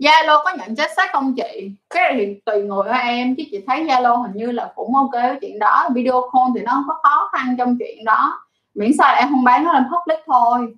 Zalo 0.00 0.44
có 0.44 0.52
nhận 0.58 0.76
chết 0.76 0.90
sách 0.96 1.10
không 1.12 1.34
chị? 1.36 1.70
Cái 1.90 2.02
này 2.02 2.26
thì 2.26 2.40
tùy 2.44 2.62
người 2.62 2.88
ở 2.88 2.92
em 2.92 3.36
chứ 3.36 3.42
chị 3.50 3.60
thấy 3.66 3.84
Zalo 3.84 4.22
hình 4.22 4.32
như 4.34 4.52
là 4.52 4.72
cũng 4.74 4.94
ok 4.94 5.12
với 5.12 5.38
chuyện 5.40 5.58
đó. 5.58 5.88
Video 5.94 6.30
call 6.32 6.50
thì 6.54 6.62
nó 6.62 6.72
không 6.72 6.84
có 6.88 6.94
khó 7.02 7.30
khăn 7.32 7.54
trong 7.58 7.76
chuyện 7.78 8.04
đó. 8.04 8.40
Miễn 8.74 8.90
sao 8.98 9.12
là 9.12 9.18
em 9.18 9.28
không 9.30 9.44
bán 9.44 9.64
nó 9.64 9.72
lên 9.72 9.84
public 9.84 10.18
thôi. 10.26 10.74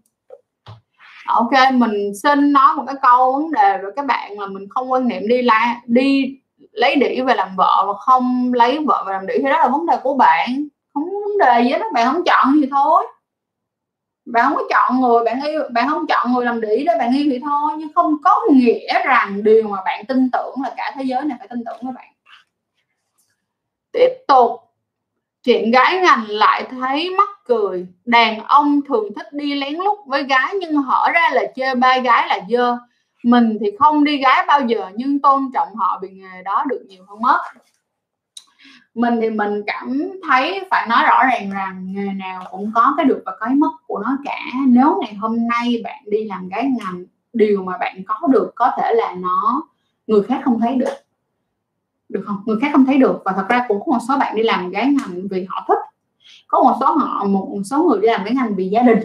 Ok, 1.26 1.50
mình 1.72 2.12
xin 2.22 2.52
nói 2.52 2.76
một 2.76 2.84
cái 2.86 2.96
câu 3.02 3.32
vấn 3.32 3.52
đề 3.52 3.78
với 3.82 3.92
các 3.96 4.06
bạn 4.06 4.38
là 4.38 4.46
mình 4.46 4.68
không 4.70 4.92
quan 4.92 5.08
niệm 5.08 5.28
đi 5.28 5.42
la 5.42 5.80
đi 5.86 6.38
lấy 6.72 6.96
đĩ 6.96 7.20
về 7.20 7.34
làm 7.34 7.56
vợ 7.56 7.84
và 7.86 7.92
không 7.98 8.54
lấy 8.54 8.78
vợ 8.78 9.04
về 9.06 9.12
làm 9.12 9.26
đĩ. 9.26 9.34
Thì 9.36 9.44
đó 9.44 9.58
là 9.58 9.68
vấn 9.68 9.86
đề 9.86 9.96
của 10.02 10.14
bạn. 10.14 10.66
Không 10.94 11.04
vấn 11.04 11.38
đề 11.38 11.62
gì 11.64 11.72
đó 11.72 11.86
bạn 11.92 12.06
không 12.12 12.24
chọn 12.24 12.60
thì 12.60 12.68
thôi. 12.70 13.06
Bạn 14.24 14.44
không 14.44 14.56
có 14.56 14.62
chọn 14.70 15.00
người, 15.00 15.24
bạn 15.24 15.42
yêu, 15.42 15.62
bạn 15.70 15.88
không 15.88 16.06
chọn 16.06 16.32
người 16.32 16.44
làm 16.44 16.60
đĩ 16.60 16.84
đó, 16.84 16.92
bạn 16.98 17.16
yêu 17.16 17.26
thì 17.30 17.40
thôi. 17.42 17.72
Nhưng 17.78 17.92
không 17.94 18.16
có 18.24 18.40
nghĩa 18.50 19.02
rằng 19.04 19.44
điều 19.44 19.68
mà 19.68 19.78
bạn 19.84 20.04
tin 20.06 20.30
tưởng 20.30 20.54
là 20.62 20.74
cả 20.76 20.92
thế 20.94 21.04
giới 21.04 21.24
này 21.24 21.36
phải 21.38 21.48
tin 21.48 21.64
tưởng 21.64 21.78
với 21.82 21.92
bạn. 21.92 22.06
Tiếp 23.92 24.08
tục. 24.28 24.50
Chuyện 25.44 25.70
gái 25.70 26.00
ngành 26.00 26.24
lại 26.28 26.66
thấy 26.70 27.10
mắc 27.10 27.28
cười. 27.44 27.86
Đàn 28.04 28.44
ông 28.44 28.80
thường 28.88 29.14
thích 29.16 29.32
đi 29.32 29.54
lén 29.54 29.74
lút 29.74 29.98
với 30.06 30.22
gái 30.22 30.54
nhưng 30.60 30.76
hở 30.76 31.10
ra 31.14 31.30
là 31.32 31.42
chơi 31.56 31.74
ba 31.74 31.98
gái 31.98 32.28
là 32.28 32.38
dơ 32.48 32.76
mình 33.22 33.58
thì 33.60 33.66
không 33.78 34.04
đi 34.04 34.16
gái 34.16 34.44
bao 34.48 34.60
giờ, 34.66 34.90
nhưng 34.94 35.18
tôn 35.18 35.50
trọng 35.54 35.74
họ 35.74 35.98
vì 36.02 36.08
nghề 36.08 36.42
đó 36.42 36.64
được 36.68 36.84
nhiều 36.88 37.04
hơn 37.08 37.22
mất. 37.22 37.40
Mình 38.94 39.18
thì 39.20 39.30
mình 39.30 39.62
cảm 39.66 40.10
thấy 40.28 40.64
phải 40.70 40.86
nói 40.88 41.02
rõ 41.04 41.24
ràng 41.24 41.50
rằng 41.50 41.92
nghề 41.92 42.12
nào 42.12 42.44
cũng 42.50 42.72
có 42.74 42.94
cái 42.96 43.06
được 43.06 43.22
và 43.26 43.32
cái 43.40 43.54
mất 43.54 43.72
của 43.86 43.98
nó 43.98 44.16
cả. 44.24 44.40
Nếu 44.66 44.98
ngày 45.00 45.14
hôm 45.14 45.48
nay 45.48 45.80
bạn 45.84 46.02
đi 46.06 46.24
làm 46.24 46.48
gái 46.48 46.70
ngành 46.78 47.04
điều 47.32 47.62
mà 47.62 47.78
bạn 47.78 48.02
có 48.06 48.26
được 48.26 48.52
có 48.54 48.70
thể 48.76 48.94
là 48.94 49.14
nó, 49.14 49.62
người 50.06 50.22
khác 50.22 50.40
không 50.44 50.60
thấy 50.60 50.74
được. 50.74 50.94
Được 52.08 52.24
không? 52.26 52.42
Người 52.46 52.56
khác 52.60 52.68
không 52.72 52.86
thấy 52.86 52.98
được. 52.98 53.22
Và 53.24 53.32
thật 53.32 53.46
ra 53.48 53.64
cũng 53.68 53.80
có 53.80 53.92
một 53.92 53.98
số 54.08 54.18
bạn 54.18 54.36
đi 54.36 54.42
làm 54.42 54.70
gái 54.70 54.86
ngành 54.86 55.28
vì 55.30 55.46
họ 55.48 55.64
thích. 55.68 55.78
Có 56.48 56.62
một 56.62 56.76
số 56.80 56.92
họ, 56.92 57.24
một 57.24 57.62
số 57.64 57.84
người 57.84 58.00
đi 58.00 58.08
làm 58.08 58.24
gái 58.24 58.34
ngành 58.34 58.54
vì 58.54 58.68
gia 58.68 58.82
đình 58.82 58.98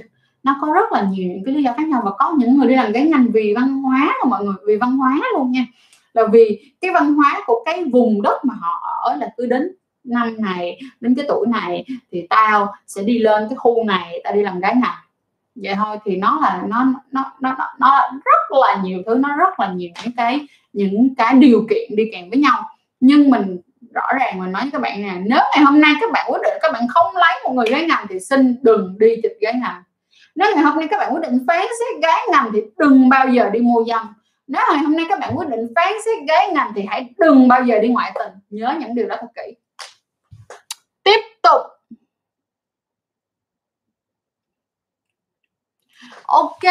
nó 0.47 0.55
có 0.61 0.67
rất 0.73 0.91
là 0.91 1.01
nhiều 1.01 1.29
những 1.29 1.43
cái 1.45 1.53
lý 1.53 1.63
do 1.63 1.73
khác 1.77 1.87
nhau 1.87 2.01
và 2.05 2.11
có 2.19 2.35
những 2.37 2.57
người 2.57 2.67
đi 2.67 2.75
làm 2.75 2.91
gái 2.91 3.03
ngành 3.03 3.31
vì 3.31 3.53
văn 3.55 3.81
hóa 3.81 4.13
mà 4.23 4.29
mọi 4.29 4.45
người, 4.45 4.55
vì 4.67 4.75
văn 4.77 4.97
hóa 4.97 5.19
luôn 5.33 5.51
nha. 5.51 5.65
Là 6.13 6.23
vì 6.31 6.71
cái 6.81 6.91
văn 6.91 7.13
hóa 7.13 7.43
của 7.45 7.63
cái 7.65 7.85
vùng 7.85 8.21
đất 8.21 8.45
mà 8.45 8.53
họ 8.59 9.01
ở 9.03 9.15
là 9.15 9.29
cứ 9.37 9.45
đến 9.45 9.75
năm 10.03 10.35
này, 10.39 10.79
đến 11.01 11.15
cái 11.15 11.25
tuổi 11.27 11.47
này 11.47 11.85
thì 12.11 12.27
tao 12.29 12.73
sẽ 12.87 13.03
đi 13.03 13.19
lên 13.19 13.47
cái 13.49 13.55
khu 13.55 13.83
này, 13.83 14.21
tao 14.23 14.33
đi 14.33 14.41
làm 14.41 14.59
gái 14.59 14.75
này. 14.75 14.95
Vậy 15.55 15.75
thôi 15.75 15.97
thì 16.05 16.15
nó 16.15 16.39
là, 16.41 16.63
nó 16.67 16.85
nó 17.11 17.31
nó 17.39 17.55
nó 17.79 18.09
rất 18.25 18.57
là 18.61 18.81
nhiều 18.83 18.99
thứ, 19.05 19.15
nó 19.15 19.37
rất 19.37 19.59
là 19.59 19.73
nhiều 19.73 19.89
những 20.03 20.13
cái 20.17 20.47
những 20.73 21.15
cái 21.17 21.33
điều 21.33 21.65
kiện 21.69 21.95
đi 21.95 22.03
kèm 22.13 22.29
với 22.29 22.39
nhau. 22.39 22.63
Nhưng 22.99 23.29
mình 23.29 23.57
rõ 23.93 24.07
ràng 24.19 24.39
mình 24.39 24.51
nói 24.51 24.61
với 24.61 24.71
các 24.71 24.81
bạn 24.81 25.01
nè, 25.01 25.13
nếu 25.25 25.39
ngày 25.55 25.63
hôm 25.65 25.81
nay 25.81 25.93
các 26.01 26.11
bạn 26.11 26.31
quyết 26.31 26.39
định 26.43 26.57
các 26.61 26.71
bạn 26.73 26.87
không 26.89 27.15
lấy 27.15 27.33
một 27.43 27.53
người 27.53 27.69
gái 27.69 27.85
ngành 27.85 28.05
thì 28.09 28.19
xin 28.19 28.55
đừng 28.61 28.95
đi 28.99 29.15
chịch 29.23 29.37
gái 29.41 29.53
ngành 29.53 29.81
nếu 30.37 30.55
ngày 30.55 30.63
hôm 30.63 30.79
nay 30.79 30.87
các 30.91 30.97
bạn 30.97 31.13
quyết 31.13 31.21
định 31.21 31.45
phán 31.47 31.65
xét 31.79 32.01
gái 32.03 32.21
ngành 32.31 32.51
thì 32.53 32.61
đừng 32.77 33.09
bao 33.09 33.29
giờ 33.29 33.49
đi 33.49 33.59
mua 33.59 33.83
dâm. 33.87 34.13
Nếu 34.47 34.61
ngày 34.69 34.77
hôm 34.77 34.95
nay 34.95 35.05
các 35.09 35.19
bạn 35.19 35.33
quyết 35.37 35.47
định 35.49 35.67
phán 35.75 35.93
xét 36.05 36.27
gái 36.27 36.51
ngành 36.53 36.71
thì 36.75 36.85
hãy 36.89 37.13
đừng 37.17 37.47
bao 37.47 37.63
giờ 37.63 37.79
đi 37.79 37.87
ngoại 37.87 38.11
tình. 38.15 38.33
Nhớ 38.49 38.75
những 38.79 38.95
điều 38.95 39.07
đó 39.07 39.15
thật 39.19 39.27
kỹ. 39.35 39.55
Tiếp 41.03 41.19
tục. 41.43 41.61
Ok, 46.23 46.63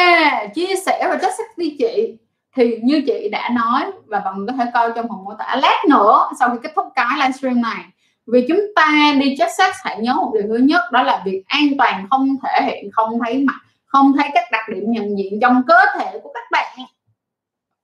chia 0.54 0.76
sẻ 0.86 1.06
và 1.08 1.18
trách 1.22 1.34
sách 1.36 1.58
đi 1.58 1.76
chị. 1.78 2.18
Thì 2.54 2.78
như 2.82 3.02
chị 3.06 3.28
đã 3.32 3.48
nói, 3.48 3.92
và 4.06 4.20
bạn 4.20 4.46
có 4.46 4.52
thể 4.52 4.70
coi 4.74 4.92
trong 4.96 5.08
phần 5.08 5.24
mô 5.24 5.34
tả 5.38 5.56
lát 5.62 5.82
nữa 5.88 6.30
sau 6.38 6.50
khi 6.50 6.56
kết 6.62 6.72
thúc 6.76 6.86
cái 6.94 7.06
livestream 7.16 7.62
này 7.62 7.84
vì 8.26 8.44
chúng 8.48 8.60
ta 8.76 9.14
đi 9.20 9.34
check 9.38 9.52
sex 9.58 9.74
hãy 9.84 9.98
nhớ 10.00 10.14
một 10.14 10.32
điều 10.34 10.42
thứ 10.48 10.56
nhất, 10.56 10.92
đó 10.92 11.02
là 11.02 11.22
việc 11.24 11.42
an 11.46 11.68
toàn 11.78 12.06
không 12.10 12.36
thể 12.42 12.66
hiện, 12.66 12.90
không 12.92 13.18
thấy 13.24 13.44
mặt, 13.44 13.60
không 13.86 14.12
thấy 14.16 14.28
các 14.34 14.44
đặc 14.52 14.64
điểm 14.68 14.84
nhận 14.86 15.18
diện 15.18 15.38
trong 15.42 15.62
cơ 15.68 15.78
thể 15.98 16.20
của 16.22 16.30
các 16.34 16.44
bạn. 16.50 16.76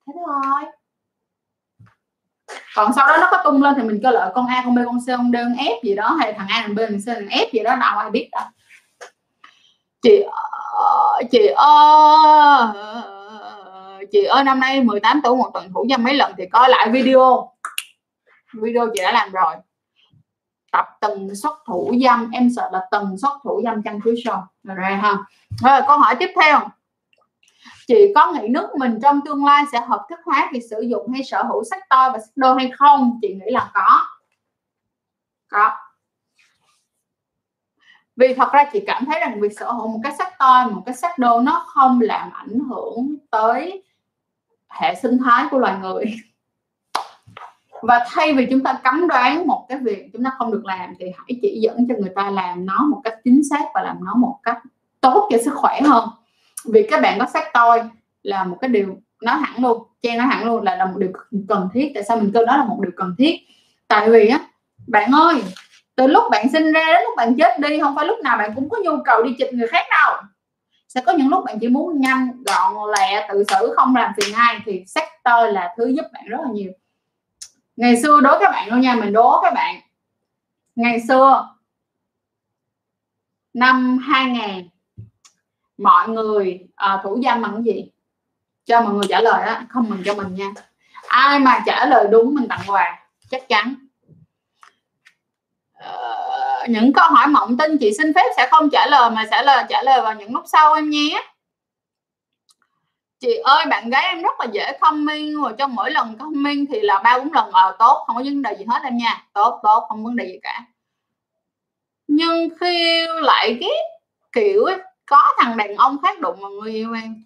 Thế 0.07 0.13
thôi. 0.27 0.63
Còn 2.75 2.93
sau 2.93 3.07
đó 3.07 3.17
nó 3.17 3.29
có 3.31 3.41
tung 3.45 3.63
lên 3.63 3.75
thì 3.77 3.83
mình 3.83 4.01
cơ 4.03 4.11
lợi 4.11 4.31
con 4.35 4.47
a 4.47 4.63
con 4.65 4.75
b 4.75 4.79
con 4.87 4.99
c 4.99 5.07
con 5.07 5.33
d 5.33 5.35
con 5.35 5.53
f 5.53 5.83
gì 5.83 5.95
đó, 5.95 6.17
hay 6.21 6.33
thằng 6.33 6.47
a 6.51 6.63
thằng 6.63 6.75
b 6.75 6.79
thằng 6.79 7.01
c 7.01 7.07
thằng 7.07 7.29
f 7.29 7.47
gì 7.53 7.63
đó, 7.63 7.77
đâu 7.77 7.99
ai 7.99 8.11
biết 8.11 8.29
đâu. 8.33 8.45
Chị 10.03 10.25
chị 11.31 11.47
ơi 11.57 12.69
chị 14.13 14.25
ơi, 14.25 14.45
năm 14.45 14.61
nay 14.61 14.81
18 14.81 15.21
tuổi, 15.25 15.37
một 15.37 15.51
tuần 15.55 15.73
thủ 15.75 15.87
dâm 15.91 16.05
mấy 16.05 16.15
lần 16.15 16.33
thì 16.39 16.47
coi 16.47 16.69
lại 16.69 16.91
video. 16.91 17.53
Video 18.53 18.89
chị 18.95 19.03
đã 19.03 19.13
làm 19.13 19.33
rồi 19.33 19.55
tập 20.73 20.87
tần 21.01 21.35
suất 21.35 21.53
thủ 21.67 21.95
dâm. 22.05 22.31
Em 22.31 22.51
sợ 22.57 22.71
là 22.73 22.87
tần 22.91 23.19
suất 23.19 23.33
thủ 23.45 23.61
dâm 23.65 23.83
chăn 23.83 24.01
cuối 24.01 24.15
show 24.15 24.43
rồi 24.65 24.97
ha. 24.97 25.19
Rồi, 25.63 25.81
câu 25.87 25.99
hỏi 25.99 26.15
tiếp 26.19 26.31
theo. 26.43 26.61
Chị 27.87 28.13
có 28.15 28.33
nghĩ 28.33 28.49
nước 28.49 28.69
mình 28.79 28.99
trong 29.03 29.21
tương 29.25 29.45
lai 29.45 29.65
sẽ 29.73 29.81
hợp 29.81 30.07
thức 30.11 30.19
hóa 30.25 30.51
việc 30.53 30.63
sử 30.71 30.81
dụng 30.81 31.13
hay 31.13 31.25
sở 31.25 31.43
hữu 31.43 31.65
sách 31.71 31.89
to 31.89 32.11
và 32.13 32.19
sách 32.19 32.37
đô 32.37 32.55
hay 32.55 32.71
không? 32.79 33.19
Chị 33.23 33.29
nghĩ 33.29 33.51
là 33.51 33.71
có. 33.75 34.07
Có. 35.49 35.71
Vì 38.17 38.35
thật 38.35 38.53
ra 38.53 38.65
chị 38.73 38.85
cảm 38.87 39.05
thấy 39.07 39.21
rằng 39.21 39.41
việc 39.41 39.59
sở 39.59 39.73
hữu 39.73 39.89
một 39.89 40.01
cái 40.03 40.13
sách 40.19 40.39
to 40.39 40.69
một 40.71 40.83
cái 40.87 40.95
sách 40.95 41.19
đô 41.19 41.41
nó 41.41 41.65
không 41.69 42.01
làm 42.01 42.31
ảnh 42.33 42.59
hưởng 42.69 43.17
tới 43.31 43.85
hệ 44.69 44.95
sinh 45.03 45.19
thái 45.25 45.47
của 45.51 45.59
loài 45.59 45.79
người 45.79 46.05
và 47.83 48.05
thay 48.07 48.33
vì 48.33 48.47
chúng 48.51 48.63
ta 48.63 48.81
cấm 48.85 49.09
đoán 49.09 49.47
một 49.47 49.67
cái 49.69 49.79
việc 49.79 50.11
chúng 50.13 50.25
ta 50.25 50.31
không 50.39 50.53
được 50.53 50.65
làm 50.65 50.95
thì 50.99 51.07
hãy 51.19 51.39
chỉ 51.43 51.61
dẫn 51.63 51.89
cho 51.89 51.95
người 51.99 52.13
ta 52.15 52.31
làm 52.31 52.67
nó 52.67 52.87
một 52.91 53.01
cách 53.05 53.15
chính 53.25 53.43
xác 53.51 53.65
và 53.75 53.83
làm 53.83 54.05
nó 54.05 54.15
một 54.15 54.39
cách 54.43 54.59
tốt 55.01 55.29
cho 55.33 55.39
sức 55.45 55.55
khỏe 55.55 55.81
hơn. 55.81 56.09
Vì 56.65 56.87
các 56.91 57.03
bạn 57.03 57.19
có 57.19 57.27
sắc 57.33 57.45
tôi 57.55 57.83
là 58.23 58.45
một 58.45 58.57
cái 58.61 58.69
điều 58.69 58.97
nói 59.23 59.37
hẳn 59.37 59.63
luôn 59.63 59.83
chen 60.03 60.19
nói 60.19 60.27
hẳn 60.27 60.45
luôn 60.45 60.63
là 60.63 60.77
là 60.77 60.85
một 60.85 60.99
điều 60.99 61.11
cần 61.49 61.69
thiết. 61.75 61.91
Tại 61.95 62.05
sao 62.05 62.17
mình 62.17 62.31
kêu 62.35 62.47
đó 62.47 62.57
là 62.57 62.65
một 62.65 62.79
điều 62.81 62.93
cần 62.97 63.15
thiết? 63.19 63.37
Tại 63.89 64.11
vì 64.11 64.29
á, 64.29 64.41
bạn 64.87 65.13
ơi, 65.13 65.43
từ 65.97 66.07
lúc 66.07 66.23
bạn 66.31 66.49
sinh 66.53 66.73
ra 66.73 66.87
đến 66.87 67.03
lúc 67.05 67.13
bạn 67.17 67.35
chết 67.39 67.61
đi, 67.61 67.81
không 67.81 67.97
phải 67.97 68.07
lúc 68.07 68.19
nào 68.25 68.37
bạn 68.39 68.53
cũng 68.55 68.69
có 68.69 68.79
nhu 68.85 68.91
cầu 69.05 69.23
đi 69.23 69.35
chịch 69.39 69.55
người 69.55 69.69
khác 69.69 69.87
đâu. 69.91 70.15
Sẽ 70.89 71.01
có 71.07 71.13
những 71.13 71.29
lúc 71.29 71.45
bạn 71.45 71.59
chỉ 71.61 71.69
muốn 71.69 72.01
nhanh, 72.01 72.29
gọn, 72.47 72.91
lẹ, 72.97 73.29
tự 73.29 73.45
xử, 73.45 73.75
không 73.77 73.97
làm 73.97 74.13
phiền 74.17 74.35
ai, 74.35 74.61
thì 74.65 74.85
sắc 74.87 75.05
tôi 75.25 75.53
là 75.53 75.75
thứ 75.77 75.87
giúp 75.87 76.05
bạn 76.13 76.25
rất 76.27 76.39
là 76.43 76.51
nhiều 76.53 76.73
ngày 77.83 78.03
xưa 78.03 78.21
đố 78.21 78.39
các 78.41 78.51
bạn 78.51 78.69
luôn 78.69 78.81
nha 78.81 78.95
mình 78.95 79.13
đố 79.13 79.41
các 79.43 79.55
bạn. 79.55 79.81
Ngày 80.77 81.01
xưa 81.09 81.49
năm 83.55 83.99
2000 83.99 84.69
mọi 85.79 86.09
người 86.09 86.61
à, 86.75 87.01
thủ 87.03 87.21
dâm 87.25 87.43
bằng 87.43 87.53
cái 87.55 87.75
gì? 87.75 87.91
Cho 88.65 88.81
mọi 88.81 88.95
người 88.95 89.07
trả 89.09 89.21
lời 89.21 89.47
đó 89.47 89.61
không 89.69 89.91
mình 89.91 90.03
cho 90.05 90.15
mình 90.15 90.35
nha. 90.35 90.51
Ai 91.09 91.39
mà 91.39 91.63
trả 91.67 91.87
lời 91.87 92.07
đúng 92.11 92.35
mình 92.35 92.49
tặng 92.49 92.61
quà? 92.67 93.07
Chắc 93.31 93.49
chắn. 93.49 93.75
Ờ, 95.73 96.67
những 96.69 96.93
câu 96.93 97.11
hỏi 97.11 97.27
mộng 97.27 97.57
tin 97.59 97.79
chị 97.79 97.93
xin 97.99 98.13
phép 98.15 98.27
sẽ 98.37 98.49
không 98.51 98.71
trả 98.71 98.87
lời 98.87 99.11
mà 99.11 99.27
sẽ 99.31 99.43
là 99.43 99.67
trả 99.69 99.83
lời 99.83 100.01
vào 100.01 100.15
những 100.15 100.35
lúc 100.35 100.45
sau 100.47 100.75
em 100.75 100.91
nhé 100.91 101.32
chị 103.23 103.37
ơi 103.45 103.67
bạn 103.71 103.91
gái 103.91 104.03
em 104.03 104.23
rất 104.23 104.41
là 104.41 104.47
dễ 104.53 104.79
comment 104.81 105.37
rồi 105.43 105.53
trong 105.59 105.75
mỗi 105.75 105.91
lần 105.91 106.19
comment 106.19 106.67
thì 106.73 106.81
là 106.81 107.01
ba 107.05 107.19
bốn 107.19 107.33
lần 107.33 107.51
ờ 107.53 107.77
tốt 107.79 108.05
không 108.07 108.17
có 108.17 108.23
vấn 108.23 108.43
đề 108.43 108.57
gì 108.59 108.65
hết 108.69 108.81
em 108.83 108.97
nha. 108.97 109.25
Tốt 109.33 109.61
tốt 109.63 109.87
không 109.89 110.05
vấn 110.05 110.17
đề 110.17 110.27
gì 110.27 110.39
cả. 110.43 110.65
Nhưng 112.07 112.49
khi 112.61 113.07
lại 113.09 113.57
cái 113.61 113.71
kiểu 114.33 114.65
ấy, 114.65 114.79
có 115.07 115.33
thằng 115.39 115.57
đàn 115.57 115.77
ông 115.77 116.03
khác 116.03 116.21
đụng 116.21 116.41
vào 116.41 116.51
người 116.51 116.73
yêu 116.73 116.93
em. 116.93 117.25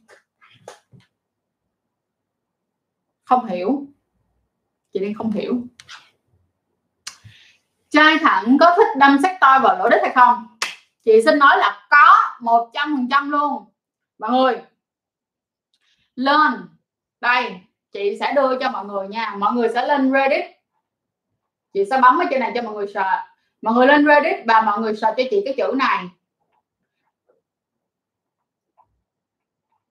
Không 3.25 3.47
hiểu. 3.47 3.87
Chị 4.93 5.01
đang 5.01 5.15
không 5.15 5.31
hiểu. 5.31 5.55
Trai 7.91 8.19
thẳng 8.19 8.57
có 8.61 8.75
thích 8.77 8.97
đâm 8.97 9.19
sách 9.23 9.37
toi 9.41 9.61
vào 9.61 9.79
lỗ 9.79 9.89
đít 9.89 10.01
hay 10.03 10.13
không? 10.15 10.57
Chị 11.05 11.23
xin 11.25 11.39
nói 11.39 11.59
là 11.59 11.87
có 11.91 12.15
một 12.41 12.71
trăm 12.73 12.97
phần 12.97 13.09
trăm 13.11 13.31
luôn. 13.31 13.65
Mọi 14.19 14.31
người 14.31 14.63
lên. 16.17 16.69
Đây, 17.21 17.61
chị 17.93 18.17
sẽ 18.21 18.33
đưa 18.33 18.59
cho 18.59 18.71
mọi 18.71 18.85
người 18.85 19.09
nha. 19.09 19.35
Mọi 19.39 19.53
người 19.53 19.69
sẽ 19.75 19.87
lên 19.87 20.13
reddit. 20.13 20.45
Chị 21.73 21.85
sẽ 21.91 22.01
bấm 22.01 22.19
ở 22.19 22.25
trên 22.31 22.41
này 22.41 22.53
cho 22.55 22.63
mọi 22.63 22.75
người 22.75 22.87
sợ 22.95 23.23
mọi 23.63 23.75
người 23.75 23.87
lên 23.87 24.07
reddit 24.07 24.47
và 24.47 24.61
mọi 24.61 24.81
người 24.81 24.97
sợ 24.97 25.15
cho 25.17 25.23
chị 25.31 25.43
cái 25.45 25.55
chữ 25.57 25.75
này. 25.77 26.05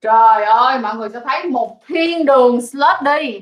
Trời 0.02 0.44
ơi, 0.44 0.80
mọi 0.80 0.96
người 0.96 1.10
sẽ 1.10 1.20
thấy 1.26 1.44
một 1.44 1.82
thiên 1.88 2.26
đường 2.26 2.62
slot 2.62 2.96
đi. 3.04 3.42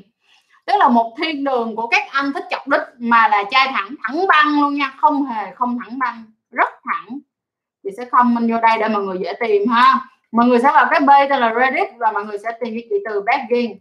Tức 0.66 0.74
là 0.78 0.88
một 0.88 1.14
thiên 1.18 1.44
đường 1.44 1.76
của 1.76 1.86
các 1.86 2.02
anh 2.10 2.32
thích 2.32 2.44
chọc 2.50 2.68
đích 2.68 2.80
mà 2.98 3.28
là 3.28 3.44
chai 3.50 3.68
thẳng 3.72 3.94
thẳng 4.02 4.26
băng 4.28 4.60
luôn 4.60 4.74
nha. 4.74 4.94
Không 5.00 5.24
hề 5.24 5.54
không 5.54 5.78
thẳng 5.84 5.98
băng. 5.98 6.24
Rất 6.50 6.68
thẳng. 6.84 7.18
Chị 7.82 7.90
sẽ 7.96 8.04
comment 8.04 8.50
vô 8.50 8.60
đây 8.60 8.78
để 8.80 8.88
mọi 8.88 9.02
người 9.02 9.18
dễ 9.18 9.32
tìm 9.40 9.68
ha 9.68 10.08
mọi 10.34 10.46
người 10.46 10.58
sẽ 10.58 10.70
vào 10.74 10.86
cái 10.90 11.00
b 11.00 11.10
tên 11.30 11.40
là 11.40 11.54
reddit 11.60 11.88
và 11.98 12.12
mọi 12.12 12.24
người 12.24 12.38
sẽ 12.38 12.58
tìm 12.60 12.74
cái 12.90 12.98
từ 13.04 13.22
begging. 13.22 13.78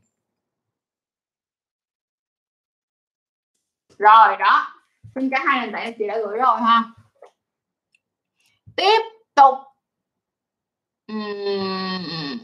Rồi, 3.97 4.38
đó. 4.39 4.68
Xin 5.16 5.30
cả 5.30 5.43
hai 5.45 5.62
nền 5.62 5.74
tảng 5.74 5.93
chị 5.97 6.08
đã 6.08 6.18
gửi 6.18 6.38
rồi 6.38 6.62
ha. 6.62 6.84
Tiếp 8.76 9.01
tục. 9.36 9.56
Uhm 11.12 12.38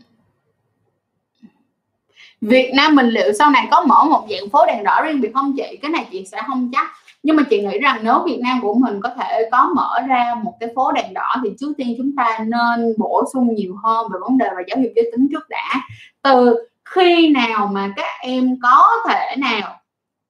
Việt 2.41 2.71
Nam 2.75 2.95
mình 2.95 3.07
liệu 3.07 3.33
sau 3.33 3.49
này 3.49 3.67
có 3.71 3.81
mở 3.81 4.03
một 4.03 4.27
dạng 4.29 4.49
phố 4.49 4.65
đèn 4.65 4.83
đỏ 4.83 5.01
riêng 5.03 5.21
biệt 5.21 5.31
không 5.33 5.53
chị? 5.57 5.77
Cái 5.81 5.91
này 5.91 6.07
chị 6.11 6.25
sẽ 6.25 6.41
không 6.47 6.71
chắc 6.73 6.91
nhưng 7.23 7.35
mà 7.35 7.43
chị 7.49 7.61
nghĩ 7.61 7.79
rằng 7.79 7.99
nếu 8.03 8.23
Việt 8.25 8.39
Nam 8.43 8.59
của 8.61 8.73
mình 8.73 8.99
có 9.01 9.09
thể 9.09 9.49
có 9.51 9.71
mở 9.75 9.99
ra 10.07 10.35
một 10.43 10.53
cái 10.59 10.69
phố 10.75 10.91
đèn 10.91 11.13
đỏ 11.13 11.35
thì 11.43 11.49
trước 11.59 11.73
tiên 11.77 11.95
chúng 11.97 12.15
ta 12.17 12.39
nên 12.39 12.93
bổ 12.97 13.23
sung 13.33 13.55
nhiều 13.55 13.75
hơn 13.83 14.07
về 14.13 14.19
vấn 14.21 14.37
đề 14.37 14.45
và 14.55 14.61
giáo 14.67 14.77
dục 14.83 14.91
giới 14.95 15.09
tính 15.11 15.27
trước 15.31 15.49
đã. 15.49 15.75
Từ 16.21 16.67
khi 16.85 17.29
nào 17.29 17.69
mà 17.73 17.93
các 17.95 18.09
em 18.21 18.55
có 18.63 18.87
thể 19.09 19.35
nào 19.37 19.79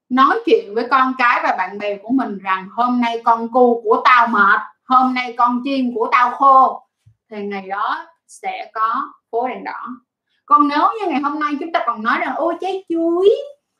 nói 0.09 0.39
chuyện 0.45 0.75
với 0.75 0.87
con 0.91 1.13
cái 1.17 1.39
và 1.43 1.55
bạn 1.57 1.77
bè 1.77 1.97
của 1.97 2.09
mình 2.09 2.37
rằng 2.37 2.69
hôm 2.71 3.01
nay 3.01 3.21
con 3.23 3.47
cu 3.53 3.81
của 3.83 4.01
tao 4.05 4.27
mệt, 4.27 4.59
hôm 4.85 5.13
nay 5.13 5.33
con 5.37 5.61
chim 5.63 5.95
của 5.95 6.09
tao 6.11 6.31
khô, 6.31 6.81
thì 7.31 7.43
ngày 7.43 7.67
đó 7.67 8.07
sẽ 8.27 8.71
có 8.73 8.95
phố 9.31 9.47
đèn 9.47 9.63
đỏ. 9.63 9.87
Còn 10.45 10.67
nếu 10.67 10.81
như 10.99 11.07
ngày 11.07 11.21
hôm 11.21 11.39
nay 11.39 11.51
chúng 11.59 11.71
ta 11.71 11.83
còn 11.87 12.03
nói 12.03 12.17
rằng, 12.19 12.33
ôi 12.35 12.55
trái 12.61 12.85
chuối 12.89 13.29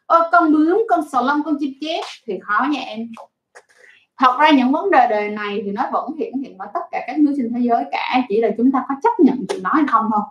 ôi 0.10 0.22
con 0.32 0.54
bướm, 0.54 0.82
con 0.90 1.10
sò 1.12 1.22
lông, 1.22 1.44
con 1.44 1.58
chim 1.60 1.74
chép 1.82 2.04
thì 2.26 2.40
khó 2.44 2.66
nha 2.70 2.82
em. 2.82 3.12
Thật 4.18 4.38
ra 4.40 4.50
những 4.50 4.72
vấn 4.72 4.92
đề 4.92 5.08
đề 5.10 5.30
này 5.30 5.62
thì 5.66 5.72
nó 5.72 5.84
vẫn 5.92 6.12
hiện 6.20 6.34
hiện 6.42 6.58
ở 6.58 6.68
tất 6.74 6.80
cả 6.92 7.04
các 7.08 7.20
nước 7.20 7.34
trên 7.38 7.54
thế 7.56 7.62
giới 7.64 7.84
cả, 7.92 8.22
chỉ 8.30 8.42
là 8.42 8.50
chúng 8.58 8.72
ta 8.72 8.84
có 8.90 8.96
chấp 9.04 9.20
nhận 9.20 9.46
chuyện 9.50 9.64
nói 9.64 9.74
hay 9.76 9.86
không 9.88 10.10
thôi. 10.12 10.22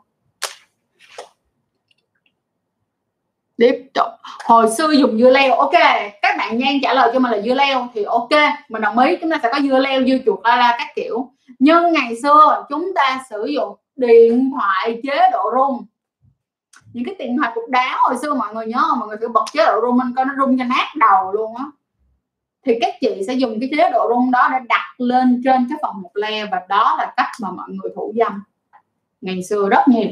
Tiếp 3.57 3.91
tục. 3.95 4.07
Hồi 4.45 4.71
xưa 4.71 4.91
dùng 4.91 5.19
dưa 5.19 5.31
leo, 5.31 5.55
ok, 5.55 5.73
các 6.23 6.37
bạn 6.39 6.59
nhan 6.59 6.75
trả 6.83 6.95
lời 6.95 7.11
cho 7.13 7.19
mình 7.19 7.33
là 7.33 7.41
dưa 7.41 7.55
leo 7.55 7.89
thì 7.95 8.05
ok, 8.05 8.31
mình 8.69 8.83
đồng 8.83 8.99
ý, 8.99 9.17
chúng 9.21 9.31
ta 9.31 9.39
sẽ 9.43 9.49
có 9.53 9.61
dưa 9.61 9.79
leo, 9.79 10.05
dưa 10.05 10.17
chuột, 10.27 10.39
la 10.45 10.57
la, 10.57 10.77
các 10.79 10.89
kiểu. 10.97 11.33
Nhưng 11.59 11.93
ngày 11.93 12.17
xưa 12.23 12.67
chúng 12.69 12.93
ta 12.95 13.25
sử 13.31 13.47
dụng 13.47 13.77
điện 13.97 14.51
thoại 14.55 15.01
chế 15.03 15.31
độ 15.33 15.51
rung 15.57 15.87
những 16.93 17.05
cái 17.05 17.15
tiền 17.19 17.37
thoại 17.37 17.53
cục 17.55 17.65
đá 17.69 17.97
hồi 17.99 18.19
xưa 18.23 18.35
mọi 18.35 18.55
người 18.55 18.67
nhớ 18.67 18.83
mọi 18.99 19.09
người 19.09 19.17
phải 19.21 19.29
bật 19.29 19.45
chế 19.53 19.67
độ 19.67 19.81
rung 19.83 20.01
lên 20.01 20.15
coi 20.17 20.25
nó 20.25 20.33
rung 20.39 20.59
cho 20.59 20.65
nát 20.65 20.87
đầu 20.97 21.33
luôn 21.33 21.57
á. 21.57 21.65
Thì 22.65 22.79
các 22.81 22.95
chị 23.01 23.23
sẽ 23.27 23.33
dùng 23.33 23.61
cái 23.61 23.71
chế 23.77 23.91
độ 23.91 24.09
rung 24.09 24.31
đó 24.31 24.49
để 24.53 24.59
đặt 24.69 24.95
lên 24.99 25.43
trên 25.45 25.67
cái 25.69 25.79
phần 25.83 26.03
một 26.03 26.11
le 26.15 26.47
và 26.47 26.63
đó 26.69 26.95
là 26.99 27.13
cách 27.17 27.31
mà 27.43 27.51
mọi 27.51 27.69
người 27.69 27.93
thủ 27.97 28.13
dâm. 28.19 28.43
Ngày 29.21 29.43
xưa 29.43 29.69
rất 29.69 29.89
nhiều. 29.89 30.09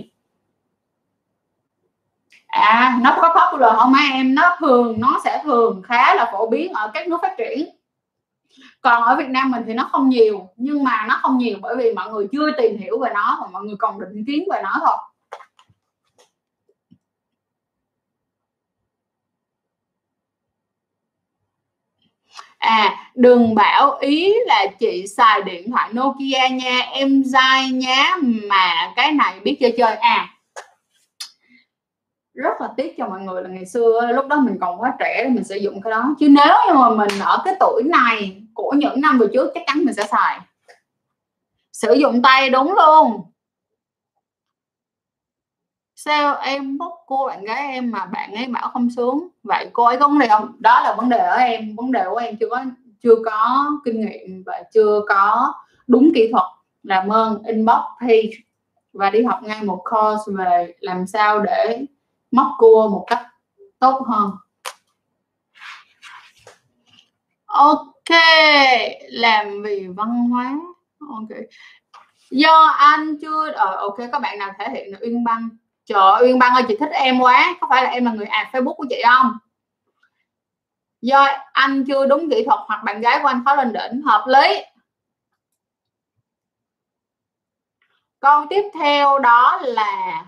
À 2.47 2.99
nó 3.03 3.19
có 3.23 3.29
popular 3.29 3.75
không 3.77 3.93
mấy 3.93 4.03
em? 4.13 4.35
Nó 4.35 4.57
thường, 4.59 5.01
nó 5.01 5.21
sẽ 5.25 5.41
thường 5.45 5.83
khá 5.83 6.15
là 6.15 6.31
phổ 6.33 6.49
biến 6.49 6.73
ở 6.73 6.91
các 6.95 7.09
nước 7.09 7.19
phát 7.23 7.35
triển. 7.39 7.69
Còn 8.81 9.03
ở 9.03 9.17
Việt 9.17 9.29
Nam 9.29 9.51
mình 9.51 9.63
thì 9.67 9.75
nó 9.75 9.89
không 9.93 10.09
nhiều, 10.09 10.49
nhưng 10.57 10.85
mà 10.85 11.07
nó 11.09 11.19
không 11.23 11.39
nhiều 11.39 11.59
bởi 11.61 11.77
vì 11.77 11.95
mọi 11.95 12.13
người 12.13 12.29
chưa 12.33 12.51
tìm 12.59 12.79
hiểu 12.79 12.99
về 12.99 13.11
nó 13.15 13.39
và 13.41 13.47
mọi 13.53 13.63
người 13.63 13.77
còn 13.79 14.01
định 14.01 14.25
kiến 14.27 14.45
về 14.53 14.61
nó 14.63 14.73
thôi. 14.81 14.97
À 22.67 23.11
đừng 23.15 23.55
bảo 23.55 23.99
ý 24.01 24.35
là 24.47 24.67
chị 24.79 25.07
xài 25.17 25.43
điện 25.43 25.71
thoại 25.71 25.91
Nokia 25.93 26.49
nha, 26.53 26.81
em 26.93 27.23
dai 27.25 27.71
nhá, 27.71 28.17
mà 28.23 28.93
cái 28.97 29.13
này 29.13 29.41
biết 29.41 29.57
chơi 29.61 29.75
chơi. 29.79 29.95
À 29.95 30.29
rất 32.37 32.61
là 32.61 32.69
tiếc 32.77 32.95
cho 32.99 33.09
mọi 33.09 33.21
người 33.21 33.43
là 33.43 33.49
ngày 33.49 33.67
xưa 33.67 34.13
lúc 34.15 34.27
đó 34.27 34.37
mình 34.41 34.57
còn 34.61 34.81
quá 34.81 34.93
trẻ 34.99 35.29
mình 35.31 35.45
sử 35.45 35.57
dụng 35.57 35.83
cái 35.83 35.91
đó. 35.91 36.15
Chứ 36.21 36.29
nếu 36.29 36.55
như 36.67 36.75
mà 36.75 36.91
mình 36.91 37.19
ở 37.21 37.43
cái 37.45 37.55
tuổi 37.61 37.83
này 37.87 38.43
của 38.55 38.75
những 38.77 39.01
năm 39.01 39.19
vừa 39.19 39.27
trước 39.33 39.51
chắc 39.55 39.63
chắn 39.67 39.85
mình 39.85 39.95
sẽ 39.95 40.07
xài. 40.07 40.41
Sử 41.73 41.93
dụng 41.93 42.23
tay 42.23 42.51
đúng 42.51 42.75
luôn 42.75 43.23
sao 46.07 46.37
em 46.37 46.79
bóc 46.79 46.93
cô 47.07 47.27
bạn 47.27 47.45
gái 47.45 47.73
em 47.73 47.91
mà 47.91 48.07
bạn 48.07 48.35
ấy 48.35 48.47
bảo 48.47 48.71
không 48.73 48.91
xuống? 48.91 49.29
Vậy 49.43 49.71
cô 49.73 49.85
ấy 49.85 49.97
có 50.01 50.09
vấn 50.09 50.19
đề 50.19 50.29
không? 50.29 50.53
Đó 50.59 50.81
là 50.81 50.95
vấn 50.95 51.09
đề 51.09 51.19
ở 51.19 51.37
em, 51.37 51.77
vấn 51.77 51.93
đề 51.93 52.05
của 52.11 52.17
em 52.17 52.37
chưa 52.41 52.49
có 52.51 52.65
chưa 53.03 53.15
có 53.25 53.71
kinh 53.85 54.01
nghiệm 54.01 54.43
và 54.47 54.63
chưa 54.75 55.01
có 55.09 55.55
đúng 55.87 56.11
kỹ 56.15 56.29
thuật. 56.33 56.45
Làm 56.83 57.09
ơn, 57.09 57.43
inbox, 57.43 57.81
page 58.01 58.31
và 58.93 59.11
đi 59.11 59.25
học 59.25 59.43
ngay 59.43 59.63
một 59.63 59.83
course 59.91 60.33
về 60.39 60.75
làm 60.81 61.07
sao 61.07 61.41
để 61.41 61.87
móc 62.31 62.47
cua 62.59 62.89
một 62.89 63.05
cách 63.07 63.27
tốt 63.79 64.03
hơn. 64.07 64.31
Ok, 67.47 68.19
làm 69.09 69.63
vì 69.63 69.87
văn 69.97 70.29
hóa. 70.29 70.59
Ok. 71.11 71.39
Do 72.31 72.65
anh 72.79 73.17
chưa 73.21 73.51
ờ 73.51 73.77
ok 73.77 73.97
các 74.13 74.19
bạn 74.23 74.39
nào 74.39 74.53
thể 74.59 74.71
hiện 74.71 74.93
được 74.93 74.99
uyên 75.03 75.25
băng? 75.25 75.49
Trời 75.87 76.01
ơi, 76.01 76.23
uyên 76.23 76.39
băng 76.39 76.55
ơi 76.55 76.63
chị 76.69 76.77
thích 76.81 76.91
em 76.93 77.21
quá. 77.21 77.57
Có 77.61 77.67
phải 77.71 77.85
là 77.85 77.91
em 77.91 78.05
là 78.05 78.13
người 78.13 78.27
à 78.27 78.51
facebook 78.53 78.75
của 78.75 78.87
chị 78.91 79.03
không? 79.07 79.33
Do 81.01 81.27
anh 81.53 81.85
chưa 81.85 82.07
đúng 82.07 82.31
kỹ 82.31 82.45
thuật 82.45 82.61
hoặc 82.67 82.83
bạn 82.85 83.01
gái 83.01 83.19
của 83.23 83.29
anh 83.29 83.43
khó 83.45 83.55
lên 83.55 83.73
đỉnh. 83.73 84.03
Hợp 84.03 84.25
lý. 84.27 84.63
Câu 88.21 88.47
tiếp 88.51 88.63
theo 88.75 89.19
đó 89.19 89.61
là 89.63 90.25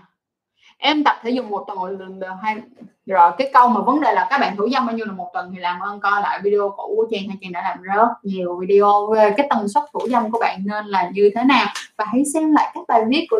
em 0.77 1.03
tập 1.03 1.19
thể 1.21 1.29
dục 1.29 1.45
một 1.45 1.65
tuần 1.67 1.99
hay 2.41 2.61
rồi 3.05 3.31
cái 3.37 3.49
câu 3.53 3.69
mà 3.69 3.81
vấn 3.81 4.01
đề 4.01 4.13
là 4.13 4.27
các 4.29 4.37
bạn 4.37 4.55
thủ 4.55 4.69
dâm 4.73 4.85
bao 4.85 4.95
nhiêu 4.95 5.05
là 5.05 5.11
một 5.11 5.29
tuần 5.33 5.51
thì 5.53 5.59
làm 5.59 5.79
ơn 5.79 5.99
coi 5.99 6.21
lại 6.21 6.39
video 6.43 6.73
cũ 6.77 6.93
của 6.95 7.07
trang 7.11 7.27
hay 7.27 7.37
trang 7.41 7.51
đã 7.51 7.61
làm 7.61 7.81
rất 7.81 8.07
nhiều 8.23 8.59
video 8.59 9.07
về 9.13 9.33
cái 9.37 9.47
tần 9.49 9.67
suất 9.67 9.83
thủ 9.93 9.99
dâm 10.09 10.31
của 10.31 10.39
bạn 10.39 10.59
nên 10.65 10.85
là 10.85 11.09
như 11.13 11.31
thế 11.35 11.43
nào? 11.43 11.67
Và 11.97 12.05
hãy 12.05 12.23
xem 12.33 12.53
lại 12.53 12.71
các 12.73 12.81
bài 12.87 13.01
viết 13.07 13.27
của 13.29 13.39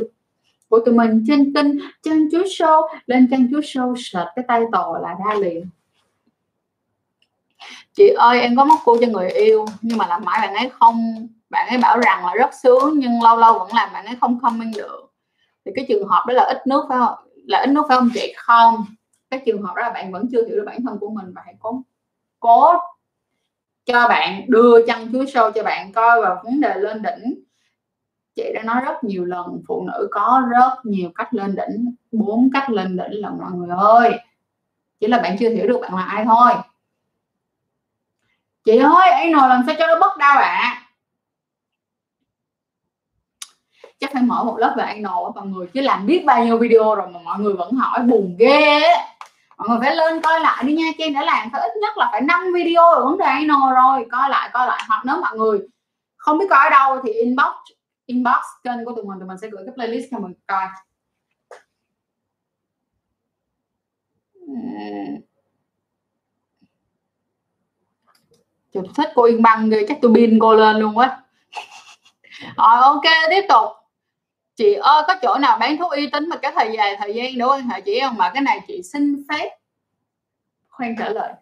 của 0.69 0.79
tụi 0.85 0.95
mình 0.95 1.23
trên 1.27 1.53
kênh 1.53 1.67
chân 2.03 2.29
chú 2.31 2.37
show. 2.37 2.87
Lên 3.05 3.27
chân 3.31 3.47
chú 3.51 3.59
show 3.59 3.95
search 3.97 4.29
cái 4.35 4.45
tay 4.47 4.61
tò 4.71 4.99
là 5.01 5.15
ra 5.25 5.35
liền. 5.39 5.69
Chị 7.93 8.09
ơi, 8.17 8.41
em 8.41 8.55
có 8.55 8.65
móc 8.65 8.79
cô 8.85 8.97
cho 9.01 9.07
người 9.07 9.29
yêu, 9.29 9.65
nhưng 9.81 9.97
mà 9.97 10.07
làm 10.07 10.23
mãi 10.25 10.39
bạn 10.41 10.53
ấy 10.53 10.69
không, 10.79 11.27
bạn 11.49 11.67
ấy 11.69 11.77
bảo 11.77 11.99
rằng 11.99 12.25
là 12.25 12.33
rất 12.33 12.49
sướng, 12.63 12.99
nhưng 12.99 13.23
lâu 13.23 13.37
lâu 13.37 13.59
vẫn 13.59 13.69
làm 13.73 13.89
bạn 13.93 14.05
ấy 14.05 14.15
không 14.21 14.39
comment 14.39 14.75
được. 14.75 15.11
Thì 15.65 15.71
cái 15.75 15.85
trường 15.87 16.07
hợp 16.07 16.23
đó 16.27 16.33
là 16.33 16.43
ít 16.43 16.67
nước 16.67 16.85
phải 16.89 16.97
không? 16.97 17.15
Là 17.45 17.59
ít 17.59 17.69
nước 17.69 17.83
phải 17.87 17.97
không 17.97 18.09
chị? 18.13 18.33
Không. 18.37 18.85
Cái 19.29 19.41
trường 19.45 19.61
hợp 19.61 19.75
đó 19.75 19.81
là 19.81 19.89
bạn 19.89 20.11
vẫn 20.11 20.27
chưa 20.31 20.47
hiểu 20.47 20.55
được 20.55 20.63
bản 20.65 20.77
thân 20.83 20.97
của 20.99 21.09
mình 21.09 21.33
và 21.35 21.41
hãy 21.45 21.55
cố 21.59 21.81
cố 22.39 22.73
cho 23.85 24.07
bạn 24.07 24.45
đưa 24.47 24.85
chăn 24.87 25.11
chuối 25.11 25.27
sâu 25.27 25.51
cho 25.51 25.63
bạn 25.63 25.93
coi 25.93 26.21
và 26.21 26.41
vấn 26.43 26.61
đề 26.61 26.75
lên 26.75 27.01
đỉnh 27.01 27.43
chị 28.43 28.53
đã 28.53 28.63
nói 28.63 28.81
rất 28.85 29.03
nhiều 29.03 29.25
lần, 29.25 29.61
phụ 29.67 29.83
nữ 29.87 30.07
có 30.11 30.43
rất 30.51 30.71
nhiều 30.83 31.09
cách 31.15 31.33
lên 31.33 31.55
đỉnh, 31.55 31.95
bốn 32.11 32.49
cách 32.53 32.69
lên 32.69 32.97
đỉnh 32.97 33.21
là 33.21 33.29
mọi 33.29 33.51
người 33.51 33.69
ơi. 33.77 34.19
Chỉ 34.99 35.07
là 35.07 35.17
bạn 35.17 35.35
chưa 35.39 35.49
hiểu 35.49 35.67
được 35.67 35.79
bạn 35.81 35.95
là 35.95 36.03
ai 36.03 36.25
thôi. 36.25 36.51
Chị 38.65 38.77
ơi, 38.77 39.09
anh 39.09 39.31
nồi 39.31 39.49
làm 39.49 39.63
sao 39.65 39.75
cho 39.79 39.87
nó 39.87 39.99
bất 39.99 40.17
đau 40.17 40.37
ạ? 40.37 40.59
À? 40.61 40.85
chắc 43.99 44.09
phải 44.13 44.23
mở 44.23 44.43
một 44.43 44.57
lớp 44.57 44.73
về 44.77 44.83
anh 44.83 45.01
nồi 45.01 45.31
mọi 45.35 45.47
người. 45.47 45.67
Chứ 45.73 45.81
làm 45.81 46.05
biết 46.05 46.23
bao 46.25 46.45
nhiêu 46.45 46.57
video 46.57 46.95
rồi 46.95 47.07
mà 47.07 47.19
mọi 47.23 47.39
người 47.39 47.53
vẫn 47.53 47.73
hỏi 47.73 47.99
buồn 47.99 48.35
ghê 48.39 48.81
mọi 49.57 49.69
người 49.69 49.77
phải 49.81 49.95
lên 49.95 50.21
coi 50.21 50.39
lại 50.39 50.63
đi 50.63 50.73
nha 50.73 50.91
chị 50.97 51.09
đã 51.09 51.21
làm 51.21 51.49
phải 51.51 51.61
ít 51.61 51.71
nhất 51.81 51.97
là 51.97 52.09
phải 52.11 52.21
5 52.21 52.53
video 52.53 52.83
rồi 52.95 53.05
vấn 53.05 53.17
đề 53.17 53.25
anh 53.25 53.47
nồi 53.47 53.73
rồi. 53.73 54.05
Coi 54.11 54.29
lại 54.29 54.49
coi 54.53 54.67
lại. 54.67 54.83
Hoặc 54.87 55.01
nếu 55.05 55.15
mọi 55.21 55.37
người 55.37 55.59
không 56.17 56.37
biết 56.37 56.45
coi 56.49 56.63
ở 56.63 56.69
đâu 56.69 57.01
thì 57.03 57.11
inbox 57.11 57.53
inbox 58.09 58.43
kênh 58.63 58.85
của 58.85 58.91
tụi 58.95 59.05
mình 59.05 59.19
tụi 59.19 59.27
mình 59.27 59.37
sẽ 59.41 59.47
gửi 59.49 59.63
cái 59.65 59.73
playlist 59.75 60.07
cho 60.11 60.19
mình 60.19 60.33
coi. 60.47 60.67
Trời, 68.73 68.83
thích 68.97 69.09
cô 69.15 69.23
Yên 69.23 69.41
Băng 69.41 69.69
ghê 69.69 69.85
chắc 69.87 69.97
tôi 70.01 70.11
pin 70.15 70.39
cô 70.41 70.55
lên 70.55 70.77
luôn 70.77 70.97
á. 70.97 71.21
Rồi 72.57 72.77
ok 72.81 73.03
tiếp 73.29 73.45
tục. 73.49 73.71
Chị 74.55 74.73
ơi 74.73 75.03
có 75.07 75.15
chỗ 75.21 75.37
nào 75.37 75.57
bán 75.59 75.77
thuốc 75.77 75.91
uy 75.91 76.09
tín 76.09 76.29
mà 76.29 76.37
cái 76.37 76.51
thời 76.55 76.71
dài 76.77 76.95
thời 76.99 77.13
gian 77.13 77.37
nữa 77.37 77.47
quan 77.49 77.69
hệ 77.69 77.81
chị? 77.81 77.99
Không 78.01 78.17
mà 78.17 78.31
cái 78.33 78.41
này 78.41 78.59
chị 78.67 78.81
xin 78.93 79.23
phép 79.29 79.57
khoan 80.69 80.95
trả 80.99 81.09
lời 81.09 81.33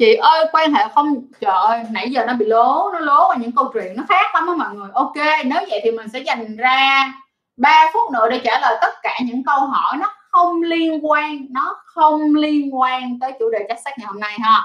chị 0.00 0.14
ơi 0.14 0.46
quan 0.52 0.72
hệ 0.72 0.84
không 0.94 1.22
trời 1.40 1.52
ơi 1.52 1.82
nãy 1.90 2.10
giờ 2.10 2.24
nó 2.26 2.34
bị 2.34 2.46
lố 2.46 2.90
nó 2.92 2.98
lố 2.98 3.28
và 3.28 3.34
những 3.34 3.52
câu 3.56 3.70
chuyện 3.74 3.96
nó 3.96 4.02
khác 4.08 4.34
lắm 4.34 4.46
á 4.46 4.54
mọi 4.54 4.74
người. 4.74 4.90
Ok 4.94 5.16
nếu 5.44 5.60
vậy 5.70 5.80
thì 5.84 5.90
mình 5.90 6.08
sẽ 6.08 6.18
dành 6.18 6.56
ra 6.56 7.12
3 7.56 7.90
phút 7.92 8.12
nữa 8.12 8.28
để 8.30 8.40
trả 8.44 8.60
lời 8.60 8.78
tất 8.80 8.94
cả 9.02 9.18
những 9.24 9.44
câu 9.44 9.58
hỏi 9.58 9.96
nó 9.96 10.14
không 10.30 10.62
liên 10.62 11.06
quan 11.06 11.46
nó 11.50 11.76
không 11.84 12.34
liên 12.34 12.74
quan 12.74 13.18
tới 13.20 13.32
chủ 13.38 13.50
đề 13.50 13.58
chắc 13.68 13.78
sách 13.84 13.98
ngày 13.98 14.06
hôm 14.06 14.20
nay 14.20 14.38
ha. 14.42 14.62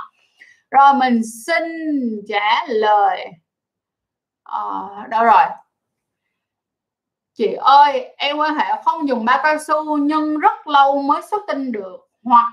Rồi 0.72 0.94
mình 0.94 1.22
xin 1.46 1.64
trả 2.28 2.66
lời. 2.68 3.26
À, 4.44 4.62
đâu 5.10 5.24
rồi? 5.24 5.46
Chị 7.34 7.54
ơi 7.54 8.14
em 8.18 8.38
quan 8.38 8.56
hệ 8.56 8.66
không 8.86 9.08
dùng 9.08 9.26
ba 9.26 9.40
cao 9.44 9.58
su 9.68 9.98
nhưng 9.98 10.40
rất 10.40 10.68
lâu 10.68 11.02
mới 11.02 11.22
xuất 11.22 11.42
tinh 11.48 11.72
được 11.72 11.98
hoặc 12.24 12.52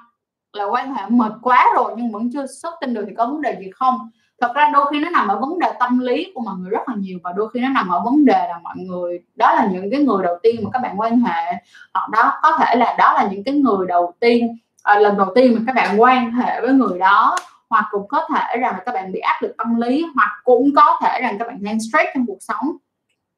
là 0.52 0.64
quan 0.64 0.94
hệ 0.94 1.02
mệt 1.08 1.32
quá 1.42 1.66
rồi 1.76 1.92
nhưng 1.96 2.12
vẫn 2.12 2.30
chưa 2.32 2.46
xuất 2.46 2.74
tinh 2.80 2.94
được 2.94 3.04
thì 3.08 3.14
có 3.14 3.26
vấn 3.26 3.40
đề 3.40 3.56
gì 3.60 3.70
không? 3.70 4.10
Thật 4.40 4.52
ra 4.54 4.70
đôi 4.72 4.86
khi 4.90 5.00
nó 5.00 5.10
nằm 5.10 5.28
ở 5.28 5.40
vấn 5.40 5.58
đề 5.58 5.72
tâm 5.80 5.98
lý 5.98 6.32
của 6.34 6.40
mọi 6.40 6.54
người 6.58 6.70
rất 6.70 6.88
là 6.88 6.94
nhiều 6.98 7.18
và 7.24 7.32
đôi 7.32 7.48
khi 7.54 7.60
nó 7.60 7.68
nằm 7.68 7.88
ở 7.88 8.00
vấn 8.04 8.24
đề 8.24 8.48
là 8.48 8.58
mọi 8.62 8.76
người 8.76 9.20
đó 9.34 9.54
là 9.54 9.68
những 9.72 9.90
cái 9.90 10.02
người 10.02 10.22
đầu 10.22 10.38
tiên 10.42 10.60
mà 10.64 10.70
các 10.72 10.82
bạn 10.82 11.00
quan 11.00 11.20
hệ. 11.20 11.52
Hoặc 11.94 12.10
đó 12.10 12.32
có 12.42 12.58
thể 12.58 12.76
là 12.76 12.94
đó 12.98 13.12
là 13.12 13.28
những 13.32 13.44
cái 13.44 13.54
người 13.54 13.86
đầu 13.86 14.12
tiên 14.20 14.58
à, 14.82 14.98
lần 14.98 15.18
đầu 15.18 15.32
tiên 15.34 15.54
mà 15.54 15.60
các 15.66 15.74
bạn 15.74 16.00
quan 16.00 16.32
hệ 16.32 16.60
với 16.60 16.72
người 16.72 16.98
đó 16.98 17.36
hoặc 17.70 17.84
cũng 17.90 18.08
có 18.08 18.28
thể 18.34 18.56
rằng 18.56 18.72
là 18.72 18.82
các 18.86 18.92
bạn 18.94 19.12
bị 19.12 19.20
áp 19.20 19.42
lực 19.42 19.54
tâm 19.58 19.80
lý 19.80 20.06
hoặc 20.14 20.30
cũng 20.44 20.70
có 20.76 20.98
thể 21.02 21.20
rằng 21.22 21.38
các 21.38 21.48
bạn 21.48 21.58
đang 21.60 21.80
stress 21.80 22.08
trong 22.14 22.26
cuộc 22.26 22.38
sống. 22.40 22.72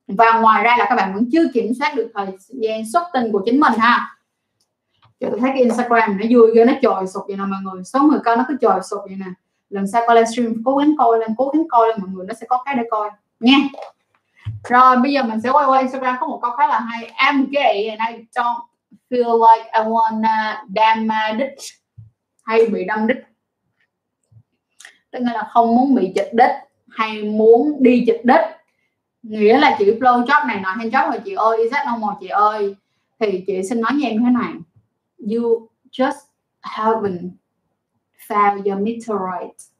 Và 0.08 0.40
ngoài 0.40 0.64
ra 0.64 0.76
là 0.78 0.86
các 0.88 0.94
bạn 0.94 1.14
vẫn 1.14 1.24
chưa 1.32 1.44
kiểm 1.54 1.72
soát 1.78 1.94
được 1.96 2.10
thời 2.14 2.26
gian 2.48 2.82
xuất 2.92 3.02
tinh 3.12 3.32
của 3.32 3.42
chính 3.46 3.60
mình 3.60 3.72
ha 3.78 4.13
trời 5.20 5.30
tôi 5.30 5.40
thấy 5.40 5.50
cái 5.50 5.60
Instagram 5.60 6.18
nó 6.18 6.26
vui 6.30 6.50
ghê, 6.54 6.64
nó 6.64 6.72
trời 6.82 7.06
sụp 7.06 7.22
vậy 7.26 7.36
nè 7.36 7.44
mọi 7.44 7.60
người. 7.62 7.84
Số 7.84 8.02
người 8.02 8.18
coi 8.24 8.36
nó 8.36 8.44
cứ 8.48 8.56
trời 8.60 8.80
sụp 8.90 9.00
vậy 9.06 9.16
nè. 9.16 9.26
Lần 9.70 9.86
sau 9.86 10.02
coi 10.06 10.16
livestream, 10.16 10.62
cố 10.64 10.76
gắng 10.76 10.94
coi 10.98 11.18
lên, 11.18 11.34
cố 11.38 11.50
gắng 11.54 11.68
coi 11.68 11.88
lên, 11.88 11.96
mọi 12.00 12.10
người 12.12 12.26
nó 12.26 12.34
sẽ 12.34 12.46
có 12.48 12.62
cái 12.64 12.74
để 12.74 12.82
coi. 12.90 13.10
Nha. 13.40 13.58
Rồi, 14.68 14.96
bây 14.96 15.12
giờ 15.12 15.22
mình 15.22 15.40
sẽ 15.40 15.50
quay 15.50 15.66
qua 15.66 15.78
Instagram 15.78 16.16
có 16.20 16.26
một 16.26 16.38
câu 16.42 16.50
khá 16.50 16.66
là 16.66 16.80
hay. 16.80 17.10
I'm 17.16 17.46
gay 17.50 17.88
and 17.88 18.16
I 18.16 18.24
don't 18.34 18.60
feel 19.10 19.38
like 19.46 19.70
I 19.78 19.80
wanna 19.80 20.54
damn 20.76 21.08
hay 22.42 22.66
bị 22.66 22.84
đâm 22.84 23.06
đích 23.06 23.24
tức 25.14 25.20
là 25.34 25.48
không 25.52 25.76
muốn 25.76 25.94
bị 25.94 26.12
chịch 26.14 26.30
đích, 26.32 26.50
hay 26.88 27.22
muốn 27.22 27.76
đi 27.80 28.04
chịch 28.06 28.24
đích. 28.24 28.40
Nghĩa 29.22 29.58
là 29.58 29.76
chị 29.78 29.84
flow 29.84 30.24
job 30.24 30.46
này 30.46 30.60
nọ, 30.60 30.70
hay 30.70 30.90
job 30.90 31.10
rồi 31.10 31.20
chị 31.24 31.34
ơi 31.34 31.58
Isaac 31.58 31.86
normal 31.92 32.16
chị 32.20 32.28
ơi? 32.28 32.74
Thì 33.20 33.44
chị 33.46 33.62
xin 33.62 33.80
nói 33.80 33.92
với 33.92 34.10
em 34.10 34.24
thế 34.24 34.30
này 34.30 34.52
you 35.30 35.68
just 35.90 36.18
haven't 36.62 37.30
found 38.28 38.64
your 38.64 38.80
meteorite 38.82 39.74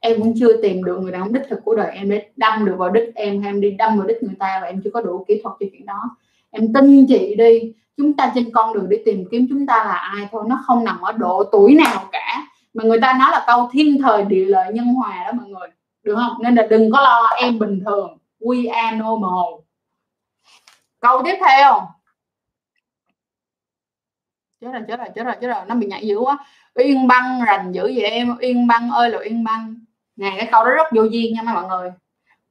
em 0.00 0.20
cũng 0.22 0.34
chưa 0.38 0.62
tìm 0.62 0.84
được 0.84 0.98
người 1.00 1.12
đàn 1.12 1.22
ông 1.22 1.32
đích 1.32 1.42
thực 1.48 1.64
của 1.64 1.74
đời 1.74 1.90
em 1.94 2.10
để 2.10 2.28
đâm 2.36 2.64
được 2.64 2.74
vào 2.78 2.90
đích 2.90 3.14
em, 3.14 3.42
hay 3.42 3.50
em 3.50 3.60
đi 3.60 3.70
đâm 3.70 3.98
vào 3.98 4.06
đích 4.06 4.22
người 4.22 4.34
ta 4.38 4.58
và 4.62 4.66
em 4.66 4.80
chưa 4.84 4.90
có 4.90 5.00
đủ 5.00 5.24
kỹ 5.28 5.40
thuật 5.42 5.56
cho 5.60 5.66
chuyện 5.72 5.86
đó. 5.86 6.16
Em 6.50 6.72
tin 6.72 7.06
chị 7.08 7.34
đi. 7.38 7.72
Chúng 7.96 8.16
ta 8.16 8.32
trên 8.34 8.50
con 8.52 8.74
đường 8.74 8.88
đi 8.88 8.96
tìm 9.04 9.24
kiếm 9.30 9.46
chúng 9.48 9.66
ta 9.66 9.84
là 9.84 9.94
ai 9.94 10.28
thôi, 10.32 10.44
nó 10.46 10.60
không 10.66 10.84
nằm 10.84 11.00
ở 11.00 11.12
độ 11.12 11.44
tuổi 11.52 11.74
nào 11.74 12.08
cả. 12.12 12.46
Mà 12.74 12.84
người 12.84 13.00
ta 13.00 13.12
nói 13.18 13.28
là 13.32 13.44
câu 13.46 13.68
thiên 13.72 14.02
thời 14.02 14.24
địa 14.24 14.44
lợi 14.44 14.72
nhân 14.72 14.86
hòa 14.86 15.24
đó 15.24 15.32
mọi 15.32 15.48
người. 15.48 15.68
Được 16.02 16.14
không? 16.14 16.42
Nên 16.42 16.54
là 16.54 16.66
đừng 16.70 16.90
có 16.90 17.00
lo, 17.00 17.26
em 17.42 17.58
bình 17.58 17.80
thường. 17.86 18.18
We 18.40 18.74
are 18.74 18.96
normal. 18.96 19.60
Câu 21.00 21.22
tiếp 21.24 21.36
theo 21.46 21.86
chết 24.60 24.72
rồi 24.72 24.82
chết 24.88 24.98
rồi 24.98 25.08
chết 25.14 25.24
rồi 25.24 25.34
chết 25.40 25.48
rồi. 25.48 25.64
Nó 25.66 25.74
bị 25.74 25.86
nhảy 25.86 26.06
dữ 26.06 26.18
quá. 26.18 26.38
Uyên 26.74 27.06
băng 27.06 27.40
rành 27.46 27.72
dữ 27.72 27.82
vậy 27.82 28.02
em. 28.02 28.36
Uyên 28.40 28.66
băng 28.66 28.90
ơi 28.90 29.10
là 29.10 29.18
uyên 29.18 29.44
băng. 29.44 29.74
Nè, 30.16 30.34
cái 30.36 30.48
câu 30.52 30.64
đó 30.64 30.70
rất 30.70 30.86
vô 30.94 31.02
duyên 31.02 31.34
nha 31.34 31.42
mọi 31.42 31.64
người. 31.68 31.92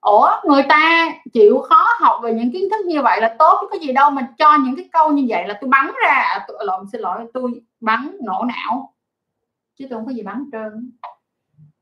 Ủa, 0.01 0.29
người 0.43 0.63
ta 0.63 1.09
chịu 1.33 1.59
khó 1.69 1.87
học 1.99 2.19
về 2.23 2.33
những 2.33 2.51
kiến 2.51 2.69
thức 2.71 2.85
như 2.85 3.01
vậy 3.01 3.21
là 3.21 3.35
tốt 3.39 3.57
chứ 3.61 3.67
có 3.71 3.77
gì 3.85 3.93
đâu 3.93 4.09
mà 4.09 4.27
cho 4.37 4.57
những 4.57 4.75
cái 4.75 4.89
câu 4.91 5.11
như 5.11 5.25
vậy 5.29 5.47
là 5.47 5.57
tôi 5.61 5.69
bắn 5.69 5.91
ra. 6.03 6.11
À, 6.11 6.45
tôi, 6.47 6.57
lộn, 6.65 6.85
xin 6.91 7.01
lỗi, 7.01 7.19
tôi 7.33 7.61
bắn 7.79 8.17
nổ 8.21 8.43
não. 8.43 8.93
Chứ 9.79 9.85
tôi 9.89 9.99
không 9.99 10.05
có 10.05 10.11
gì 10.11 10.21
bắn 10.21 10.45
trơn. 10.51 10.91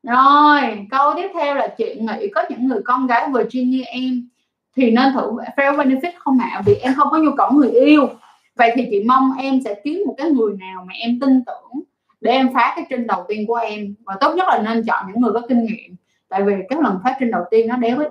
Rồi, 0.03 0.87
câu 0.91 1.13
tiếp 1.15 1.29
theo 1.33 1.55
là 1.55 1.67
chị 1.67 1.95
nghĩ 1.99 2.27
có 2.35 2.43
những 2.49 2.67
người 2.67 2.81
con 2.85 3.07
gái 3.07 3.29
vừa 3.29 3.43
chuyên 3.49 3.69
như 3.69 3.83
em 3.83 4.29
thì 4.75 4.91
nên 4.91 5.13
thử 5.13 5.31
fair 5.55 5.75
benefit 5.75 6.11
không 6.17 6.39
ạ? 6.39 6.61
Vì 6.65 6.75
em 6.75 6.93
không 6.95 7.07
có 7.11 7.17
nhu 7.17 7.31
cầu 7.37 7.51
người 7.51 7.71
yêu 7.71 8.09
vậy 8.55 8.71
thì 8.75 8.87
chị 8.91 9.03
mong 9.03 9.31
em 9.37 9.59
sẽ 9.65 9.81
kiếm 9.83 10.03
một 10.05 10.15
cái 10.17 10.31
người 10.31 10.57
nào 10.57 10.85
mà 10.87 10.93
em 10.93 11.19
tin 11.19 11.45
tưởng 11.45 11.83
để 12.21 12.31
em 12.31 12.53
phá 12.53 12.73
cái 12.75 12.85
trinh 12.89 13.07
đầu 13.07 13.25
tiên 13.27 13.47
của 13.47 13.55
em. 13.55 13.95
Và 14.03 14.17
tốt 14.21 14.35
nhất 14.35 14.45
là 14.47 14.61
nên 14.61 14.83
chọn 14.87 15.05
những 15.07 15.21
người 15.21 15.31
có 15.33 15.41
kinh 15.49 15.65
nghiệm. 15.65 15.95
Tại 16.27 16.43
vì 16.43 16.53
cái 16.69 16.79
lần 16.81 16.99
phát 17.03 17.15
trinh 17.19 17.31
đầu 17.31 17.43
tiên 17.51 17.67
nó 17.67 17.77
đéo 17.77 17.97
ấy 17.97 18.09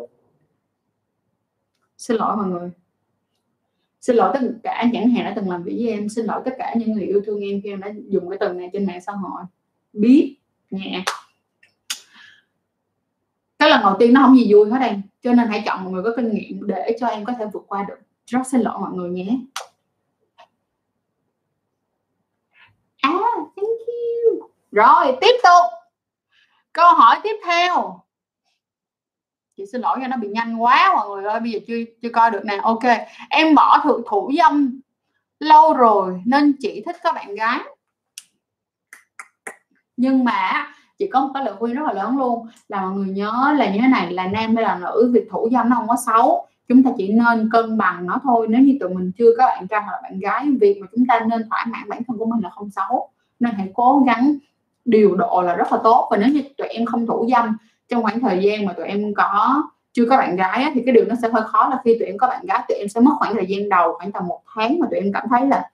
xin 1.99 2.17
lỗi 2.17 2.37
mọi 2.37 2.47
người. 2.47 2.71
Xin 4.01 4.17
lỗi 4.17 4.31
tất 4.35 4.41
cả 4.63 4.89
những 4.93 5.11
hàng 5.11 5.25
đã 5.25 5.33
từng 5.37 5.51
làm 5.51 5.63
việc 5.63 5.73
với 5.77 5.89
em. 5.89 6.09
Xin 6.09 6.27
lỗi 6.27 6.43
tất 6.45 6.55
cả 6.59 6.75
những 6.79 6.93
người 6.93 7.07
yêu 7.07 7.23
thương 7.27 7.41
em 7.41 7.61
khi 7.65 7.71
em 7.71 7.81
đã 7.81 7.93
dùng 8.09 8.29
cái 8.31 8.39
từ 8.41 8.53
này 8.53 8.71
trên 8.73 8.87
mạng 8.87 9.01
xã 9.01 9.13
hội. 9.13 9.43
Biết 9.93 10.37
nhẹ. 10.71 11.05
Cái 13.59 13.71
lần 13.71 13.81
đầu 13.83 13.97
tiên 13.99 14.13
nó 14.13 14.23
không 14.23 14.37
gì 14.37 14.53
vui 14.53 14.71
hết 14.71 14.79
em. 14.81 15.03
Cho 15.23 15.33
nên 15.33 15.49
hãy 15.49 15.63
chọn 15.67 15.85
một 15.85 15.91
người 15.91 16.03
có 16.03 16.13
kinh 16.17 16.31
nghiệm 16.35 16.67
để 16.67 16.97
cho 17.01 17.07
em 17.07 17.25
có 17.25 17.33
thể 17.39 17.45
vượt 17.53 17.65
qua 17.67 17.85
được. 17.89 17.99
Rất 18.27 18.47
xin 18.47 18.61
lỗi 18.61 18.79
mọi 18.81 18.93
người 18.93 19.11
nhé 19.11 19.39
à 23.05 23.11
thank 23.57 23.81
you 23.89 24.51
rồi, 24.75 25.17
tiếp 25.21 25.35
tục. 25.43 25.73
Câu 26.73 26.95
hỏi 26.95 27.21
tiếp 27.23 27.37
theo. 27.45 28.01
Chị 29.57 29.65
xin 29.73 29.81
lỗi 29.81 29.99
cho 30.01 30.09
nó 30.09 30.17
bị 30.17 30.29
nhanh 30.29 30.63
quá 30.63 30.93
mọi 30.95 31.09
người 31.09 31.25
ơi, 31.25 31.41
bây 31.41 31.51
giờ 31.51 31.59
chưa 31.67 31.75
chưa 32.03 32.09
coi 32.09 32.31
được 32.31 32.45
nè. 32.45 32.59
Ok, 32.63 32.83
em 33.31 33.55
bỏ 33.55 33.81
thượng 33.85 34.03
thủ 34.09 34.31
dâm 34.39 34.81
lâu 35.41 35.75
rồi 35.75 36.23
nên 36.27 36.57
chỉ 36.61 36.83
thích 36.87 36.97
các 37.03 37.15
bạn 37.15 37.35
gái. 37.35 37.61
Nhưng 39.97 40.25
mà 40.25 40.67
chị 40.99 41.09
có 41.13 41.21
một 41.21 41.31
cái 41.35 41.45
lời 41.45 41.55
khuyên 41.59 41.75
rất 41.75 41.83
là 41.87 41.93
lớn 41.93 42.19
luôn. 42.19 42.49
Là 42.69 42.81
mọi 42.81 42.93
người 42.93 43.09
nhớ 43.09 43.55
là 43.57 43.71
như 43.73 43.79
thế 43.83 43.89
này, 43.89 44.13
là 44.13 44.27
nam 44.27 44.57
hay 44.57 44.65
là 44.65 44.79
nữ, 44.79 45.11
việc 45.15 45.29
thủ 45.31 45.49
dâm 45.53 45.71
nó 45.71 45.77
không 45.77 45.89
có 45.89 45.97
xấu. 46.07 46.49
Chúng 46.69 46.83
ta 46.83 46.91
chỉ 46.97 47.13
nên 47.13 47.49
cân 47.53 47.79
bằng 47.79 48.07
nó 48.07 48.21
thôi. 48.23 48.47
Nếu 48.51 48.61
như 48.61 48.77
tụi 48.81 48.89
mình 48.89 49.13
chưa 49.19 49.31
có 49.39 49.47
bạn 49.47 49.69
trai 49.69 49.81
hoặc 49.81 49.93
là 49.93 50.01
bạn 50.03 50.21
gái, 50.21 50.47
việc 50.61 50.79
mà 50.81 50.87
chúng 50.93 51.07
ta 51.07 51.21
nên 51.21 51.49
thỏa 51.51 51.65
mãn 51.69 51.89
bản 51.89 52.03
thân 52.09 52.19
của 52.19 52.27
mình 52.27 52.41
là 52.43 52.51
không 52.51 52.71
xấu. 52.71 53.11
Nên 53.41 53.55
hãy 53.55 53.71
cố 53.75 54.03
gắng 54.07 54.37
điều 54.85 55.15
độ 55.15 55.43
là 55.43 55.55
rất 55.57 55.73
là 55.73 55.79
tốt. 55.85 56.09
Và 56.11 56.17
nếu 56.17 56.29
như 56.29 56.43
tụi 56.59 56.69
em 56.69 56.87
không 56.87 57.07
thủ 57.07 57.29
dâm 57.31 57.57
trong 57.89 58.03
khoảng 58.03 58.21
thời 58.21 58.39
gian 58.43 58.65
mà 58.65 58.73
tụi 58.73 58.87
em 58.87 59.15
có, 59.15 59.63
chưa 59.93 60.07
có 60.11 60.17
bạn 60.17 60.37
gái 60.37 60.71
thì 60.75 60.83
cái 60.87 60.95
điều 60.95 61.05
nó 61.05 61.15
sẽ 61.23 61.29
hơi 61.29 61.43
khó 61.47 61.69
là 61.69 61.81
khi 61.85 61.97
tụi 61.99 62.07
em 62.07 62.19
có 62.19 62.27
bạn 62.27 62.47
gái, 62.47 62.63
tụi 62.69 62.79
em 62.79 62.89
sẽ 62.89 63.01
mất 63.01 63.13
khoảng 63.19 63.35
thời 63.35 63.47
gian 63.47 63.69
đầu, 63.69 63.95
khoảng 63.99 64.13
tầm 64.13 64.27
một 64.27 64.41
tháng 64.55 64.79
mà 64.79 64.87
tụi 64.91 65.01
em 65.01 65.13
cảm 65.13 65.25
thấy 65.31 65.47
là 65.47 65.71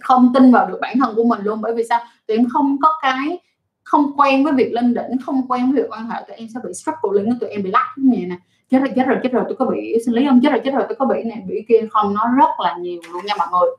không 0.00 0.32
tin 0.34 0.52
vào 0.52 0.66
được 0.66 0.78
bản 0.80 0.98
thân 0.98 1.14
của 1.16 1.24
mình 1.24 1.40
luôn. 1.42 1.60
Bởi 1.60 1.74
vì 1.74 1.84
sao? 1.88 2.00
Tụi 2.26 2.36
em 2.36 2.48
không 2.48 2.76
có 2.82 2.88
cái, 3.02 3.38
không 3.84 4.12
quen 4.16 4.44
với 4.44 4.52
việc 4.52 4.72
lên 4.72 4.94
đỉnh, 4.94 5.18
không 5.26 5.48
quen 5.48 5.72
với 5.72 5.82
việc 5.82 5.88
quan 5.90 6.10
hệ, 6.10 6.22
tụi 6.28 6.36
em 6.36 6.48
sẽ 6.54 6.60
bị 6.64 6.74
struggle 6.74 7.22
lên 7.22 7.38
tụi 7.40 7.50
em 7.50 7.62
bị 7.62 7.70
lắc 7.70 7.94
như 7.96 8.16
vậy 8.16 8.26
nè. 8.26 8.36
Chết 8.70 8.78
rồi 8.78 8.90
chết 8.96 9.06
rồi 9.06 9.18
chết 9.22 9.32
rồi, 9.32 9.44
tôi 9.48 9.56
có 9.56 9.64
bị 9.64 9.96
sinh 10.04 10.14
lý 10.14 10.26
không 10.28 10.40
chết 10.42 10.50
rồi 10.50 10.60
chết 10.64 10.74
rồi, 10.74 10.84
tôi 10.88 10.96
có 10.96 11.06
bị 11.06 11.22
này 11.22 11.42
bị 11.48 11.64
kia. 11.68 11.86
Không, 11.90 12.14
nó 12.14 12.28
rất 12.38 12.50
là 12.58 12.76
nhiều 12.80 13.00
luôn 13.12 13.26
nha 13.26 13.34
mọi 13.38 13.48
người. 13.52 13.70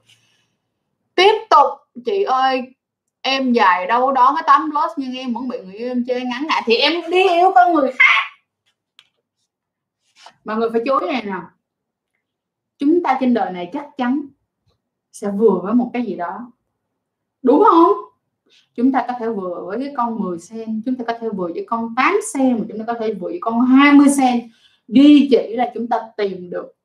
Tiếp 1.16 1.34
tục, 1.50 1.70
chị 2.06 2.24
ơi 2.24 2.62
em 3.28 3.54
dài 3.54 3.88
đâu 3.88 4.12
đó 4.12 4.34
cái 4.36 4.44
tấm 4.48 4.72
plus 4.72 4.92
nhưng 4.98 5.14
em, 5.16 5.34
vẫn 5.34 5.48
bị 5.48 5.58
người 5.64 5.74
yêu 5.74 5.88
em 5.88 6.04
chơi 6.08 6.26
ngắn 6.26 6.48
ngại 6.48 6.62
thì 6.66 6.76
em 6.76 6.94
đi 7.12 7.30
yêu 7.30 7.52
con 7.56 7.74
người 7.74 7.92
khác. 7.92 8.22
Mọi 10.46 10.58
người 10.58 10.70
phải 10.72 10.82
chú 10.86 10.98
ý 10.98 11.08
này 11.08 11.24
nào 11.24 11.50
chúng 12.78 13.04
ta 13.04 13.18
trên 13.20 13.34
đời 13.34 13.52
này 13.52 13.70
chắc 13.74 13.88
chắn 13.98 14.28
sẽ 15.12 15.32
vừa 15.32 15.60
với 15.64 15.74
một 15.74 15.90
cái 15.94 16.04
gì 16.06 16.16
đó. 16.16 16.52
Đúng 17.42 17.64
không? 17.70 17.92
Chúng 18.76 18.92
ta 18.92 19.06
có 19.08 19.14
thể 19.20 19.30
vừa 19.30 19.64
với 19.68 19.80
cái 19.80 19.94
con 19.98 20.20
10 20.20 20.40
sen, 20.40 20.82
chúng 20.86 20.96
ta 20.96 21.04
có 21.08 21.14
thể 21.22 21.30
vừa 21.30 21.50
với 21.54 21.66
con 21.68 21.94
8 21.96 22.16
sen, 22.34 22.54
mà 22.54 22.66
chúng 22.70 22.80
ta 22.80 22.84
có 22.88 22.94
thể 23.00 23.14
vừa 23.14 23.30
với 23.30 23.40
con 23.42 23.62
20 23.62 24.08
sen. 24.18 24.50
Duy 24.88 25.28
chỉ 25.32 25.56
là 25.56 25.72
chúng 25.74 25.88
ta 25.88 25.98
tìm 26.18 26.50
được 26.50 26.76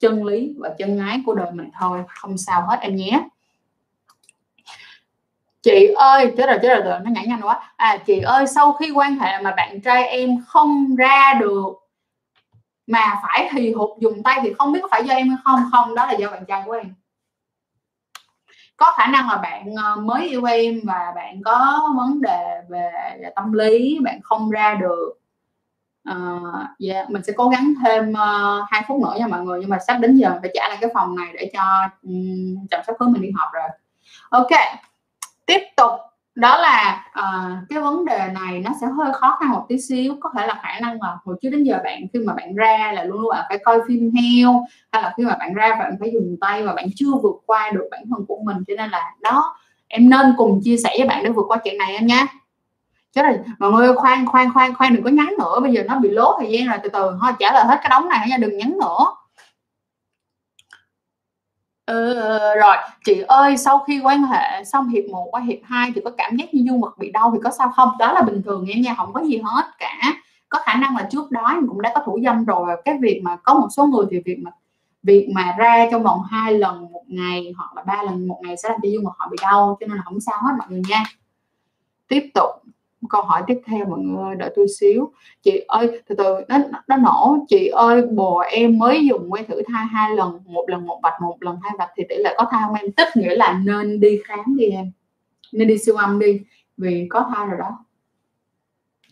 chân 0.00 0.24
lý 0.24 0.54
và 0.58 0.74
chân 0.78 0.98
ái 0.98 1.22
của 1.26 1.34
đời 1.34 1.52
mình 1.52 1.68
thôi. 1.80 2.02
Không 2.08 2.38
sao 2.38 2.66
hết 2.68 2.78
em 2.80 2.96
nhé 2.96 3.28
chị 5.62 5.94
ơi 5.96 6.32
chết 6.36 6.46
rồi 6.46 6.58
chết 6.62 6.68
rồi, 6.68 6.80
rồi 6.84 7.00
nó 7.04 7.10
nhảy 7.10 7.26
nhanh 7.26 7.40
quá. 7.42 7.72
À 7.76 7.96
chị 8.06 8.20
ơi 8.20 8.46
sau 8.46 8.72
khi 8.72 8.90
quan 8.90 9.18
hệ 9.18 9.42
mà 9.42 9.54
bạn 9.56 9.80
trai 9.80 10.08
em 10.08 10.30
không 10.46 10.96
ra 10.96 11.34
được 11.40 11.72
mà 12.86 13.20
phải 13.22 13.48
thì 13.52 13.72
hụt 13.72 13.98
dùng 14.00 14.22
tay 14.22 14.38
thì 14.42 14.52
không 14.58 14.72
biết 14.72 14.80
có 14.82 14.88
phải 14.90 15.04
do 15.04 15.14
em 15.14 15.28
hay 15.28 15.38
không? 15.44 15.60
Không 15.72 15.94
đó 15.94 16.06
là 16.06 16.12
do 16.12 16.30
bạn 16.30 16.44
trai 16.44 16.62
của 16.66 16.72
em. 16.72 16.94
Có 18.76 18.92
khả 18.96 19.06
năng 19.06 19.28
là 19.28 19.36
bạn 19.36 19.74
ờ, 19.76 19.96
mới 19.96 20.28
yêu 20.28 20.44
em 20.44 20.80
và 20.84 21.12
bạn 21.16 21.42
có 21.44 21.88
vấn 21.96 22.20
đề 22.20 22.60
về 22.68 22.90
tâm 23.36 23.52
lý 23.52 23.98
bạn 24.02 24.20
không 24.22 24.50
ra 24.50 24.74
được. 24.74 25.12
Uh, 26.10 26.54
yeah, 26.88 27.10
mình 27.10 27.22
sẽ 27.22 27.32
cố 27.36 27.48
gắng 27.48 27.74
thêm 27.84 28.10
uh, 28.10 28.86
phút 28.88 29.00
nữa 29.02 29.14
nha 29.18 29.26
mọi 29.26 29.40
người 29.40 29.60
nhưng 29.60 29.70
mà 29.70 29.78
sắp 29.86 29.96
đến 30.00 30.16
giờ 30.16 30.38
phải 30.40 30.50
trả 30.54 30.68
lại 30.68 30.78
cái 30.80 30.90
phòng 30.94 31.16
này 31.16 31.26
để 31.34 31.50
cho 31.54 31.88
um, 32.02 32.66
chồng 32.70 32.80
sắp 32.86 32.92
cưới 32.98 33.08
mình 33.08 33.22
đi 33.22 33.30
học 33.36 33.48
rồi. 33.52 33.68
Ok 34.30 34.50
tiếp 35.46 35.60
tục 35.76 35.90
đó 36.34 36.58
là 36.58 37.04
uh, 37.18 37.68
cái 37.68 37.80
vấn 37.80 38.04
đề 38.04 38.28
này 38.34 38.60
nó 38.60 38.70
sẽ 38.80 38.86
hơi 38.86 39.12
khó 39.12 39.36
khăn 39.40 39.50
một 39.50 39.64
tí 39.68 39.80
xíu. 39.80 40.16
Có 40.20 40.30
thể 40.36 40.46
là 40.46 40.60
khả 40.62 40.80
năng 40.80 41.02
là 41.02 41.16
hồi 41.24 41.36
trước 41.42 41.48
đến 41.50 41.64
giờ 41.64 41.78
bạn 41.84 42.02
khi 42.12 42.18
mà 42.18 42.34
bạn 42.34 42.54
ra 42.54 42.92
là 42.94 43.04
luôn 43.04 43.20
luôn 43.20 43.30
bạn 43.30 43.44
phải 43.48 43.58
coi 43.58 43.80
phim 43.88 44.10
heo 44.10 44.64
hay 44.92 45.02
là 45.02 45.14
khi 45.16 45.24
mà 45.24 45.36
bạn 45.38 45.54
ra 45.54 45.76
bạn 45.78 45.96
phải 46.00 46.10
dùng 46.12 46.36
tay 46.40 46.62
và 46.62 46.74
bạn 46.74 46.86
chưa 46.96 47.12
vượt 47.22 47.36
qua 47.46 47.70
được 47.70 47.88
bản 47.90 48.00
thân 48.10 48.26
của 48.28 48.38
mình. 48.44 48.56
Cho 48.66 48.74
nên 48.76 48.90
là 48.90 49.14
đó 49.20 49.56
em 49.88 50.10
nên 50.10 50.34
cùng 50.36 50.60
chia 50.64 50.76
sẻ 50.76 50.94
với 50.98 51.08
bạn 51.08 51.24
để 51.24 51.30
vượt 51.30 51.44
qua 51.48 51.56
chuyện 51.64 51.78
này 51.78 51.92
em 51.92 52.06
nhé 52.06 52.26
chứ 53.12 53.22
là 53.22 53.32
mọi 53.58 53.72
người 53.72 53.94
khoan 53.94 54.26
khoan 54.26 54.52
khoan 54.52 54.74
khoan 54.74 54.94
đừng 54.94 55.04
có 55.04 55.10
nhắn 55.10 55.34
nữa. 55.38 55.60
Bây 55.60 55.72
giờ 55.72 55.82
nó 55.82 55.98
bị 55.98 56.10
lố 56.10 56.38
thời 56.40 56.50
gian 56.50 56.66
rồi 56.66 56.78
từ 56.82 56.88
từ 56.88 57.18
thôi 57.20 57.32
trả 57.38 57.52
lời 57.52 57.64
hết 57.64 57.78
cái 57.82 57.90
đống 57.90 58.08
này 58.08 58.26
nha 58.28 58.36
đừng 58.36 58.58
nhắn 58.58 58.78
nữa. 58.80 59.04
Ừ, 61.86 62.14
rồi. 62.60 62.76
Chị 63.04 63.20
ơi 63.28 63.56
sau 63.56 63.78
khi 63.86 64.00
quan 64.04 64.22
hệ 64.22 64.64
xong 64.64 64.88
hiệp 64.88 65.04
1 65.10 65.28
qua 65.30 65.40
hiệp 65.40 65.58
2 65.64 65.90
thì 65.94 66.00
có 66.04 66.10
cảm 66.18 66.36
giác 66.36 66.54
như 66.54 66.62
dương 66.66 66.80
vật 66.80 66.98
bị 66.98 67.10
đau 67.10 67.30
thì 67.34 67.38
có 67.44 67.50
sao 67.50 67.72
không? 67.76 67.88
Đó 67.98 68.12
là 68.12 68.22
bình 68.22 68.42
thường 68.42 68.66
em 68.66 68.82
nha 68.82 68.94
không 68.96 69.12
có 69.12 69.20
gì 69.24 69.36
hết 69.44 69.64
cả. 69.78 70.12
Có 70.48 70.58
khả 70.64 70.74
năng 70.74 70.96
là 70.96 71.08
trước 71.10 71.30
đó 71.30 71.46
em 71.54 71.68
cũng 71.68 71.82
đã 71.82 71.92
có 71.94 72.02
thủ 72.06 72.18
dâm 72.24 72.44
rồi. 72.44 72.82
Cái 72.84 72.98
việc 73.02 73.20
mà 73.24 73.36
có 73.36 73.54
một 73.54 73.68
số 73.76 73.86
người 73.86 74.06
thì 74.10 74.18
việc 74.24 74.36
mà 74.42 74.50
việc 75.02 75.28
mà 75.34 75.54
ra 75.58 75.86
trong 75.90 76.02
vòng 76.02 76.22
hai 76.30 76.58
lần 76.58 76.80
một 76.92 77.02
ngày 77.06 77.52
hoặc 77.56 77.70
là 77.76 77.82
ba 77.82 78.02
lần 78.02 78.28
một 78.28 78.40
ngày 78.46 78.56
sẽ 78.62 78.68
làm 78.68 78.78
cho 78.82 78.88
dương 78.92 79.04
vật 79.04 79.12
họ 79.18 79.28
bị 79.30 79.36
đau 79.42 79.76
cho 79.80 79.86
nên 79.86 79.96
là 79.96 80.02
không 80.04 80.20
sao 80.20 80.38
hết 80.42 80.52
mọi 80.58 80.66
người 80.70 80.82
nha. 80.88 81.02
Tiếp 82.08 82.30
tục 82.34 82.50
câu 83.08 83.22
hỏi 83.22 83.42
tiếp 83.46 83.60
theo 83.66 83.86
mọi 83.86 83.98
người 83.98 84.24
ơi 84.24 84.36
đợi 84.36 84.52
tôi 84.56 84.66
xíu. 84.80 85.12
Chị 85.42 85.64
ơi, 85.68 86.00
từ 86.08 86.14
từ, 86.14 86.36
nó 86.48 86.58
nó 86.88 86.96
nổ. 86.96 87.36
Chị 87.48 87.66
ơi, 87.66 88.02
bồ 88.06 88.38
em 88.38 88.78
mới 88.78 89.06
dùng 89.06 89.30
que 89.30 89.42
thử 89.42 89.62
thai 89.68 89.86
hai 89.86 90.16
lần, 90.16 90.40
một 90.44 90.64
lần 90.68 90.86
một 90.86 91.00
vạch, 91.02 91.22
một 91.22 91.36
lần 91.40 91.56
hai 91.62 91.72
vạch 91.78 91.90
thì 91.96 92.04
tỷ 92.08 92.16
lệ 92.16 92.34
có 92.38 92.46
thai 92.50 92.62
không 92.66 92.74
em? 92.74 92.92
Tức 92.92 93.08
nghĩa 93.14 93.36
là 93.36 93.60
nên 93.64 94.00
đi 94.00 94.20
khám 94.24 94.56
đi 94.56 94.66
em. 94.66 94.92
Nên 95.52 95.68
đi 95.68 95.78
siêu 95.78 95.96
âm 95.96 96.18
đi, 96.18 96.40
vì 96.76 97.06
có 97.10 97.30
thai 97.34 97.46
rồi 97.46 97.58
đó. 97.58 97.84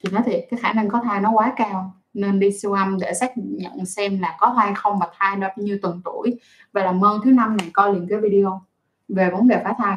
Thì 0.03 0.11
nói 0.13 0.23
thiệt, 0.27 0.47
cái 0.51 0.61
khả 0.61 0.73
năng 0.73 0.89
có 0.89 1.01
thai 1.05 1.21
nó 1.21 1.31
quá 1.31 1.53
cao. 1.57 1.95
Nên 2.15 2.41
đi 2.41 2.53
siêu 2.53 2.73
âm 2.73 2.99
để 3.01 3.15
xác 3.15 3.33
nhận 3.37 3.87
xem 3.87 4.21
là 4.21 4.37
có 4.41 4.53
thai 4.57 4.75
không 4.75 4.99
và 4.99 5.07
thai 5.19 5.37
nó 5.37 5.49
bao 5.49 5.57
nhiêu 5.57 5.79
tuần 5.83 6.01
tuổi. 6.05 6.39
Và 6.73 6.85
làm 6.85 7.05
ơn 7.05 7.21
thứ 7.25 7.31
năm 7.31 7.57
này, 7.57 7.71
coi 7.73 7.95
liền 7.95 8.07
cái 8.09 8.19
video 8.21 8.63
về 9.09 9.31
vấn 9.31 9.49
đề 9.49 9.61
phá 9.65 9.75
thai 9.79 9.97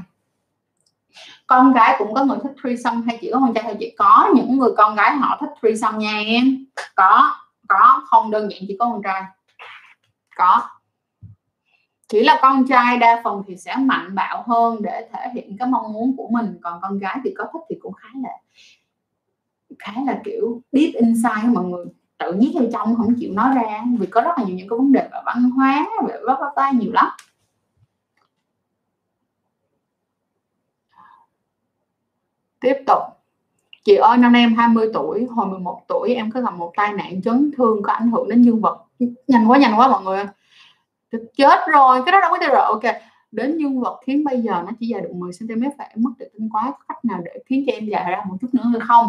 con 1.47 1.74
gái 1.74 1.95
cũng 1.97 2.14
có 2.14 2.24
người 2.24 2.38
thích 2.43 2.51
threesome 2.64 3.01
hay 3.07 3.18
chỉ 3.22 3.30
có 3.34 3.39
con 3.39 3.53
trai 3.53 3.64
thôi? 3.64 3.76
Chị 3.80 3.95
có 3.97 4.30
những 4.36 4.57
người 4.57 4.72
con 4.78 4.95
gái 4.95 5.16
họ 5.16 5.38
thích 5.39 5.49
threesome 5.61 5.97
nha. 5.97 6.22
Em 6.26 6.66
có 6.95 7.34
có, 7.68 8.01
không 8.05 8.32
đơn 8.32 8.51
giản 8.51 8.61
chỉ 8.68 8.76
có 8.80 8.86
con 8.86 9.01
trai. 9.03 9.24
Có. 10.36 10.61
Chỉ 12.07 12.24
là 12.24 12.39
con 12.41 12.68
trai 12.68 12.97
đa 12.97 13.22
phần 13.24 13.41
thì 13.47 13.57
sẽ 13.57 13.76
mạnh 13.76 14.16
bạo 14.16 14.43
hơn 14.47 14.82
để 14.82 15.09
thể 15.14 15.30
hiện 15.34 15.57
cái 15.57 15.68
mong 15.68 15.93
muốn 15.93 16.18
của 16.18 16.28
mình. 16.32 16.59
Còn 16.64 16.80
con 16.82 16.99
gái 16.99 17.18
thì 17.24 17.34
có 17.38 17.45
thích 17.53 17.61
thì 17.70 17.76
cũng 17.82 17.93
khá 17.93 18.09
là 18.24 18.30
khá 19.80 19.91
là 20.05 20.22
kiểu 20.24 20.61
deep 20.72 20.93
inside 20.93 21.47
mọi 21.53 21.64
người. 21.64 21.86
Tự 22.18 22.34
nhét 22.34 22.51
vào 22.55 22.66
trong 22.74 22.95
không 22.95 23.16
chịu 23.20 23.34
nói 23.34 23.55
ra, 23.55 23.84
vì 23.99 24.07
có 24.07 24.22
rất 24.22 24.38
là 24.38 24.43
nhiều 24.43 24.55
những 24.55 24.70
cái 24.70 24.78
vấn 24.78 24.91
đề 24.91 25.09
về 25.11 25.20
văn 25.26 25.49
hóa, 25.49 25.86
về 26.07 26.14
rất 26.28 26.39
là 26.55 26.72
nhiều 26.72 26.91
lắm. 26.91 27.05
Tiếp 32.64 32.78
tục. 32.88 33.01
Chị 33.86 33.95
ơi 33.95 34.18
năm 34.18 34.32
nay 34.34 34.41
em 34.41 34.55
20 34.55 34.89
tuổi 34.93 35.26
hồi 35.26 35.47
11 35.47 35.82
tuổi 35.88 36.14
em 36.14 36.32
có 36.32 36.41
gặp 36.41 36.53
một 36.53 36.72
tai 36.78 36.93
nạn 36.93 37.22
chấn 37.22 37.51
thương 37.57 37.84
có 37.84 37.93
ảnh 37.93 38.11
hưởng 38.11 38.30
đến 38.30 38.41
dương 38.43 38.61
vật. 38.61 38.86
Nhanh 39.28 39.51
quá 39.51 39.57
nhanh 39.57 39.80
quá 39.80 39.88
mọi 39.88 40.03
người 40.03 40.26
chết 41.38 41.59
rồi 41.72 42.01
cái 42.05 42.11
đó 42.11 42.22
đâu 42.22 42.32
có 42.32 42.38
thể 42.41 42.47
rồi 42.47 42.66
ok 42.66 42.95
đến 43.32 43.57
dương 43.57 43.80
vật 43.80 43.99
khiến 44.05 44.24
bây 44.24 44.41
giờ 44.41 44.64
nó 44.66 44.72
chỉ 44.80 44.88
dài 44.88 45.01
được 45.01 45.11
10 45.14 45.32
cm 45.39 45.64
phải 45.78 45.95
mất 45.95 46.11
tự 46.20 46.26
tin 46.34 46.49
quá. 46.49 46.64
Có 46.72 46.86
cách 46.88 47.05
nào 47.05 47.20
để 47.26 47.43
khiến 47.45 47.64
cho 47.68 47.74
em 47.74 47.86
dài 47.86 48.11
ra 48.11 48.24
một 48.30 48.36
chút 48.41 48.47
nữa 48.53 48.64
hay 48.72 48.82
không? 48.88 49.07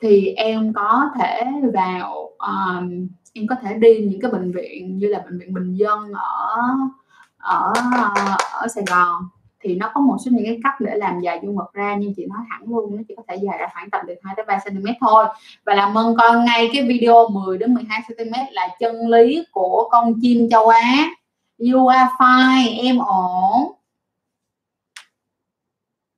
Thì 0.00 0.26
em 0.26 0.72
có 0.72 1.10
thể 1.18 1.42
vào 1.74 2.30
um, 2.38 3.08
em 3.32 3.46
có 3.46 3.56
thể 3.62 3.74
đi 3.74 4.06
những 4.10 4.20
cái 4.20 4.30
bệnh 4.30 4.52
viện 4.52 4.98
như 4.98 5.06
là 5.06 5.18
bệnh 5.18 5.38
viện 5.38 5.54
bình 5.54 5.74
dân 5.74 6.12
ở 6.12 6.62
ở 7.38 7.72
ở 8.52 8.66
Sài 8.74 8.84
Gòn 8.90 9.22
thì 9.60 9.74
nó 9.74 9.90
có 9.94 10.00
một 10.00 10.16
số 10.24 10.30
những 10.34 10.44
cái 10.44 10.60
cách 10.64 10.74
để 10.80 10.94
làm 10.94 11.20
dài 11.20 11.40
dương 11.42 11.56
vật 11.56 11.72
ra, 11.72 11.96
nhưng 11.98 12.14
chị 12.16 12.26
nói 12.26 12.38
thẳng 12.50 12.62
luôn, 12.66 12.96
nó 12.96 13.02
chỉ 13.08 13.14
có 13.16 13.22
thể 13.28 13.36
dài 13.36 13.58
ra 13.58 13.68
khoảng 13.72 13.90
tầm 13.90 14.06
được 14.06 14.14
2 14.22 14.34
đến 14.36 14.46
3 14.46 14.58
cm 14.64 14.86
thôi. 15.00 15.26
Và 15.64 15.74
làm 15.74 15.98
ơn 15.98 16.16
con 16.18 16.44
ngay 16.44 16.70
cái 16.72 16.82
video 16.82 17.28
10 17.28 17.58
đến 17.58 17.74
12 17.74 18.00
cm 18.08 18.32
là 18.52 18.68
chân 18.80 19.08
lý 19.08 19.44
của 19.50 19.88
con 19.90 20.14
chim 20.22 20.48
châu 20.50 20.68
Á. 20.68 21.10
You 21.58 21.86
are 21.86 22.10
fine, 22.18 22.84
em 22.84 22.98
ổn. 22.98 23.72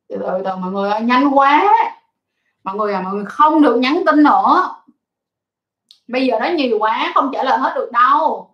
Từ 0.08 0.16
từ 0.16 0.42
từ 0.44 0.56
mọi 0.56 0.72
người 0.72 0.90
ơi, 0.90 1.00
nhanh 1.00 1.38
quá. 1.38 1.74
Mọi 2.64 2.76
người 2.76 2.94
à 2.94 3.00
mọi 3.00 3.14
người 3.14 3.24
không 3.24 3.62
được 3.62 3.76
nhắn 3.76 4.02
tin 4.06 4.22
nữa. 4.22 4.74
Bây 6.08 6.26
giờ 6.26 6.38
nó 6.40 6.46
nhiều 6.46 6.78
quá, 6.78 7.12
không 7.14 7.30
trả 7.32 7.42
lời 7.42 7.58
hết 7.58 7.72
được 7.74 7.90
đâu 7.92 8.50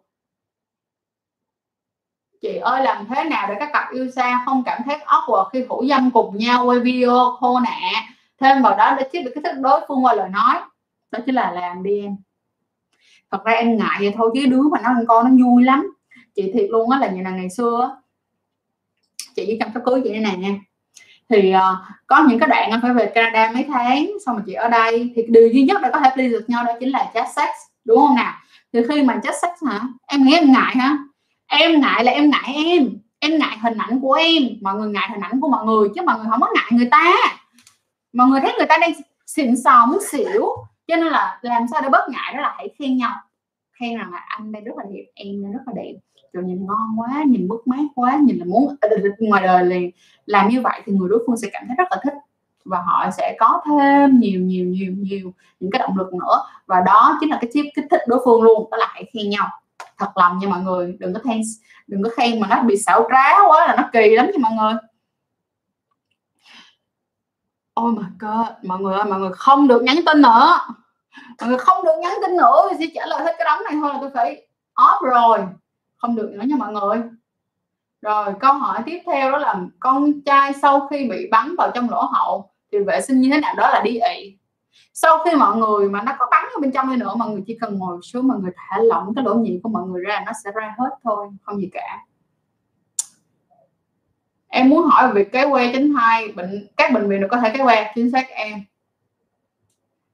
chị 2.44 2.56
ơi 2.56 2.82
làm 2.82 3.06
thế 3.06 3.24
nào 3.24 3.46
để 3.48 3.54
các 3.58 3.70
cặp 3.72 3.92
yêu 3.92 4.10
xa 4.16 4.42
không 4.46 4.62
cảm 4.66 4.82
thấy 4.84 4.98
awkward 5.06 5.48
khi 5.52 5.64
thủ 5.68 5.84
dâm 5.88 6.10
cùng 6.10 6.36
nhau? 6.38 6.64
Quay 6.64 6.80
video 6.80 7.36
khô 7.40 7.60
nè. 7.60 7.92
Thêm 8.40 8.62
vào 8.62 8.76
đó 8.76 8.94
để 8.98 9.08
chiếc 9.12 9.22
được 9.22 9.30
cái 9.34 9.42
thức 9.42 9.60
đối 9.60 9.80
phương 9.88 10.04
qua 10.04 10.14
lời 10.14 10.28
nói. 10.28 10.54
Đó 11.10 11.18
chính 11.26 11.34
là 11.34 11.50
làm 11.50 11.82
đi 11.82 12.00
em. 12.00 12.16
Thật 13.30 13.44
ra 13.44 13.52
em 13.52 13.76
ngại 13.76 13.96
vậy 14.00 14.14
thôi 14.16 14.30
chứ 14.34 14.46
đứa 14.46 14.62
mà 14.62 14.80
nó 14.82 14.88
ăn 14.88 15.04
con 15.08 15.24
nó 15.24 15.44
vui 15.44 15.64
lắm. 15.64 15.96
Chị 16.34 16.50
thiệt 16.54 16.66
luôn 16.70 16.90
á 16.90 16.98
là 16.98 17.08
như 17.08 17.22
là 17.22 17.30
ngày 17.30 17.50
xưa 17.50 17.96
chị 19.36 19.44
với 19.46 19.56
chăm 19.60 19.68
sóc 19.74 19.82
cưới 19.86 20.00
chị 20.04 20.12
đây 20.12 20.36
nè. 20.36 20.48
Thì 21.28 21.54
uh, 21.54 21.60
có 22.06 22.24
những 22.28 22.38
cái 22.38 22.48
đoạn 22.48 22.70
anh 22.70 22.80
phải 22.82 22.94
về 22.94 23.12
Canada 23.14 23.52
mấy 23.52 23.64
tháng 23.72 24.06
xong 24.26 24.36
mà 24.36 24.42
chị 24.46 24.52
ở 24.52 24.68
đây. 24.68 25.12
Thì 25.16 25.22
điều 25.28 25.48
duy 25.48 25.62
nhất 25.62 25.80
để 25.82 25.90
có 25.92 26.00
thể 26.00 26.10
please 26.14 26.32
được 26.32 26.44
nhau 26.48 26.64
đó 26.64 26.72
chính 26.80 26.90
là 26.90 27.10
chat 27.14 27.28
sex 27.36 27.50
đúng 27.84 27.98
không 27.98 28.14
nào? 28.14 28.32
Thì 28.72 28.80
khi 28.88 29.02
mà 29.02 29.20
chat 29.22 29.34
sex 29.42 29.50
hả? 29.70 29.80
Em 30.06 30.24
nghĩ 30.24 30.34
em 30.34 30.52
ngại 30.52 30.76
hả? 30.76 30.98
Em 31.60 31.80
ngại 31.80 32.04
là 32.04 32.12
em 32.12 32.30
ngại 32.30 32.54
em. 32.54 32.98
Em 33.18 33.38
ngại 33.38 33.58
hình 33.62 33.78
ảnh 33.78 34.00
của 34.00 34.12
em. 34.12 34.42
Mọi 34.60 34.74
người 34.74 34.88
ngại 34.88 35.08
hình 35.10 35.20
ảnh 35.20 35.40
của 35.40 35.48
mọi 35.48 35.64
người, 35.66 35.88
chứ 35.94 36.02
mọi 36.02 36.18
người 36.18 36.26
không 36.30 36.40
có 36.40 36.48
ngại 36.54 36.70
người 36.70 36.88
ta. 36.90 37.14
Mọi 38.12 38.26
người 38.26 38.40
thấy 38.40 38.54
người 38.58 38.66
ta 38.66 38.78
đang 38.78 38.92
xịn 39.26 39.56
sò 39.56 39.86
muốn 39.86 39.98
xỉu 40.10 40.56
cho 40.86 40.96
nên 40.96 41.06
là 41.06 41.38
làm 41.42 41.66
sao 41.72 41.82
để 41.82 41.88
bớt 41.88 42.08
ngại 42.08 42.34
đó 42.34 42.40
là 42.40 42.54
hãy 42.56 42.68
khen 42.78 42.96
nhau. 42.96 43.12
Khen 43.80 43.98
rằng 43.98 44.12
là 44.12 44.18
anh 44.28 44.52
đây 44.52 44.62
rất 44.62 44.72
là 44.76 44.84
đẹp, 44.90 45.04
em 45.14 45.42
đây 45.42 45.52
rất 45.52 45.60
là 45.66 45.72
đẹp. 45.76 45.94
Rồi 46.32 46.44
nhìn 46.44 46.66
ngon 46.66 47.00
quá, 47.00 47.24
nhìn 47.26 47.48
mất 47.48 47.66
mát 47.66 47.84
quá, 47.94 48.16
nhìn 48.22 48.36
là 48.36 48.44
muốn 48.44 48.76
ờ, 48.80 48.88
ờ, 48.90 48.96
ờ, 49.02 49.10
ngoài 49.18 49.42
đời 49.42 49.64
liền 49.64 49.90
làm 50.26 50.48
như 50.48 50.60
vậy 50.60 50.82
thì 50.84 50.92
người 50.92 51.08
đối 51.08 51.24
phương 51.26 51.36
sẽ 51.36 51.48
cảm 51.52 51.64
thấy 51.66 51.76
rất 51.78 51.88
là 51.90 52.00
thích. 52.04 52.14
Và 52.64 52.82
họ 52.86 53.10
sẽ 53.10 53.36
có 53.38 53.62
thêm 53.66 54.18
nhiều 54.20 54.40
nhiều 54.40 54.66
nhiều 54.66 54.92
nhiều 54.96 55.32
những 55.60 55.70
cái 55.70 55.78
động 55.78 55.98
lực 55.98 56.14
nữa. 56.14 56.44
Và 56.66 56.80
đó 56.86 57.18
chính 57.20 57.30
là 57.30 57.38
cái 57.40 57.50
chip 57.52 57.64
kích 57.76 57.84
thích 57.90 58.00
đối 58.06 58.20
phương 58.24 58.42
luôn, 58.42 58.70
đó 58.70 58.76
là 58.76 58.86
hãy 58.88 59.04
khen 59.14 59.30
nhau 59.30 59.48
thật 59.98 60.16
lòng 60.16 60.38
nha 60.38 60.48
mọi 60.48 60.60
người. 60.60 60.96
Đừng 60.98 61.14
có 61.14 61.20
khen 61.24 61.40
đừng 61.86 62.02
có 62.02 62.10
khen 62.16 62.40
mà 62.40 62.46
nó 62.50 62.62
bị 62.62 62.76
xảo 62.76 63.08
trá 63.10 63.48
quá 63.48 63.66
là 63.66 63.76
nó 63.76 63.90
kỳ 63.92 64.16
lắm 64.16 64.26
nha 64.26 64.38
mọi 64.38 64.52
người. 64.52 64.80
Ôi 67.74 67.92
mà 67.92 68.10
cơ 68.18 68.44
mọi 68.62 68.80
người 68.80 68.94
ơi, 68.94 69.04
mọi 69.04 69.20
người 69.20 69.30
không 69.32 69.68
được 69.68 69.82
nhắn 69.82 69.96
tin 70.06 70.22
nữa. 70.22 70.58
Mọi 71.40 71.48
người 71.48 71.58
không 71.58 71.84
được 71.84 71.98
nhắn 72.02 72.12
tin 72.26 72.36
nữa 72.36 72.68
thì 72.70 72.76
sẽ 72.78 72.92
trả 72.94 73.06
lời 73.06 73.24
hết 73.24 73.34
cái 73.38 73.44
đống 73.44 73.64
này 73.64 73.74
thôi 73.80 73.90
là 73.92 73.98
tôi 74.00 74.10
phải 74.14 74.46
off 74.74 75.04
rồi. 75.04 75.38
Không 75.96 76.16
được 76.16 76.30
nữa 76.32 76.42
nha 76.46 76.56
mọi 76.56 76.72
người. 76.72 77.02
Rồi, 78.02 78.34
câu 78.40 78.52
hỏi 78.52 78.82
tiếp 78.86 79.02
theo 79.06 79.30
đó 79.30 79.38
là, 79.38 79.56
con 79.80 80.20
trai 80.26 80.52
sau 80.62 80.88
khi 80.90 81.08
bị 81.10 81.28
bắn 81.30 81.54
vào 81.58 81.70
trong 81.74 81.90
lỗ 81.90 82.02
hậu 82.12 82.50
thì 82.72 82.78
vệ 82.78 83.00
sinh 83.00 83.20
như 83.20 83.30
thế 83.32 83.40
nào? 83.40 83.54
Đó 83.56 83.70
là 83.70 83.80
đi 83.84 83.98
ị 84.16 84.38
sau 84.94 85.18
khi 85.24 85.36
mọi 85.36 85.56
người 85.56 85.88
mà 85.88 86.02
nó 86.02 86.12
có 86.18 86.26
bắn 86.30 86.44
ở 86.44 86.60
bên 86.60 86.72
trong 86.72 86.90
đi 86.90 86.96
nữa, 86.96 87.14
mọi 87.16 87.30
người 87.30 87.42
chỉ 87.46 87.58
cần 87.60 87.78
ngồi 87.78 87.98
xuống, 88.02 88.28
mọi 88.28 88.38
người 88.38 88.52
thả 88.56 88.78
lỏng 88.78 89.14
cái 89.14 89.24
lỗ 89.24 89.34
nhị 89.34 89.60
của 89.62 89.68
mọi 89.68 89.82
người 89.82 90.02
ra, 90.04 90.22
nó 90.26 90.32
sẽ 90.44 90.50
ra 90.54 90.74
hết 90.78 90.90
thôi, 91.04 91.26
không 91.42 91.60
gì 91.60 91.68
cả. 91.72 91.98
Em 94.48 94.68
muốn 94.68 94.86
hỏi 94.86 95.12
về 95.12 95.24
cái 95.24 95.46
que 95.50 95.72
tránh 95.72 95.94
thai 95.94 96.32
bệnh, 96.32 96.68
các 96.76 96.92
bệnh 96.92 97.08
viện 97.08 97.20
đều 97.20 97.28
có 97.30 97.36
thể 97.36 97.50
cái 97.50 97.66
que, 97.66 97.92
chính 97.94 98.10
xác 98.10 98.28
em. 98.28 98.64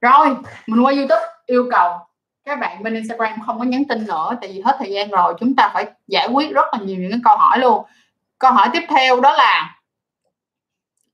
Rồi, 0.00 0.36
mình 0.66 0.84
qua 0.84 0.92
youtube, 0.92 1.26
yêu 1.46 1.68
cầu. 1.72 1.98
Các 2.44 2.60
bạn 2.60 2.82
bên 2.82 2.94
instagram 2.94 3.40
không 3.46 3.58
có 3.58 3.64
nhắn 3.64 3.82
tin 3.88 4.06
nữa, 4.06 4.36
tại 4.40 4.52
vì 4.52 4.60
hết 4.60 4.76
thời 4.78 4.90
gian 4.90 5.10
rồi, 5.10 5.34
chúng 5.40 5.56
ta 5.56 5.70
phải 5.74 5.86
giải 6.06 6.28
quyết 6.28 6.52
rất 6.52 6.66
là 6.72 6.78
nhiều 6.78 6.98
những 6.98 7.10
cái 7.10 7.20
câu 7.24 7.36
hỏi 7.36 7.58
luôn. 7.58 7.84
Câu 8.38 8.52
hỏi 8.52 8.68
tiếp 8.72 8.82
theo 8.88 9.20
đó 9.20 9.32
là 9.32 9.79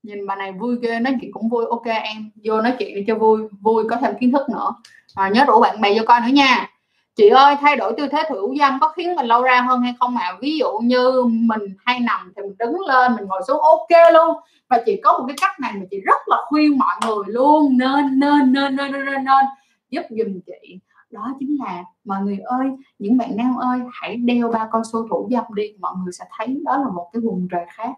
nhìn 0.07 0.25
bà 0.27 0.35
này 0.35 0.51
vui 0.51 0.77
ghê 0.81 0.99
nói 0.99 1.15
chuyện 1.21 1.31
cũng 1.31 1.49
vui 1.49 1.65
ok 1.69 1.85
em 1.85 2.31
vô 2.43 2.61
nói 2.61 2.73
chuyện 2.79 2.95
đi 2.95 3.03
cho 3.07 3.15
vui 3.15 3.47
vui 3.61 3.83
có 3.89 3.95
thêm 4.01 4.13
kiến 4.19 4.31
thức 4.31 4.49
nữa. 4.49 4.75
À, 5.15 5.29
nhớ 5.29 5.45
rủ 5.47 5.61
bạn 5.61 5.81
bè 5.81 5.93
vô 5.97 6.03
coi 6.07 6.21
nữa 6.21 6.27
nha. 6.27 6.69
Chị 7.15 7.29
ơi 7.29 7.55
thay 7.61 7.75
đổi 7.75 7.93
tư 7.97 8.07
thế 8.11 8.23
thủ 8.29 8.55
dâm 8.59 8.77
có 8.81 8.89
khiến 8.89 9.15
mình 9.15 9.25
lâu 9.25 9.43
ra 9.43 9.61
hơn 9.61 9.81
hay 9.81 9.93
không 9.99 10.17
ạ? 10.17 10.25
À? 10.25 10.37
ví 10.41 10.57
dụ 10.57 10.79
như 10.83 11.23
mình 11.25 11.61
hay 11.85 11.99
nằm 11.99 12.33
thì 12.35 12.41
mình 12.41 12.55
đứng 12.59 12.79
lên 12.79 13.15
mình 13.15 13.25
ngồi 13.25 13.41
xuống 13.47 13.61
ok 13.61 14.13
luôn. 14.13 14.37
Và 14.69 14.83
chị 14.85 15.01
có 15.03 15.17
một 15.19 15.25
cái 15.27 15.35
cách 15.41 15.59
này 15.59 15.73
mà 15.75 15.85
chị 15.91 15.97
rất 16.05 16.21
là 16.27 16.37
khuyên 16.47 16.77
mọi 16.77 16.95
người 17.05 17.23
luôn 17.27 17.77
nên 17.77 18.19
nên 18.19 18.53
nên 18.53 18.75
nên 18.75 18.91
nên, 18.91 19.05
nên, 19.05 19.23
nên 19.25 19.45
giúp 19.89 20.03
giùm 20.09 20.39
chị. 20.45 20.79
Đó 21.11 21.35
chính 21.39 21.57
là 21.59 21.83
mọi 22.05 22.21
người 22.21 22.37
ơi 22.37 22.67
những 22.99 23.17
bạn 23.17 23.37
nam 23.37 23.55
ơi 23.55 23.79
hãy 23.91 24.15
đeo 24.15 24.51
ba 24.51 24.67
con 24.71 24.83
số 24.83 25.07
thủ 25.09 25.29
dâm 25.31 25.43
đi 25.55 25.73
mọi 25.79 25.93
người 26.03 26.11
sẽ 26.13 26.25
thấy 26.37 26.61
đó 26.65 26.77
là 26.77 26.89
một 26.95 27.09
cái 27.13 27.21
vùng 27.21 27.47
trời 27.51 27.65
khác. 27.69 27.91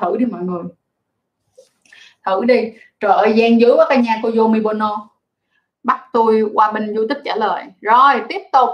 Thử 0.00 0.16
đi 0.16 0.26
mọi 0.26 0.42
người 0.42 0.62
thử 2.26 2.44
đi. 2.44 2.72
Trời 3.00 3.12
ơi 3.12 3.32
gian 3.36 3.60
dữ 3.60 3.74
quá 3.76 3.86
cả 3.88 3.96
nhà 3.96 4.20
cô 4.22 4.30
Yomi 4.36 4.60
Bono 4.60 5.08
bắt 5.82 6.00
tôi 6.12 6.42
qua 6.54 6.72
bên 6.72 6.94
youtube 6.94 7.20
trả 7.24 7.36
lời. 7.36 7.64
Rồi 7.80 8.22
tiếp 8.28 8.42
tục. 8.52 8.70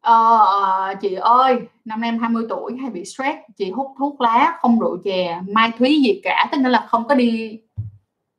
Ờ, 0.00 0.94
chị 1.00 1.14
ơi 1.14 1.58
năm 1.84 2.00
nay 2.00 2.08
em 2.08 2.18
20 2.18 2.46
tuổi 2.48 2.76
hay 2.80 2.90
bị 2.90 3.04
stress 3.04 3.38
chị 3.56 3.70
hút 3.70 3.86
thuốc 3.98 4.20
lá 4.20 4.58
không 4.60 4.80
rượu 4.80 4.98
chè 5.04 5.40
mai 5.48 5.72
thúy 5.78 6.02
gì 6.04 6.20
cả 6.24 6.48
tức 6.52 6.58
là 6.58 6.86
không 6.88 7.08
có 7.08 7.14
đi 7.14 7.60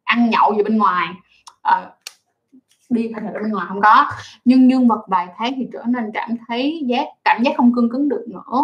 ăn 0.03 0.29
nhậu 0.29 0.55
gì 0.55 0.63
bên 0.63 0.77
ngoài. 0.77 1.07
À, 1.61 1.89
đi 2.89 3.11
phải 3.13 3.23
ở 3.33 3.39
bên 3.41 3.51
ngoài 3.51 3.65
không 3.69 3.81
có. 3.81 4.05
Nhưng 4.45 4.69
dương 4.69 4.87
vật 4.87 5.05
vài 5.07 5.27
tháng 5.37 5.53
thì 5.55 5.67
trở 5.73 5.83
nên 5.87 6.11
cảm 6.13 6.29
thấy 6.47 6.83
giác 6.85 7.07
cảm 7.23 7.43
giác 7.43 7.53
không 7.57 7.75
cương 7.75 7.89
cứng 7.89 8.09
được 8.09 8.25
nữa 8.27 8.63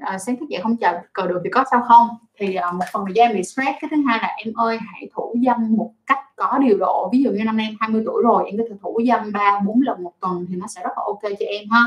à, 0.00 0.18
sáng 0.18 0.36
thức 0.36 0.48
dậy 0.48 0.60
không 0.62 0.76
chờ 0.76 1.00
cờ 1.12 1.26
được 1.26 1.40
thì 1.44 1.50
có 1.50 1.64
sao 1.70 1.82
không? 1.88 2.08
Thì 2.38 2.54
à, 2.54 2.72
một 2.72 2.84
phần 2.92 3.04
là 3.04 3.12
do 3.14 3.22
em 3.22 3.34
bị 3.34 3.42
stress. 3.42 3.78
Cái 3.80 3.88
thứ 3.90 3.96
hai 4.06 4.18
là 4.22 4.28
em 4.44 4.54
ơi 4.54 4.78
hãy 4.86 5.10
thủ 5.14 5.34
dâm 5.46 5.76
một 5.76 5.92
cách 6.06 6.18
có 6.36 6.58
điều 6.58 6.78
độ. 6.78 7.08
Ví 7.12 7.22
dụ 7.22 7.30
như 7.30 7.44
năm 7.44 7.56
nay 7.56 7.66
em 7.66 7.76
20 7.80 8.02
tuổi 8.06 8.22
rồi 8.22 8.44
em 8.46 8.58
có 8.58 8.64
thể 8.70 8.76
thủ 8.82 9.00
dâm 9.08 9.32
ba 9.32 9.60
bốn 9.66 9.80
lần 9.82 10.02
một 10.02 10.12
tuần 10.20 10.46
thì 10.48 10.56
nó 10.56 10.66
sẽ 10.66 10.80
rất 10.82 10.90
là 10.96 11.02
ok 11.06 11.22
cho 11.22 11.46
em 11.46 11.68
ha. 11.70 11.82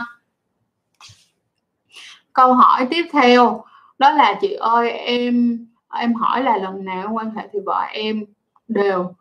Câu 2.34 2.54
hỏi 2.54 2.88
tiếp 2.90 3.06
theo 3.12 3.64
đó 4.00 4.12
là 4.12 4.38
chị 4.42 4.54
ơi 4.54 4.92
em 4.92 5.66
em 5.94 6.14
hỏi 6.14 6.44
là 6.44 6.58
lần 6.58 6.86
nào 6.86 7.10
quan 7.14 7.32
hệ 7.36 7.48
thì 7.54 7.60
vợ 7.66 7.82
em 7.92 8.26
đều 8.68 9.14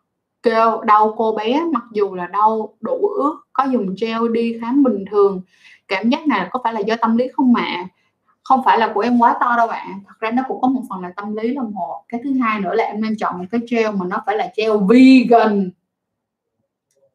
kêu 0.42 0.82
đau 0.84 1.14
cô 1.16 1.32
bé 1.32 1.62
mặc 1.72 1.82
dù 1.92 2.14
là 2.14 2.26
đau 2.26 2.74
đủ 2.80 3.08
ướt 3.16 3.36
có 3.52 3.64
dùng 3.64 3.94
gel 4.00 4.32
đi 4.32 4.58
khám 4.60 4.82
bình 4.82 5.04
thường. 5.10 5.40
Cảm 5.88 6.10
giác 6.10 6.26
này 6.26 6.48
có 6.50 6.60
phải 6.64 6.72
là 6.72 6.80
do 6.80 6.96
tâm 7.00 7.16
lý 7.16 7.28
không 7.28 7.52
mà? 7.52 7.88
Không 8.42 8.60
phải 8.64 8.78
là 8.78 8.92
của 8.94 9.00
em 9.00 9.18
quá 9.18 9.36
to 9.40 9.56
đâu 9.56 9.66
bạn. 9.66 10.00
Thật 10.08 10.14
ra 10.20 10.30
nó 10.30 10.42
cũng 10.48 10.60
có 10.60 10.68
một 10.68 10.82
phần 10.90 11.00
là 11.00 11.12
tâm 11.16 11.36
lý 11.36 11.54
là 11.54 11.62
một 11.62 12.04
cái 12.08 12.20
thứ 12.24 12.38
hai 12.42 12.60
nữa 12.60 12.74
là 12.74 12.84
em 12.84 13.00
nên 13.00 13.16
chọn 13.16 13.38
một 13.38 13.44
cái 13.50 13.60
gel 13.70 13.90
mà 13.96 14.06
nó 14.06 14.22
phải 14.26 14.36
là 14.36 14.48
gel 14.56 14.70
vegan. 14.88 15.70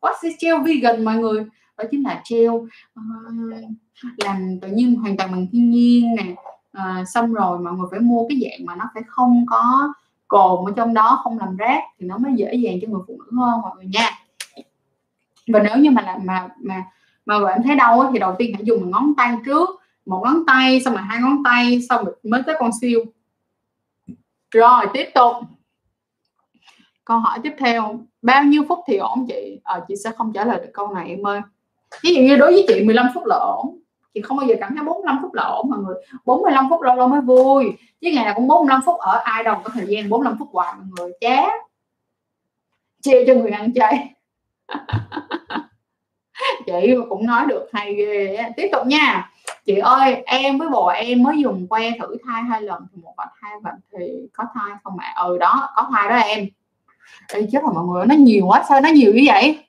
What 0.01 0.13
is 0.21 0.35
gel 0.41 0.55
vegan 0.65 1.05
mọi 1.05 1.15
người? 1.15 1.45
Đó 1.77 1.83
chính 1.91 2.03
là 2.03 2.23
gel 2.31 2.49
uh, 2.49 2.69
ờ, 2.95 3.01
làm 4.17 4.59
tự 4.61 4.67
nhiên 4.67 4.95
hoàn 4.95 5.17
toàn 5.17 5.31
bằng 5.31 5.47
thiên 5.51 5.71
nhiên 5.71 6.15
nè. 6.15 6.35
Uh, 6.77 7.07
xong 7.07 7.33
rồi 7.33 7.59
mọi 7.59 7.73
người 7.73 7.87
phải 7.91 7.99
mua 7.99 8.27
cái 8.29 8.39
dạng 8.41 8.65
mà 8.65 8.75
nó 8.75 8.85
phải 8.93 9.03
không 9.07 9.45
có 9.49 9.93
cồn 10.27 10.65
ở 10.65 10.73
trong 10.75 10.93
đó 10.93 11.19
không 11.23 11.39
làm 11.39 11.57
rác 11.57 11.83
thì 11.99 12.05
nó 12.07 12.17
mới 12.17 12.33
dễ 12.35 12.53
dàng 12.53 12.79
cho 12.81 12.87
người 12.87 13.01
phụ 13.07 13.17
nữ 13.17 13.37
hơn 13.37 13.61
mọi 13.61 13.71
người 13.75 13.85
nha. 13.85 14.09
Và 15.47 15.63
nếu 15.63 15.77
như 15.77 15.91
mà 15.91 16.01
là 16.01 16.19
mà 16.23 16.49
mà 16.61 16.83
mà 17.25 17.39
bạn 17.39 17.63
thấy 17.63 17.75
đau 17.75 18.09
thì 18.13 18.19
đầu 18.19 18.35
tiên 18.37 18.51
hãy 18.53 18.65
dùng 18.65 18.91
ngón 18.91 19.13
tay 19.17 19.35
trước 19.45 19.69
một 20.07 20.21
ngón 20.23 20.45
tay 20.47 20.81
xong 20.81 20.93
rồi 20.93 21.03
hai 21.03 21.21
ngón 21.21 21.43
tay 21.43 21.81
xong 21.89 22.05
rồi 22.05 22.15
mới 22.23 22.41
tới 22.45 22.55
con 22.59 22.71
siêu. 22.81 23.05
Rồi 24.51 24.85
tiếp 24.93 25.09
tục. 25.15 25.35
Câu 27.05 27.19
hỏi 27.19 27.39
tiếp 27.43 27.53
theo 27.57 27.99
bao 28.21 28.43
nhiêu 28.43 28.63
phút 28.69 28.79
thì 28.87 28.97
ổn 28.97 29.25
chị? 29.27 29.61
À, 29.63 29.81
chị 29.87 29.95
sẽ 30.03 30.11
không 30.17 30.33
trả 30.33 30.45
lời 30.45 30.59
được 30.59 30.71
câu 30.73 30.93
này 30.93 31.09
em 31.09 31.27
ơi. 31.27 31.41
Ví 32.01 32.15
dụ 32.15 32.21
như 32.21 32.35
đối 32.35 32.51
với 32.51 32.65
chị 32.67 32.83
15 32.83 33.07
phút 33.13 33.25
là 33.25 33.35
ổn. 33.35 33.79
Chị 34.13 34.21
không 34.21 34.37
bao 34.37 34.47
giờ 34.47 34.55
cảm 34.59 34.75
thấy 34.75 34.85
45 34.85 35.19
phút 35.21 35.33
là 35.33 35.43
ổn 35.43 35.69
mọi 35.69 35.79
người. 35.79 35.95
45 36.25 36.69
phút 36.69 36.81
lâu 36.81 36.95
lâu 36.95 37.07
mới 37.07 37.21
vui. 37.21 37.77
Chứ 38.01 38.09
ngày 38.13 38.25
nào 38.25 38.33
cũng 38.35 38.47
45 38.47 38.81
phút 38.85 38.99
ở 38.99 39.21
ai 39.23 39.43
đâu 39.43 39.61
có 39.63 39.69
thời 39.73 39.85
gian 39.87 40.09
45 40.09 40.37
phút 40.39 40.47
hoài 40.51 40.73
mọi 40.77 40.85
người. 40.97 41.11
Chán 41.21 41.49
chia 43.01 43.25
cho 43.27 43.33
người 43.33 43.51
ăn 43.51 43.73
chay. 43.73 44.13
Chị 46.65 46.95
cũng 47.09 47.25
nói 47.25 47.45
được 47.45 47.69
hay 47.73 47.95
ghê 47.95 48.37
tiếp 48.57 48.69
tục 48.71 48.87
nha 48.87 49.31
chị 49.67 49.77
ơi 49.77 50.23
em 50.25 50.57
với 50.57 50.69
bồ 50.69 50.87
em 50.87 51.23
mới 51.23 51.39
dùng 51.39 51.67
que 51.67 51.91
thử 51.99 52.17
thai 52.25 52.43
hai 52.43 52.61
lần 52.61 52.87
thì 52.91 53.01
một 53.01 53.13
bạn 53.17 53.27
hai 53.33 53.51
bạn 53.63 53.75
thì 53.91 54.29
có 54.33 54.43
thai 54.53 54.75
không 54.83 54.99
ạ? 54.99 55.13
À? 55.15 55.23
ừ 55.23 55.37
đó 55.37 55.69
có 55.75 55.89
thai 55.91 56.09
đó 56.09 56.15
em. 56.15 56.47
Ê, 57.33 57.47
chết 57.51 57.59
rồi 57.63 57.73
mọi 57.73 57.85
người 57.85 58.05
nó 58.05 58.15
nhiều 58.15 58.45
quá 58.47 58.63
sao 58.69 58.81
nó 58.81 58.89
nhiều 58.89 59.13
như 59.13 59.23
vậy? 59.25 59.65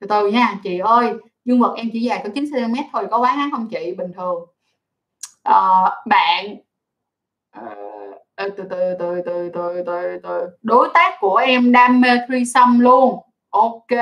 Từ 0.00 0.06
từ 0.06 0.30
nha 0.30 0.58
chị 0.62 0.78
ơi 0.78 1.14
dương 1.44 1.60
vật 1.60 1.74
em 1.76 1.90
chỉ 1.92 2.00
dài 2.00 2.20
có 2.24 2.30
9 2.34 2.44
cm 2.44 2.74
thôi 2.92 3.06
có 3.10 3.18
quá 3.18 3.34
ngắn 3.36 3.50
không 3.50 3.68
chị? 3.70 3.94
Bình 3.98 4.12
thường. 4.16 4.44
À, 5.42 5.60
bạn 6.06 6.56
ờ, 7.50 7.76
từ 8.36 8.50
từ 8.56 8.94
từ 8.98 9.22
từ 9.26 9.50
từ 9.54 9.82
từ 9.86 10.18
từ. 10.22 10.48
Đối 10.62 10.88
tác 10.94 11.14
của 11.20 11.36
em 11.36 11.72
đam 11.72 12.00
mê 12.00 12.08
threesome 12.28 12.78
luôn. 12.78 13.18
Ok. 13.50 13.98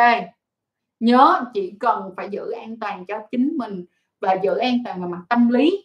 Nhớ 1.00 1.44
chị 1.54 1.72
cần 1.80 2.14
phải 2.16 2.28
giữ 2.30 2.50
an 2.50 2.76
toàn 2.80 3.04
cho 3.06 3.16
chính 3.30 3.56
mình 3.58 3.84
và 4.20 4.34
giữ 4.42 4.56
an 4.56 4.78
toàn 4.84 5.02
về 5.02 5.08
mặt 5.08 5.20
tâm 5.28 5.48
lý. 5.48 5.84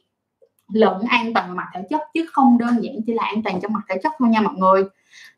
Lẫn 0.74 1.02
an 1.10 1.34
toàn 1.34 1.50
về 1.50 1.56
mặt 1.56 1.68
thể 1.74 1.82
chất, 1.90 2.02
chứ 2.14 2.26
không 2.32 2.58
đơn 2.58 2.80
giản 2.82 2.96
chỉ 3.08 3.14
là 3.14 3.24
an 3.24 3.44
toàn 3.44 3.62
trong 3.62 3.74
mặt 3.74 3.82
thể 3.90 3.96
chất 4.04 4.12
thôi 4.20 4.30
nha 4.30 4.42
mọi 4.42 4.54
người. 4.54 4.84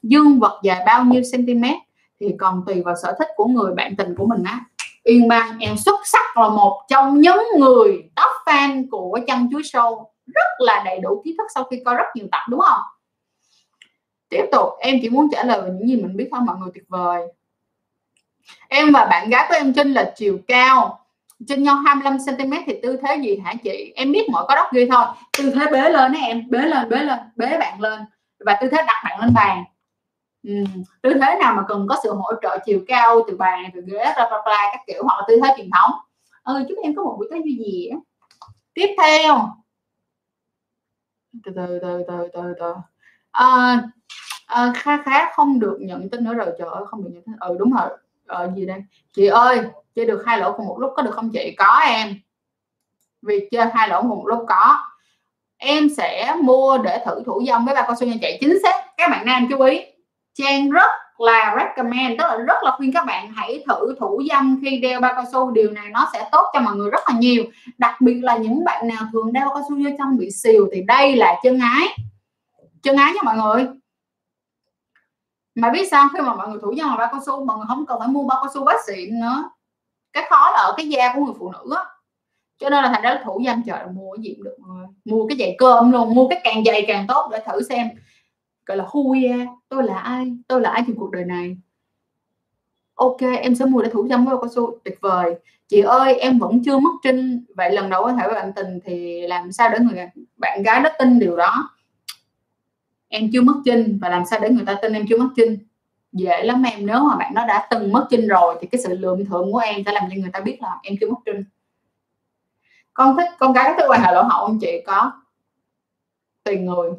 Dương 0.03 0.39
vật 0.39 0.59
dài 0.63 0.83
bao 0.85 1.03
nhiêu 1.03 1.21
cm 1.31 1.63
thì 2.19 2.35
còn 2.39 2.63
tùy 2.67 2.81
vào 2.81 2.95
sở 3.03 3.15
thích 3.19 3.27
của 3.35 3.45
người, 3.45 3.75
bạn 3.75 3.95
tình 3.95 4.15
của 4.17 4.25
mình 4.25 4.43
á. 4.43 4.65
Yên 5.03 5.27
Bang, 5.27 5.59
em 5.59 5.77
xuất 5.77 5.99
sắc 6.05 6.37
là 6.37 6.49
một 6.49 6.81
trong 6.89 7.21
những 7.21 7.39
người 7.59 8.03
top 8.15 8.31
fan 8.45 8.85
của 8.91 9.19
chân 9.27 9.49
chuối 9.51 9.61
show. 9.61 10.05
Rất 10.25 10.47
là 10.57 10.81
đầy 10.85 10.99
đủ 10.99 11.21
kiến 11.25 11.35
thức 11.37 11.47
sau 11.55 11.63
khi 11.63 11.81
coi 11.85 11.95
rất 11.95 12.05
nhiều 12.15 12.27
tập, 12.31 12.41
đúng 12.49 12.59
không? 12.59 12.79
Tiếp 14.29 14.45
tục, 14.51 14.69
em 14.79 14.99
chỉ 15.01 15.09
muốn 15.09 15.27
trả 15.31 15.43
lời 15.43 15.61
những 15.63 15.87
gì 15.87 15.95
mình 15.95 16.17
biết 16.17 16.27
thôi, 16.31 16.41
mọi 16.45 16.55
người 16.59 16.69
tuyệt 16.73 16.83
vời. 16.87 17.21
Em 18.67 18.91
và 18.91 19.05
bạn 19.05 19.29
gái 19.29 19.45
của 19.49 19.55
em 19.55 19.73
Trinh 19.73 19.93
là 19.93 20.13
chiều 20.15 20.39
cao 20.47 21.02
trên 21.47 21.63
nhau 21.63 21.75
25 21.75 22.17
cm 22.17 22.53
thì 22.65 22.79
tư 22.83 22.97
thế 22.97 23.15
gì 23.15 23.37
hả 23.37 23.53
chị? 23.63 23.93
Em 23.95 24.11
biết 24.11 24.29
mọi 24.31 24.45
có 24.47 24.55
đốc 24.55 24.73
ghi 24.73 24.89
thôi. 24.91 25.05
Tư 25.37 25.53
thế 25.55 25.65
bế 25.71 25.89
lên 25.89 26.13
á 26.13 26.19
em 26.21 26.49
bế 26.49 26.57
lên 26.59 26.89
bế 26.89 26.97
lên 26.97 27.19
bế 27.35 27.57
bạn 27.57 27.81
lên. 27.81 27.99
Và 28.39 28.57
tư 28.61 28.67
thế 28.71 28.77
đặt 28.87 29.01
bạn 29.03 29.19
lên 29.21 29.33
bàn. 29.33 29.63
Ừ. 30.47 30.53
tư 31.01 31.13
thế 31.13 31.35
nào 31.39 31.53
mà 31.55 31.63
cần 31.67 31.87
có 31.89 31.95
sự 32.03 32.13
hỗ 32.13 32.31
trợ 32.41 32.57
chiều 32.65 32.81
cao 32.87 33.21
từ 33.27 33.37
bàn 33.37 33.63
từ 33.73 33.81
ghế 33.81 34.03
bla 34.15 34.27
bla 34.29 34.41
bla 34.45 34.69
các 34.71 34.81
kiểu 34.87 35.03
hoặc 35.03 35.15
là 35.17 35.23
tư 35.27 35.39
thế 35.43 35.53
truyền 35.57 35.69
thống. 35.71 35.91
Ừ 36.43 36.63
chúng 36.69 36.79
em 36.83 36.95
có 36.95 37.03
một 37.03 37.15
buổi 37.17 37.27
tối 37.29 37.39
vui 37.39 37.55
gì 37.65 37.87
á? 37.87 37.97
Tiếp 38.73 38.95
theo. 38.97 39.49
Từ 41.45 41.51
từ 41.55 41.79
từ 41.81 42.03
từ 42.07 42.27
từ 42.33 42.53
từ. 42.59 42.73
Ờ, 43.31 43.47
ờ, 43.47 43.75
à, 44.45 44.63
à, 44.65 44.73
khá 44.75 45.03
khá 45.03 45.31
không 45.35 45.59
được 45.59 45.77
nhận 45.81 46.09
tin 46.09 46.23
nữa 46.23 46.33
rồi 46.33 46.47
trời 46.59 46.67
ơi 46.73 46.83
không 46.87 47.03
được 47.03 47.09
nhận 47.13 47.23
tin. 47.23 47.35
Ừ 47.39 47.55
đúng 47.59 47.71
rồi 47.73 47.89
ờ, 48.28 48.51
gì 48.55 48.65
đây? 48.65 48.80
Chị 49.13 49.26
ơi 49.26 49.59
chơi 49.95 50.05
được 50.05 50.24
hai 50.26 50.39
lỗ 50.39 50.53
cùng 50.57 50.67
một 50.67 50.80
lúc 50.80 50.93
có 50.95 51.03
được 51.03 51.15
không 51.15 51.30
chị? 51.34 51.55
Có 51.57 51.80
em. 51.86 52.15
Việc 53.21 53.47
chơi 53.51 53.65
hai 53.74 53.89
lỗ 53.89 54.01
cùng 54.01 54.09
một 54.09 54.28
lúc 54.28 54.45
có. 54.47 54.80
Em 55.57 55.89
sẽ 55.97 56.36
mua 56.41 56.78
để 56.78 57.03
thử 57.05 57.24
thủ 57.26 57.43
dâm 57.47 57.65
với 57.65 57.76
ba 57.76 57.84
con 57.88 57.95
số 57.95 58.05
nha 58.05 58.15
chị 58.21 58.38
chính 58.41 58.59
xác 58.63 58.76
các 58.97 59.09
bạn 59.11 59.26
nam 59.26 59.47
chú 59.49 59.61
ý. 59.61 59.82
Trang 60.34 60.69
rất 60.69 60.91
là 61.17 61.55
recommend 61.59 62.19
tức 62.19 62.26
là 62.28 62.38
rất 62.38 62.63
là 62.63 62.71
khuyên 62.78 62.93
các 62.93 63.05
bạn 63.05 63.32
hãy 63.36 63.63
thử 63.69 63.95
thủ 63.99 64.21
dâm 64.30 64.59
khi 64.63 64.80
đeo 64.80 65.01
bao 65.01 65.13
cao 65.13 65.24
su. 65.32 65.51
Điều 65.51 65.71
này 65.71 65.89
nó 65.89 66.09
sẽ 66.13 66.30
tốt 66.32 66.43
cho 66.53 66.59
mọi 66.59 66.76
người 66.76 66.89
rất 66.89 67.01
là 67.07 67.15
nhiều. 67.19 67.43
Đặc 67.78 68.01
biệt 68.01 68.19
là 68.21 68.38
những 68.38 68.63
bạn 68.63 68.88
nào 68.88 69.03
thường 69.13 69.34
đeo 69.34 69.45
bao 69.45 69.53
cao 69.53 69.63
su 69.69 69.76
vô 69.76 69.89
trong 69.97 70.17
bị 70.17 70.32
xìu 70.32 70.69
thì 70.74 70.82
đây 70.88 71.15
là 71.15 71.36
chân 71.43 71.59
ái. 71.59 71.88
Chân 72.84 72.95
ái 72.95 73.13
nha 73.13 73.21
mọi 73.24 73.38
người 73.38 73.67
mà 75.55 75.69
biết 75.69 75.87
sao 75.91 76.09
khi 76.13 76.19
mà 76.21 76.35
mọi 76.35 76.49
người 76.49 76.59
thủ 76.61 76.73
dâm 76.77 76.89
bằng 76.89 76.97
bao 76.97 77.09
cao 77.11 77.21
su, 77.25 77.45
mọi 77.45 77.57
người 77.57 77.65
không 77.67 77.85
cần 77.85 77.99
phải 77.99 78.07
mua 78.07 78.23
bao 78.23 78.39
cao 78.43 78.51
su 78.53 78.63
bác 78.63 78.85
xịn 78.87 79.19
nữa. 79.19 79.49
Cái 80.13 80.27
khó 80.29 80.51
là 80.51 80.57
ở 80.57 80.73
cái 80.77 80.89
da 80.89 81.13
của 81.15 81.25
người 81.25 81.33
phụ 81.39 81.51
nữ 81.51 81.75
á. 81.75 81.83
Cho 82.57 82.69
nên 82.69 82.83
là 82.83 82.89
thành 82.89 83.01
ra 83.01 83.21
thủ 83.25 83.41
dâm 83.45 83.63
trời 83.65 83.85
mua 83.93 84.15
cái 84.15 84.23
gì 84.23 84.33
cũng 84.35 84.43
được 84.43 84.57
mua 85.05 85.27
cái 85.27 85.37
giày 85.37 85.55
cơm 85.57 85.91
luôn, 85.91 86.15
mua 86.15 86.27
cái 86.27 86.41
càng 86.43 86.63
dày 86.65 86.85
càng 86.87 87.05
tốt 87.07 87.29
để 87.31 87.43
thử 87.45 87.61
xem, 87.61 87.87
gọi 88.65 88.77
là, 88.77 88.85
hui 88.87 89.21
da 89.21 89.45
tôi 89.69 89.83
là 89.83 89.97
ai, 89.97 90.37
tôi 90.47 90.61
là 90.61 90.69
ai 90.69 90.83
trong 90.87 90.95
cuộc 90.95 91.11
đời 91.11 91.25
này. 91.25 91.57
Ok, 92.95 93.21
em 93.41 93.55
sẽ 93.55 93.65
mua 93.65 93.81
để 93.81 93.89
thủ 93.89 94.07
dâm 94.09 94.25
với 94.25 94.37
cao 94.41 94.49
su, 94.55 94.77
tuyệt 94.83 94.97
vời. 95.01 95.35
Chị 95.67 95.81
ơi, 95.81 96.15
em 96.15 96.39
vẫn 96.39 96.63
chưa 96.65 96.79
mất 96.79 96.91
trinh. 97.03 97.45
Vậy 97.55 97.71
lần 97.71 97.89
đầu 97.89 98.03
có 98.03 98.13
thể 98.13 98.25
với 98.25 98.35
bạn 98.35 98.53
tình 98.53 98.79
thì 98.85 99.27
làm 99.27 99.51
sao 99.51 99.69
để 99.69 99.79
người 99.79 100.09
bạn 100.37 100.63
gái 100.63 100.79
đó 100.79 100.89
tin 100.99 101.19
điều 101.19 101.37
đó? 101.37 101.69
Em 103.14 103.30
chưa 103.34 103.41
mất 103.41 103.61
trinh 103.66 103.97
và 104.01 104.09
làm 104.09 104.26
sao 104.26 104.39
để 104.39 104.49
người 104.49 104.66
ta 104.66 104.78
tin 104.82 104.93
em 104.93 105.05
chưa 105.09 105.18
mất 105.18 105.30
trinh 105.36 105.57
dễ 106.11 106.43
lắm 106.43 106.64
em, 106.64 106.86
nếu 106.86 106.99
mà 106.99 107.16
bạn 107.16 107.34
nó 107.34 107.45
đã 107.45 107.68
từng 107.70 107.91
mất 107.91 108.07
trinh 108.09 108.28
rồi 108.28 108.57
thì 108.61 108.68
cái 108.68 108.82
sự 108.82 108.97
lượm 108.97 109.26
thượng 109.26 109.51
của 109.51 109.57
em 109.57 109.84
sẽ 109.86 109.91
làm 109.91 110.03
cho 110.09 110.16
người 110.16 110.32
ta 110.34 110.39
biết 110.39 110.57
là 110.61 110.80
em 110.84 110.95
chưa 111.01 111.09
mất 111.09 111.18
trinh 111.26 111.43
con 112.93 113.18
thích, 113.18 113.30
con 113.39 113.53
gái 113.53 113.74
thích 113.78 113.86
quan 113.88 114.01
hệ 114.01 114.14
lỗ 114.14 114.24
hậu 114.24 114.47
không 114.47 114.59
chị? 114.61 114.84
Có. 114.86 115.11
Tùy 116.43 116.57
người. 116.57 116.89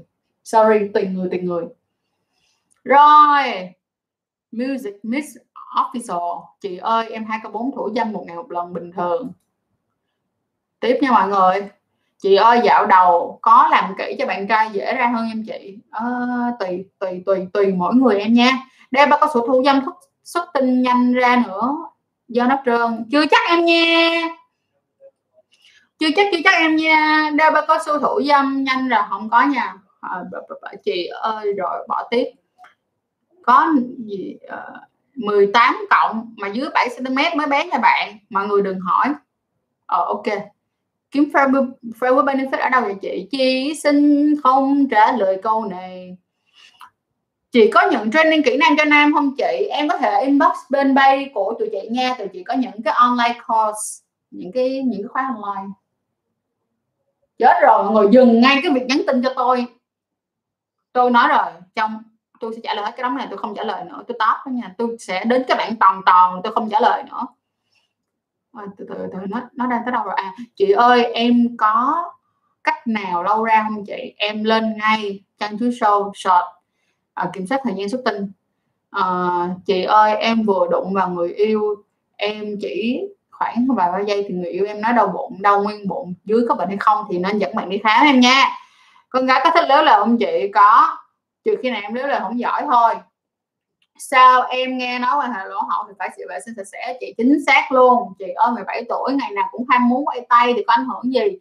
Sorry, 0.45 0.89
tùy 0.95 1.07
người 1.07 1.29
tùy 1.31 1.41
người. 1.41 1.65
Rồi. 2.85 3.71
Music 4.53 4.95
miss 5.03 5.37
official. 5.75 6.45
Chị 6.61 6.77
ơi, 6.77 7.09
em 7.11 7.25
hai 7.25 7.39
có 7.43 7.51
bốn 7.51 7.73
thủ 7.77 7.91
dâm 7.97 8.13
một 8.13 8.25
ngày 8.27 8.37
một 8.37 8.51
lần 8.51 8.73
bình 8.73 8.93
thường. 8.93 9.33
Tiếp 10.81 10.99
nha 11.03 11.11
mọi 11.11 11.29
người 11.29 11.69
chị 12.25 12.35
ơi 12.35 12.61
dạo 12.65 12.87
đầu 12.87 13.39
có 13.43 13.69
làm 13.71 13.95
kỹ 13.99 14.17
cho 14.19 14.27
bạn 14.27 14.47
trai 14.49 14.71
dễ 14.73 14.95
ra 14.95 15.07
hơn 15.07 15.29
em 15.29 15.45
chị. 15.47 15.79
À, 15.91 16.05
tùy 16.61 16.85
tùy 16.99 17.23
tùy 17.27 17.47
tùy 17.53 17.73
mỗi 17.73 17.95
người 17.95 18.19
em 18.19 18.33
nha. 18.33 18.59
Đeo 18.91 19.07
ba 19.07 19.19
có 19.21 19.27
sổ 19.35 19.47
thu 19.47 19.63
dâm 19.65 19.81
xuất, 19.85 19.95
xuất 20.25 20.49
tinh 20.55 20.83
nhanh 20.83 21.13
ra 21.13 21.43
nữa. 21.47 21.77
Do 22.29 22.45
nó 22.45 22.57
trơn. 22.67 23.09
Chưa 23.13 23.27
chắc 23.31 23.41
em 23.49 23.65
nha. 23.65 24.11
Chưa 25.99 26.07
chắc 26.17 26.27
chưa 26.33 26.39
chắc 26.45 26.55
em 26.55 26.77
nha. 26.77 27.31
Đeo 27.35 27.51
ba 27.51 27.61
có 27.67 27.79
số 27.87 27.99
thủ 27.99 28.21
dâm 28.29 28.65
nhanh 28.65 28.89
là 28.89 29.07
không 29.11 29.31
có 29.31 29.43
nha. 29.43 29.75
À, 30.01 30.23
chị 30.85 31.07
ơi 31.07 31.53
rồi 31.57 31.87
bỏ 31.89 32.09
tiếp. 32.11 32.25
Có 33.43 33.73
gì 34.07 34.37
ờ, 34.49 34.57
à, 34.57 34.81
18 35.15 35.87
cộng 35.91 36.35
mà 36.39 36.49
dưới 36.49 36.69
7 36.75 36.89
cm 36.99 37.15
mới 37.37 37.47
bé 37.47 37.67
nha 37.67 37.79
bạn. 37.79 38.19
Mọi 38.31 38.47
người 38.47 38.63
đừng 38.63 38.81
hỏi. 38.81 39.15
Ờ 39.87 40.05
ok 40.05 40.54
kiếm 41.15 41.31
friend 41.33 42.25
benefit 42.25 42.59
ở 42.59 42.69
đâu 42.69 42.83
vậy 42.83 42.95
chị? 43.03 43.29
Chị 43.31 43.75
xin 43.83 44.35
không 44.43 44.89
trả 44.91 45.13
lời 45.13 45.41
câu 45.43 45.65
này. 45.65 46.17
Chị 47.53 47.71
có 47.71 47.89
nhận 47.91 48.11
training 48.11 48.43
kỹ 48.43 48.57
năng 48.57 48.77
cho 48.77 48.85
nam 48.85 49.15
không 49.15 49.35
chị? 49.37 49.69
Em 49.71 49.89
có 49.89 49.97
thể 49.97 50.21
inbox 50.25 50.57
bên 50.71 50.95
bay 50.95 51.31
của 51.35 51.55
tụi 51.59 51.69
chị 51.73 51.89
nha, 51.91 52.15
tụi 52.19 52.29
chị 52.29 52.45
có 52.45 52.55
những 52.55 52.83
cái 52.85 52.95
online 52.95 53.41
course, 53.47 54.05
những 54.31 54.53
cái 54.53 54.83
những 54.83 55.03
cái 55.03 55.09
khóa 55.09 55.35
online. 55.37 55.73
Chết 57.39 57.61
rồi, 57.63 57.85
mọi 57.85 57.93
người 57.93 58.09
dừng 58.13 58.41
ngay 58.41 58.59
cái 58.63 58.73
việc 58.73 58.87
nhắn 58.89 59.03
tin 59.07 59.23
cho 59.23 59.33
tôi. 59.37 59.67
Tôi 60.93 61.11
nói 61.11 61.29
rồi, 61.29 61.53
trong, 61.75 62.03
tôi 62.41 62.55
sẽ 62.55 62.61
trả 62.65 62.75
lời 62.75 62.85
hết 62.85 62.93
cái 62.97 63.03
đống 63.03 63.17
này, 63.17 63.27
tôi 63.31 63.39
không 63.39 63.55
trả 63.55 63.65
lời 63.65 63.85
nữa. 63.85 64.05
Tôi 64.09 64.19
top 64.19 64.47
đó 64.47 64.51
nha, 64.53 64.75
tôi 64.79 64.97
sẽ 64.99 65.25
đến 65.25 65.45
cái 65.49 65.57
bạn 65.57 65.77
toàn 65.81 66.03
toàn, 66.07 66.41
tôi 66.45 66.53
không 66.53 66.71
trả 66.71 66.81
lời 66.81 67.03
nữa 67.03 67.27
à, 68.55 68.63
từ 68.77 68.87
từ 68.89 68.95
từ 69.13 69.19
nó 69.29 69.41
nó 69.53 69.67
đang 69.67 69.83
tới 69.85 69.93
đâu 69.93 70.05
rồi? 70.05 70.15
À 70.17 70.33
chị 70.55 70.71
ơi 70.71 71.05
em 71.05 71.57
có 71.59 72.05
cách 72.65 72.87
nào 72.87 73.23
lâu 73.23 73.45
ra 73.45 73.67
không 73.69 73.85
chị? 73.87 74.15
Em 74.17 74.45
lên 74.45 74.77
ngay 74.77 75.21
trang 75.39 75.59
chú 75.59 75.67
show 75.67 76.13
short 76.15 76.45
à, 77.15 77.31
kiểm 77.33 77.47
soát 77.47 77.61
thời 77.65 77.75
gian 77.75 77.89
xuất 77.89 78.01
tinh 78.05 78.33
à, 78.91 79.05
chị 79.67 79.83
ơi 79.83 80.17
em 80.17 80.43
vừa 80.43 80.69
đụng 80.71 80.95
vào 80.95 81.11
người 81.11 81.29
yêu 81.29 81.85
em 82.17 82.57
chỉ 82.61 83.03
khoảng 83.31 83.67
vài 83.77 83.93
ba 83.93 84.01
giây 84.01 84.25
thì 84.29 84.35
người 84.35 84.51
yêu 84.51 84.67
em 84.67 84.81
nói 84.81 84.93
đau 84.93 85.07
bụng 85.09 85.43
đau 85.43 85.63
nguyên 85.63 85.89
bụng 85.89 86.15
dưới 86.25 86.41
có 86.49 86.55
bệnh 86.55 86.69
hay 86.69 86.77
không 86.81 87.07
thì 87.11 87.19
nên 87.19 87.39
dẫn 87.39 87.55
bạn 87.55 87.69
đi 87.69 87.79
khám 87.79 88.07
em 88.07 88.21
nha. 88.21 88.49
Con 89.09 89.27
gái 89.27 89.41
có 89.45 89.51
thích 89.55 89.69
lớn 89.69 89.85
là 89.85 89.97
không 89.99 90.19
chị? 90.19 90.51
Có. 90.55 90.97
Trừ 91.45 91.57
khi 91.63 91.71
nào 91.71 91.81
em 91.83 91.95
lớn 91.95 92.09
là 92.09 92.21
không 92.21 92.39
giỏi 92.39 92.63
thôi 92.63 92.95
sao 93.99 94.43
em 94.43 94.79
nghe 94.79 94.99
nói 94.99 95.17
quan 95.19 95.33
hệ 95.33 95.45
lỗ 95.45 95.61
hậu 95.63 95.85
thì 95.89 95.95
phải 95.99 96.11
sự 96.17 96.23
vệ 96.29 96.39
sinh 96.45 96.55
sạch 96.57 96.69
sẽ? 96.73 96.97
Chị 97.01 97.15
chính 97.17 97.45
xác 97.47 97.73
luôn. 97.73 98.13
Chị 98.19 98.29
ơi 98.35 98.53
17 98.55 98.85
tuổi, 98.89 99.13
ngày 99.13 99.31
nào 99.31 99.45
cũng 99.53 99.67
ham 99.69 99.89
muốn 99.89 100.05
quay 100.05 100.27
tay 100.29 100.53
thì 100.57 100.65
có 100.67 100.73
ảnh 100.73 100.87
hưởng 100.87 101.13
gì? 101.15 101.39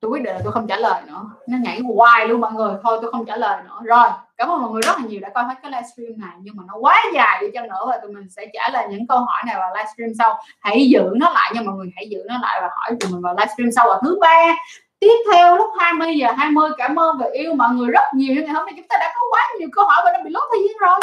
Tôi 0.00 0.10
quyết 0.10 0.22
định 0.22 0.34
là 0.34 0.40
tôi 0.44 0.52
không 0.52 0.66
trả 0.66 0.76
lời 0.76 1.02
nữa. 1.06 1.24
Nó 1.46 1.58
nhảy 1.62 1.80
hoài 1.80 2.28
luôn 2.28 2.40
mọi 2.40 2.52
người. 2.52 2.74
Thôi, 2.82 2.98
tôi 3.02 3.12
không 3.12 3.26
trả 3.26 3.36
lời 3.36 3.62
nữa. 3.64 3.80
Rồi, 3.84 4.08
cảm 4.36 4.48
ơn 4.48 4.62
mọi 4.62 4.70
người 4.70 4.82
rất 4.82 4.98
là 4.98 5.04
nhiều 5.06 5.20
đã 5.20 5.28
coi 5.34 5.44
hết 5.44 5.54
cái 5.62 5.70
livestream 5.70 6.20
này. 6.20 6.36
Nhưng 6.40 6.56
mà 6.56 6.62
nó 6.66 6.74
quá 6.80 7.02
dài 7.14 7.38
đi 7.40 7.46
chăng 7.54 7.68
nữa 7.68 7.84
và 7.86 7.98
tụi 8.02 8.12
mình 8.12 8.30
sẽ 8.30 8.46
trả 8.52 8.68
lời 8.72 8.86
những 8.90 9.06
câu 9.06 9.18
hỏi 9.18 9.42
này 9.46 9.56
vào 9.58 9.70
livestream 9.74 10.10
sau. 10.18 10.40
Hãy 10.60 10.88
giữ 10.88 11.02
nó 11.16 11.30
lại 11.30 11.52
nha 11.54 11.60
mọi 11.60 11.74
người. 11.74 11.90
Hãy 11.96 12.08
giữ 12.10 12.18
nó 12.28 12.38
lại 12.42 12.58
và 12.62 12.68
hỏi 12.76 12.96
tụi 13.00 13.12
mình 13.12 13.22
vào 13.22 13.34
livestream 13.34 13.70
sau 13.72 13.86
vào 13.88 14.00
thứ 14.04 14.18
ba 14.20 14.54
tiếp 15.00 15.16
theo 15.32 15.56
lúc 15.56 15.70
20 15.78 16.16
giờ 16.16 16.32
20 16.36 16.70
cảm 16.78 16.98
ơn 16.98 17.18
và 17.18 17.26
yêu 17.32 17.54
mọi 17.54 17.74
người 17.74 17.90
rất 17.90 18.04
nhiều. 18.14 18.34
Ngày 18.34 18.54
hôm 18.54 18.66
nay 18.66 18.74
chúng 18.76 18.88
ta 18.88 18.96
đã 19.00 19.12
có 19.14 19.20
quá 19.30 19.40
nhiều 19.58 19.68
câu 19.72 19.84
hỏi 19.88 20.02
và 20.04 20.12
nó 20.12 20.24
bị 20.24 20.30
lố 20.30 20.40
thời 20.50 20.60
gian 20.68 20.76
rồi. 20.80 21.00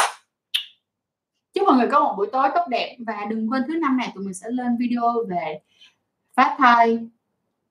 Chúc 1.54 1.66
mọi 1.66 1.76
người 1.76 1.88
có 1.92 2.00
một 2.00 2.14
buổi 2.16 2.26
tối 2.32 2.48
tốt 2.54 2.62
đẹp 2.68 2.96
và 3.06 3.24
đừng 3.28 3.50
quên 3.50 3.62
thứ 3.68 3.74
năm 3.74 3.96
này 3.96 4.12
tụi 4.14 4.24
mình 4.24 4.34
sẽ 4.34 4.46
lên 4.50 4.76
video 4.78 5.14
về 5.28 5.60
phát 6.34 6.56
thai. 6.58 6.98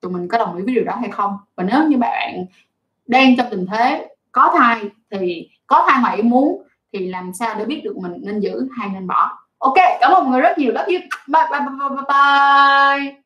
Tụi 0.02 0.12
mình 0.12 0.28
có 0.28 0.38
đồng 0.38 0.58
ý 0.58 0.64
với 0.64 0.76
điều 0.76 0.84
đó 0.84 0.96
hay 1.02 1.10
không? 1.10 1.38
Và 1.56 1.64
nếu 1.64 1.84
như 1.84 1.98
bạn 1.98 2.46
đang 3.08 3.38
trong 3.38 3.48
tình 3.52 3.66
thế 3.72 4.08
có 4.32 4.54
thai 4.58 4.82
thì 5.12 5.50
có 5.68 5.86
thai 5.90 6.02
mà 6.04 6.12
ý 6.12 6.22
muốn 6.22 6.64
thì 6.94 7.08
làm 7.08 7.34
sao 7.34 7.56
để 7.60 7.66
biết 7.66 7.82
được 7.84 7.98
mình 7.98 8.14
nên 8.22 8.40
giữ 8.40 8.68
hay 8.78 8.90
nên 8.90 9.08
bỏ? 9.08 9.38
Ok 9.58 9.78
cảm 10.00 10.12
ơn 10.12 10.24
mọi 10.24 10.32
người 10.32 10.42
rất 10.42 10.58
nhiều. 10.58 10.74
Love 10.74 10.94
you. 10.94 11.02
Bye 11.28 11.44
bye 11.52 11.60
bye 11.60 11.90
bye, 11.90 12.06
bye 12.08 13.25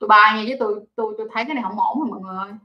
tôi 0.00 0.08
bài 0.08 0.38
nha, 0.38 0.44
chứ 0.48 0.56
tôi 0.60 0.86
tôi 0.96 1.14
tôi 1.18 1.28
thấy 1.32 1.44
cái 1.46 1.54
này 1.54 1.64
không 1.64 1.80
ổn 1.80 2.00
rồi 2.00 2.10
mọi 2.10 2.20
người 2.20 2.58